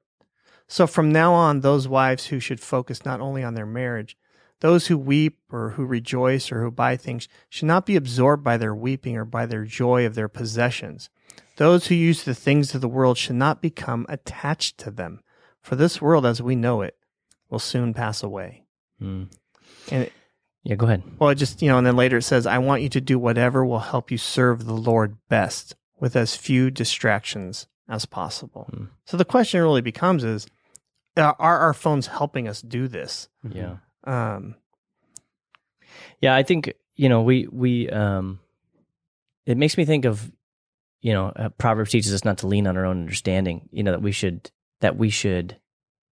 So 0.67 0.87
from 0.87 1.11
now 1.11 1.33
on, 1.33 1.61
those 1.61 1.87
wives 1.87 2.27
who 2.27 2.39
should 2.39 2.59
focus 2.59 3.05
not 3.05 3.21
only 3.21 3.43
on 3.43 3.53
their 3.53 3.65
marriage, 3.65 4.17
those 4.61 4.87
who 4.87 4.97
weep 4.97 5.39
or 5.51 5.71
who 5.71 5.85
rejoice 5.85 6.51
or 6.51 6.61
who 6.61 6.71
buy 6.71 6.95
things 6.95 7.27
should 7.49 7.65
not 7.65 7.85
be 7.85 7.95
absorbed 7.95 8.43
by 8.43 8.57
their 8.57 8.75
weeping 8.75 9.17
or 9.17 9.25
by 9.25 9.45
their 9.45 9.65
joy 9.65 10.05
of 10.05 10.15
their 10.15 10.29
possessions. 10.29 11.09
Those 11.57 11.87
who 11.87 11.95
use 11.95 12.23
the 12.23 12.33
things 12.35 12.73
of 12.73 12.81
the 12.81 12.87
world 12.87 13.17
should 13.17 13.35
not 13.35 13.61
become 13.61 14.05
attached 14.09 14.77
to 14.79 14.91
them, 14.91 15.21
for 15.61 15.75
this 15.75 16.01
world 16.01 16.25
as 16.25 16.41
we 16.41 16.55
know 16.55 16.81
it 16.81 16.95
will 17.49 17.59
soon 17.59 17.93
pass 17.93 18.23
away. 18.23 18.63
Mm. 19.01 19.29
And 19.91 20.03
it, 20.03 20.13
Yeah, 20.63 20.75
go 20.75 20.85
ahead. 20.85 21.03
well, 21.19 21.29
it 21.29 21.35
just, 21.35 21.61
you 21.61 21.67
know, 21.69 21.77
and 21.77 21.85
then 21.85 21.95
later 21.95 22.17
it 22.17 22.23
says, 22.23 22.47
I 22.47 22.57
want 22.59 22.81
you 22.81 22.89
to 22.89 23.01
do 23.01 23.19
whatever 23.19 23.65
will 23.65 23.79
help 23.79 24.09
you 24.11 24.17
serve 24.17 24.65
the 24.65 24.73
Lord 24.73 25.17
best 25.29 25.75
with 25.99 26.15
as 26.15 26.35
few 26.35 26.71
distractions 26.71 27.67
as 27.89 28.05
possible. 28.05 28.67
Hmm. 28.73 28.85
So 29.05 29.17
the 29.17 29.25
question 29.25 29.61
really 29.61 29.81
becomes 29.81 30.23
is, 30.23 30.47
uh, 31.17 31.33
are 31.37 31.59
our 31.59 31.73
phones 31.73 32.07
helping 32.07 32.47
us 32.47 32.61
do 32.61 32.87
this? 32.87 33.27
Yeah. 33.47 33.77
Um, 34.05 34.55
Yeah, 36.21 36.33
I 36.35 36.43
think 36.43 36.73
you 36.95 37.09
know 37.09 37.21
we 37.23 37.47
we 37.51 37.89
um, 37.89 38.39
it 39.45 39.57
makes 39.57 39.77
me 39.77 39.85
think 39.85 40.05
of 40.05 40.31
you 41.01 41.13
know 41.13 41.27
uh, 41.35 41.49
Proverbs 41.49 41.91
teaches 41.91 42.13
us 42.13 42.25
not 42.25 42.39
to 42.39 42.47
lean 42.47 42.67
on 42.67 42.77
our 42.77 42.85
own 42.85 43.01
understanding. 43.01 43.69
You 43.71 43.83
know 43.83 43.91
that 43.91 44.01
we 44.01 44.11
should 44.11 44.51
that 44.81 44.97
we 44.97 45.09
should 45.09 45.57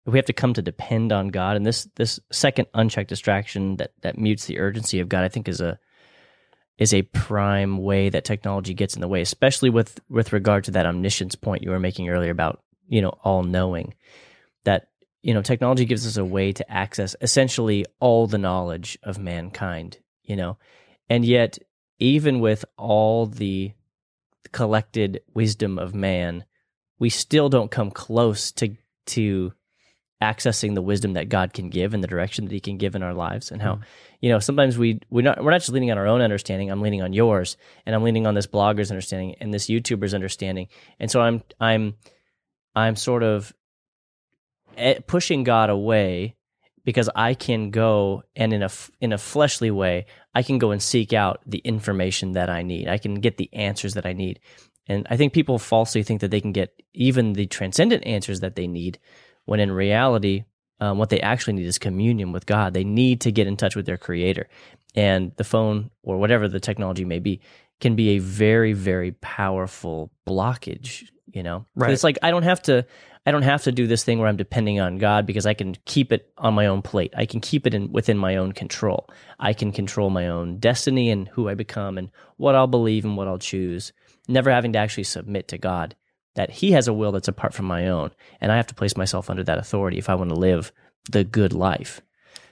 we 0.06 0.18
have 0.18 0.26
to 0.26 0.34
come 0.34 0.54
to 0.54 0.62
depend 0.62 1.12
on 1.12 1.30
God. 1.30 1.56
And 1.56 1.66
this 1.66 1.88
this 1.96 2.20
second 2.32 2.68
unchecked 2.74 3.10
distraction 3.10 3.78
that 3.78 3.92
that 4.02 4.18
mutes 4.18 4.46
the 4.46 4.60
urgency 4.60 5.00
of 5.00 5.10
God, 5.10 5.24
I 5.24 5.30
think, 5.30 5.48
is 5.48 5.62
a 5.62 5.80
is 6.78 6.94
a 6.94 7.04
prime 7.04 7.78
way 7.78 8.10
that 8.10 8.26
technology 8.26 8.74
gets 8.74 8.96
in 8.96 9.02
the 9.02 9.08
way, 9.08 9.22
especially 9.22 9.70
with 9.70 10.00
with 10.10 10.34
regard 10.34 10.66
to 10.66 10.72
that 10.72 10.86
omniscience 10.86 11.36
point 11.36 11.64
you 11.64 11.70
were 11.70 11.80
making 11.80 12.10
earlier 12.10 12.32
about 12.32 12.62
you 12.88 13.02
know 13.02 13.18
all 13.24 13.44
knowing 13.44 13.94
that 14.66 14.90
you 15.22 15.34
know 15.34 15.42
technology 15.42 15.86
gives 15.86 16.06
us 16.06 16.18
a 16.18 16.26
way 16.26 16.52
to 16.52 16.72
access 16.72 17.16
essentially 17.22 17.86
all 18.00 18.28
the 18.28 18.38
knowledge 18.38 18.98
of 19.04 19.18
mankind 19.18 19.98
you 20.24 20.36
know 20.36 20.58
and 21.10 21.26
yet 21.26 21.58
even 22.00 22.40
with 22.40 22.66
all 22.78 23.26
the 23.26 23.72
collected 24.54 25.22
wisdom 25.34 25.78
of 25.78 25.94
man 25.94 26.46
we 27.00 27.10
still 27.10 27.50
don't 27.50 27.72
come 27.72 27.92
close 27.92 28.52
to 28.54 28.76
to 29.06 29.52
accessing 30.24 30.74
the 30.74 30.82
wisdom 30.82 31.14
that 31.14 31.28
God 31.28 31.52
can 31.52 31.70
give 31.70 31.94
and 31.94 32.02
the 32.02 32.08
direction 32.08 32.46
that 32.46 32.54
he 32.54 32.62
can 32.62 32.78
give 32.78 32.96
in 32.96 33.04
our 33.04 33.14
lives 33.14 33.52
and 33.52 33.62
how 33.62 33.82
you 34.22 34.30
know 34.30 34.40
sometimes 34.40 34.78
we 34.78 35.02
we're 35.10 35.22
not 35.22 35.44
we're 35.44 35.52
not 35.52 35.60
just 35.60 35.72
leaning 35.72 35.92
on 35.92 35.98
our 35.98 36.08
own 36.08 36.22
understanding. 36.22 36.72
I'm 36.72 36.82
leaning 36.82 37.02
on 37.02 37.12
yours 37.12 37.58
and 37.86 37.94
I'm 37.94 38.04
leaning 38.04 38.26
on 38.26 38.34
this 38.34 38.48
blogger's 38.48 38.90
understanding 38.90 39.36
and 39.42 39.54
this 39.54 39.68
YouTuber's 39.68 40.14
understanding. 40.14 40.70
And 41.00 41.12
so 41.12 41.20
I'm 41.20 41.44
I'm 41.60 41.96
I'm 42.74 42.96
sort 42.96 43.22
of 43.22 43.54
eh, 44.78 45.00
pushing 45.06 45.44
God 45.44 45.70
away 45.70 46.38
because 46.86 47.10
I 47.14 47.34
can 47.34 47.70
go 47.70 48.24
and 48.36 48.54
in 48.54 48.64
a 48.64 48.70
in 49.02 49.12
a 49.12 49.18
fleshly 49.18 49.72
way 49.72 50.06
I 50.36 50.44
can 50.44 50.58
go 50.58 50.72
and 50.72 50.82
seek 50.82 51.14
out 51.14 51.42
the 51.46 51.60
information 51.60 52.34
that 52.34 52.50
I 52.50 52.64
need. 52.64 52.88
I 52.88 52.98
can 52.98 53.16
get 53.16 53.38
the 53.38 53.54
answers 53.54 53.94
that 53.94 54.06
I 54.06 54.14
need. 54.14 54.40
And 54.88 55.08
I 55.10 55.18
think 55.18 55.34
people 55.34 55.60
falsely 55.60 56.04
think 56.04 56.22
that 56.22 56.32
they 56.32 56.42
can 56.42 56.52
get 56.52 56.82
even 56.94 57.34
the 57.34 57.46
transcendent 57.46 58.06
answers 58.06 58.42
that 58.42 58.56
they 58.56 58.68
need 58.68 59.00
when 59.46 59.60
in 59.60 59.72
reality 59.72 60.46
um, 60.80 60.98
what 60.98 61.10
they 61.10 61.22
actually 61.22 61.54
need 61.54 61.66
is 61.66 61.78
communion 61.78 62.32
with 62.32 62.46
God. 62.46 62.74
They 62.74 62.84
need 62.84 63.22
to 63.22 63.32
get 63.32 63.48
in 63.48 63.56
touch 63.56 63.76
with 63.76 63.86
their 63.86 63.98
creator. 63.98 64.50
And 64.96 65.32
the 65.38 65.44
phone 65.44 65.92
or 66.02 66.18
whatever 66.18 66.48
the 66.48 66.60
technology 66.60 67.06
may 67.06 67.20
be 67.20 67.42
can 67.80 67.96
be 67.96 68.10
a 68.10 68.20
very 68.20 68.74
very 68.74 69.12
powerful 69.12 70.12
blockage 70.28 71.10
you 71.32 71.44
know? 71.44 71.66
Right. 71.76 71.92
it's 71.92 72.04
like 72.04 72.18
i 72.22 72.32
don't 72.32 72.44
have 72.44 72.62
to 72.64 72.86
i 73.26 73.32
don't 73.32 73.44
have 73.44 73.64
to 73.64 73.72
do 73.72 73.88
this 73.88 74.04
thing 74.04 74.20
where 74.20 74.28
i'm 74.28 74.38
depending 74.38 74.80
on 74.80 74.98
god 74.98 75.26
because 75.26 75.46
i 75.46 75.54
can 75.54 75.76
keep 75.86 76.12
it 76.12 76.32
on 76.38 76.54
my 76.54 76.66
own 76.68 76.82
plate. 76.82 77.14
I 77.16 77.26
can 77.26 77.40
keep 77.40 77.66
it 77.68 77.74
in 77.74 77.92
within 77.92 78.18
my 78.18 78.36
own 78.36 78.52
control. 78.52 79.10
I 79.40 79.54
can 79.54 79.72
control 79.72 80.10
my 80.10 80.28
own 80.28 80.60
destiny 80.60 81.10
and 81.10 81.28
who 81.30 81.50
i 81.50 81.54
become 81.54 81.98
and 81.98 82.10
what 82.38 82.56
i'll 82.56 82.68
believe 82.68 83.06
and 83.06 83.18
what 83.18 83.28
i'll 83.28 83.40
choose 83.40 83.94
never 84.28 84.52
having 84.52 84.74
to 84.74 84.80
actually 84.80 85.04
submit 85.04 85.48
to 85.50 85.58
god 85.58 85.96
that 86.36 86.50
he 86.50 86.72
has 86.72 86.88
a 86.88 86.94
will 86.94 87.12
that's 87.12 87.28
apart 87.28 87.54
from 87.54 87.66
my 87.66 87.88
own. 87.88 88.12
And 88.42 88.52
i 88.52 88.56
have 88.58 88.68
to 88.68 88.76
place 88.76 88.98
myself 88.98 89.30
under 89.30 89.44
that 89.44 89.58
authority 89.58 89.98
if 89.98 90.10
i 90.10 90.16
want 90.16 90.30
to 90.30 90.36
live 90.36 90.72
the 91.12 91.24
good 91.24 91.54
life. 91.54 92.02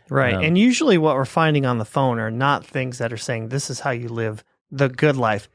Right. 0.09 0.33
Um, 0.33 0.43
and 0.43 0.57
usually 0.57 0.97
what 0.97 1.15
we're 1.15 1.23
finding 1.25 1.65
on 1.65 1.77
the 1.77 1.85
phone 1.85 2.19
are 2.19 2.31
not 2.31 2.65
things 2.65 2.97
that 2.97 3.13
are 3.13 3.17
saying 3.17 3.47
this 3.47 3.69
is 3.69 3.79
how 3.79 3.91
you 3.91 4.09
live 4.09 4.43
the 4.69 4.89
good 4.89 5.15
life 5.15 5.47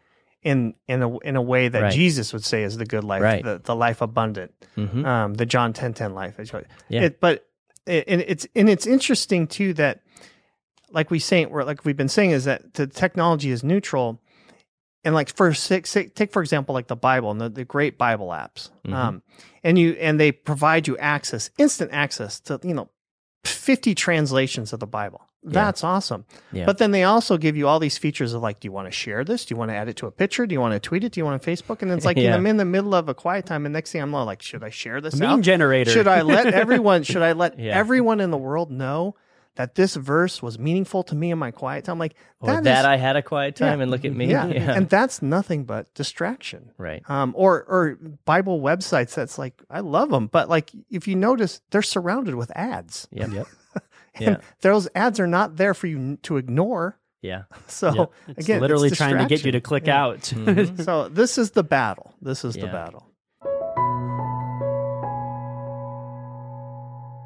in 0.46 0.74
in 0.86 1.02
a 1.02 1.18
in 1.18 1.34
a 1.36 1.42
way 1.42 1.68
that 1.68 1.82
Right. 1.82 1.92
Jesus 1.92 2.32
would 2.32 2.44
say 2.44 2.62
is 2.62 2.76
the 2.78 2.86
good 2.86 3.02
life, 3.04 3.22
Right. 3.22 3.42
the, 3.42 3.60
the 3.62 3.74
life 3.74 4.00
abundant, 4.00 4.52
hmm 4.76 5.04
um, 5.04 5.34
the 5.34 5.44
John 5.46 5.72
ten 5.72 5.92
ten 5.92 6.14
life. 6.14 6.38
Yeah. 6.88 7.02
It, 7.02 7.20
but 7.20 7.44
it, 7.86 8.04
and 8.06 8.20
it's 8.22 8.46
and 8.54 8.68
it's 8.70 8.86
interesting 8.86 9.46
too 9.48 9.74
that 9.74 10.02
like 10.92 11.10
we 11.10 11.18
saying 11.18 11.50
we're 11.50 11.64
like 11.64 11.84
we've 11.84 11.96
been 11.96 12.08
saying 12.08 12.30
is 12.30 12.44
that 12.44 12.74
the 12.74 12.86
technology 12.86 13.50
is 13.50 13.62
neutral. 13.64 14.20
And 15.04 15.14
like 15.14 15.32
for 15.36 15.54
six, 15.54 15.90
six, 15.90 16.10
take 16.14 16.32
for 16.32 16.42
example 16.42 16.74
like 16.74 16.88
the 16.88 16.96
Bible 16.96 17.30
and 17.30 17.40
the, 17.40 17.48
the 17.48 17.64
great 17.64 17.96
Bible 17.96 18.28
apps, 18.28 18.70
Mhm. 18.84 18.92
um, 18.94 19.22
and 19.62 19.78
you 19.78 19.92
and 20.00 20.18
they 20.18 20.32
provide 20.32 20.88
you 20.88 20.96
access, 20.98 21.50
instant 21.58 21.90
access 21.92 22.40
to 22.40 22.58
you 22.64 22.74
know, 22.74 22.88
fifty 23.44 23.94
translations 23.94 24.72
of 24.72 24.80
the 24.80 24.86
Bible. 24.86 25.20
That's 25.52 25.84
awesome. 25.84 26.24
Yeah. 26.52 26.66
But 26.66 26.78
then 26.78 26.90
they 26.90 27.04
also 27.04 27.36
give 27.38 27.56
you 27.56 27.68
all 27.68 27.78
these 27.78 27.96
features 27.98 28.32
of 28.32 28.42
like, 28.42 28.60
do 28.60 28.66
you 28.66 28.72
want 28.72 28.88
to 28.88 28.90
share 28.92 29.24
this? 29.24 29.44
Do 29.44 29.54
you 29.54 29.56
want 29.58 29.70
to 29.70 29.74
add 29.76 29.88
it 29.88 29.96
to 29.98 30.06
a 30.06 30.10
picture? 30.10 30.46
Do 30.46 30.52
you 30.54 30.60
want 30.60 30.74
to 30.74 30.80
tweet 30.80 31.04
it? 31.04 31.12
Do 31.12 31.20
you 31.20 31.24
want 31.24 31.40
to 31.40 31.50
Facebook? 31.50 31.82
And 31.82 31.90
it's 31.92 32.04
like 32.04 32.16
Yeah. 32.18 32.34
I'm 32.34 32.46
in 32.46 32.56
the 32.56 32.64
middle 32.64 32.94
of 32.94 33.08
a 33.08 33.14
quiet 33.14 33.46
time, 33.46 33.64
and 33.64 33.72
next 33.72 33.92
thing 33.92 34.02
I'm 34.02 34.12
like, 34.12 34.42
should 34.42 34.64
I 34.64 34.70
share 34.70 35.00
this? 35.00 35.14
Meme 35.14 35.30
out? 35.30 35.40
generator. 35.42 35.90
Should 35.90 36.08
I 36.08 36.22
let 36.22 36.46
everyone? 36.62 37.02
Should 37.04 37.22
I 37.22 37.32
let 37.32 37.58
Yeah. 37.58 37.76
everyone 37.78 38.20
in 38.20 38.30
the 38.30 38.36
world 38.38 38.70
know 38.70 39.14
that 39.54 39.74
this 39.74 39.96
verse 39.96 40.42
was 40.42 40.58
meaningful 40.58 41.02
to 41.04 41.14
me 41.14 41.30
in 41.30 41.38
my 41.38 41.50
quiet 41.50 41.84
time? 41.84 41.98
Like 41.98 42.14
or 42.40 42.48
that 42.48 42.64
that, 42.64 42.80
is- 42.80 42.84
i 42.84 42.96
had 42.96 43.16
a 43.16 43.22
quiet 43.22 43.56
time 43.56 43.78
Yeah. 43.78 43.82
and 43.84 43.90
look 43.90 44.04
at 44.04 44.12
me 44.14 44.26
yeah. 44.30 44.44
and 44.46 44.86
that's 44.88 45.22
nothing 45.22 45.64
but 45.64 45.94
distraction. 45.94 46.72
right 46.76 47.02
Um, 47.08 47.32
or 47.36 47.62
or 47.64 47.98
Bible 48.26 48.60
websites 48.60 49.14
that's 49.14 49.38
like 49.38 49.54
I 49.70 49.80
love 49.80 50.10
them, 50.10 50.26
but 50.26 50.48
like 50.50 50.70
if 50.90 51.08
you 51.08 51.14
notice, 51.16 51.60
they're 51.70 51.80
surrounded 51.82 52.34
with 52.34 52.50
ads. 52.54 53.08
yep 53.10 53.30
Yep. 53.32 53.46
Yeah 54.20 54.28
And 54.28 54.38
those 54.60 54.88
ads 54.94 55.20
are 55.20 55.26
not 55.26 55.56
there 55.56 55.74
for 55.74 55.86
you 55.86 56.16
to 56.22 56.36
ignore. 56.36 56.98
yeah 57.22 57.42
So 57.66 57.92
Yep. 57.94 58.12
It's 58.28 58.38
again, 58.46 58.60
literally 58.60 58.88
it's 58.88 58.96
trying 58.96 59.18
to 59.18 59.26
get 59.26 59.44
you 59.44 59.52
to 59.52 59.60
click 59.60 59.86
Yeah. 59.86 60.04
out. 60.04 60.20
Mhm. 60.34 60.84
So 60.84 61.08
this 61.08 61.38
is 61.38 61.50
the 61.52 61.64
battle. 61.64 62.14
This 62.22 62.44
is 62.44 62.54
the 62.54 62.66
battle. 62.68 63.06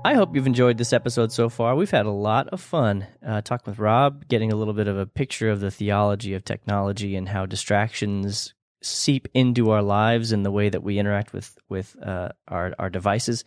I 0.03 0.15
hope 0.15 0.35
you've 0.35 0.47
enjoyed 0.47 0.79
this 0.79 0.95
episode 0.95 1.31
so 1.31 1.51
far. 1.51 1.77
We've 1.77 1.91
had 1.91 2.07
a 2.07 2.11
lot 2.11 2.49
of 2.49 2.61
fun 2.63 3.07
uh, 3.27 3.43
talking 3.43 3.71
with 3.71 3.79
Rob, 3.79 4.27
getting 4.29 4.51
a 4.51 4.57
little 4.57 4.73
bit 4.73 4.89
of 4.89 4.97
a 4.97 5.05
picture 5.05 5.51
of 5.51 5.61
the 5.61 5.71
theology 5.71 6.33
of 6.33 6.43
technology 6.43 7.17
and 7.17 7.29
how 7.29 7.45
distractions 7.45 8.55
seep 8.83 9.29
into 9.35 9.71
our 9.71 9.83
lives 9.83 10.33
and 10.33 10.45
the 10.45 10.51
way 10.51 10.69
that 10.69 10.83
we 10.83 10.99
interact 10.99 11.33
with 11.33 11.57
with 11.69 11.97
uh, 12.03 12.31
our 12.49 12.75
our 12.79 12.91
devices. 12.91 13.45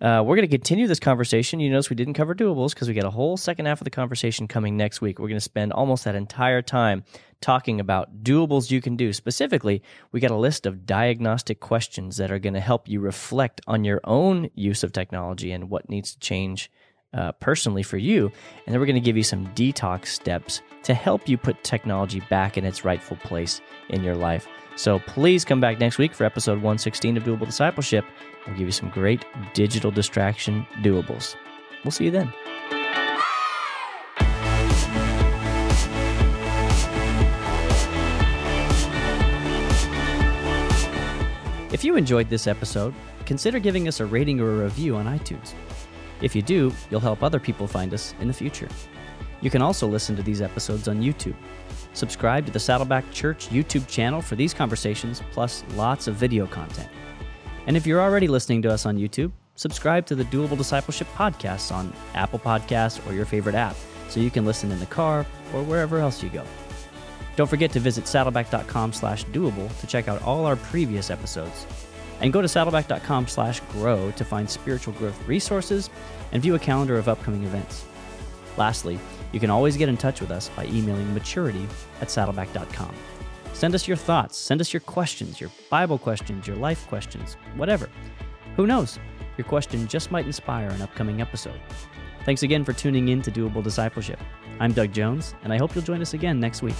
Uh, 0.00 0.22
we're 0.24 0.36
going 0.36 0.48
to 0.48 0.56
continue 0.56 0.86
this 0.86 0.98
conversation. 0.98 1.60
You 1.60 1.68
notice 1.68 1.90
we 1.90 1.96
didn't 1.96 2.14
cover 2.14 2.34
doables 2.34 2.70
because 2.70 2.88
we 2.88 2.94
got 2.94 3.04
a 3.04 3.10
whole 3.10 3.36
second 3.36 3.66
half 3.66 3.82
of 3.82 3.84
the 3.84 3.90
conversation 3.90 4.48
coming 4.48 4.78
next 4.78 5.02
week. 5.02 5.18
We're 5.18 5.28
going 5.28 5.36
to 5.36 5.42
spend 5.42 5.74
almost 5.74 6.04
that 6.04 6.14
entire 6.14 6.62
time 6.62 7.04
talking 7.42 7.80
about 7.80 8.22
doables 8.22 8.70
you 8.70 8.80
can 8.80 8.96
do. 8.96 9.12
Specifically, 9.12 9.82
we 10.10 10.20
got 10.20 10.30
a 10.30 10.36
list 10.36 10.64
of 10.64 10.86
diagnostic 10.86 11.60
questions 11.60 12.16
that 12.16 12.32
are 12.32 12.38
going 12.38 12.54
to 12.54 12.60
help 12.60 12.88
you 12.88 13.00
reflect 13.00 13.60
on 13.66 13.84
your 13.84 14.00
own 14.04 14.48
use 14.54 14.82
of 14.82 14.92
technology 14.92 15.52
and 15.52 15.68
what 15.68 15.90
needs 15.90 16.14
to 16.14 16.18
change 16.18 16.70
uh, 17.12 17.32
personally 17.32 17.82
for 17.82 17.98
you. 17.98 18.26
And 18.64 18.72
then 18.72 18.80
we're 18.80 18.86
going 18.86 18.94
to 18.94 19.00
give 19.00 19.16
you 19.18 19.22
some 19.22 19.48
detox 19.48 20.06
steps 20.06 20.62
to 20.84 20.94
help 20.94 21.28
you 21.28 21.36
put 21.36 21.62
technology 21.62 22.20
back 22.30 22.56
in 22.56 22.64
its 22.64 22.86
rightful 22.86 23.18
place 23.18 23.60
in 23.90 24.02
your 24.02 24.14
life. 24.14 24.46
So 24.76 24.98
please 25.00 25.44
come 25.44 25.60
back 25.60 25.78
next 25.78 25.98
week 25.98 26.14
for 26.14 26.24
episode 26.24 26.54
116 26.54 27.16
of 27.16 27.24
Doable 27.24 27.46
Discipleship. 27.46 28.04
We'll 28.46 28.56
give 28.56 28.66
you 28.66 28.72
some 28.72 28.90
great 28.90 29.24
digital 29.52 29.90
distraction 29.90 30.66
doables. 30.82 31.36
We'll 31.84 31.92
see 31.92 32.04
you 32.04 32.10
then. 32.10 32.32
If 41.72 41.84
you 41.84 41.96
enjoyed 41.96 42.28
this 42.28 42.46
episode, 42.46 42.94
Consider 43.30 43.60
giving 43.60 43.86
us 43.86 44.00
a 44.00 44.06
rating 44.06 44.40
or 44.40 44.50
a 44.50 44.64
review 44.64 44.96
on 44.96 45.06
iTunes. 45.06 45.54
If 46.20 46.34
you 46.34 46.42
do, 46.42 46.72
you'll 46.90 46.98
help 46.98 47.22
other 47.22 47.38
people 47.38 47.68
find 47.68 47.94
us 47.94 48.12
in 48.18 48.26
the 48.26 48.34
future. 48.34 48.68
You 49.40 49.50
can 49.50 49.62
also 49.62 49.86
listen 49.86 50.16
to 50.16 50.22
these 50.24 50.42
episodes 50.42 50.88
on 50.88 51.00
YouTube. 51.00 51.36
Subscribe 51.92 52.46
to 52.46 52.52
the 52.52 52.60
Saddleback 52.60 53.10
Church 53.12 53.48
YouTube 53.48 53.86
channel 53.88 54.22
for 54.22 54.36
these 54.36 54.54
conversations, 54.54 55.22
plus 55.32 55.64
lots 55.74 56.06
of 56.06 56.14
video 56.14 56.46
content. 56.46 56.88
And 57.66 57.76
if 57.76 57.86
you're 57.86 58.00
already 58.00 58.28
listening 58.28 58.62
to 58.62 58.70
us 58.72 58.86
on 58.86 58.96
YouTube, 58.96 59.32
subscribe 59.54 60.06
to 60.06 60.14
the 60.14 60.24
Doable 60.24 60.56
Discipleship 60.56 61.08
podcasts 61.14 61.72
on 61.72 61.92
Apple 62.14 62.38
Podcasts 62.38 63.06
or 63.08 63.12
your 63.12 63.26
favorite 63.26 63.54
app 63.54 63.76
so 64.08 64.20
you 64.20 64.30
can 64.30 64.44
listen 64.44 64.70
in 64.72 64.80
the 64.80 64.86
car 64.86 65.26
or 65.52 65.62
wherever 65.62 65.98
else 65.98 66.22
you 66.22 66.30
go. 66.30 66.44
Don't 67.36 67.48
forget 67.48 67.70
to 67.72 67.80
visit 67.80 68.04
saddleback.com 68.04 68.92
slash 68.92 69.24
doable 69.26 69.80
to 69.80 69.86
check 69.86 70.08
out 70.08 70.22
all 70.22 70.46
our 70.46 70.56
previous 70.56 71.10
episodes. 71.10 71.66
And 72.20 72.32
go 72.32 72.42
to 72.42 72.48
saddleback.com 72.48 73.28
slash 73.28 73.60
grow 73.72 74.10
to 74.12 74.24
find 74.24 74.48
spiritual 74.48 74.94
growth 74.94 75.26
resources 75.26 75.88
and 76.32 76.42
view 76.42 76.54
a 76.54 76.58
calendar 76.58 76.98
of 76.98 77.08
upcoming 77.08 77.44
events. 77.44 77.86
Lastly, 78.56 78.98
you 79.32 79.40
can 79.40 79.50
always 79.50 79.76
get 79.76 79.88
in 79.88 79.96
touch 79.96 80.20
with 80.20 80.30
us 80.30 80.48
by 80.50 80.64
emailing 80.66 81.12
maturity 81.14 81.66
at 82.00 82.08
saddleback.com. 82.08 82.94
Send 83.52 83.74
us 83.74 83.86
your 83.86 83.96
thoughts, 83.96 84.36
send 84.36 84.60
us 84.60 84.72
your 84.72 84.80
questions, 84.80 85.40
your 85.40 85.50
Bible 85.68 85.98
questions, 85.98 86.46
your 86.46 86.56
life 86.56 86.86
questions, 86.88 87.36
whatever. 87.56 87.88
Who 88.56 88.66
knows? 88.66 88.98
Your 89.36 89.46
question 89.46 89.86
just 89.86 90.10
might 90.10 90.26
inspire 90.26 90.68
an 90.68 90.82
upcoming 90.82 91.20
episode. 91.20 91.60
Thanks 92.24 92.42
again 92.42 92.64
for 92.64 92.72
tuning 92.72 93.08
in 93.08 93.22
to 93.22 93.30
Doable 93.30 93.62
Discipleship. 93.62 94.20
I'm 94.58 94.72
Doug 94.72 94.92
Jones, 94.92 95.34
and 95.42 95.52
I 95.52 95.58
hope 95.58 95.74
you'll 95.74 95.84
join 95.84 96.02
us 96.02 96.14
again 96.14 96.38
next 96.38 96.62
week. 96.62 96.76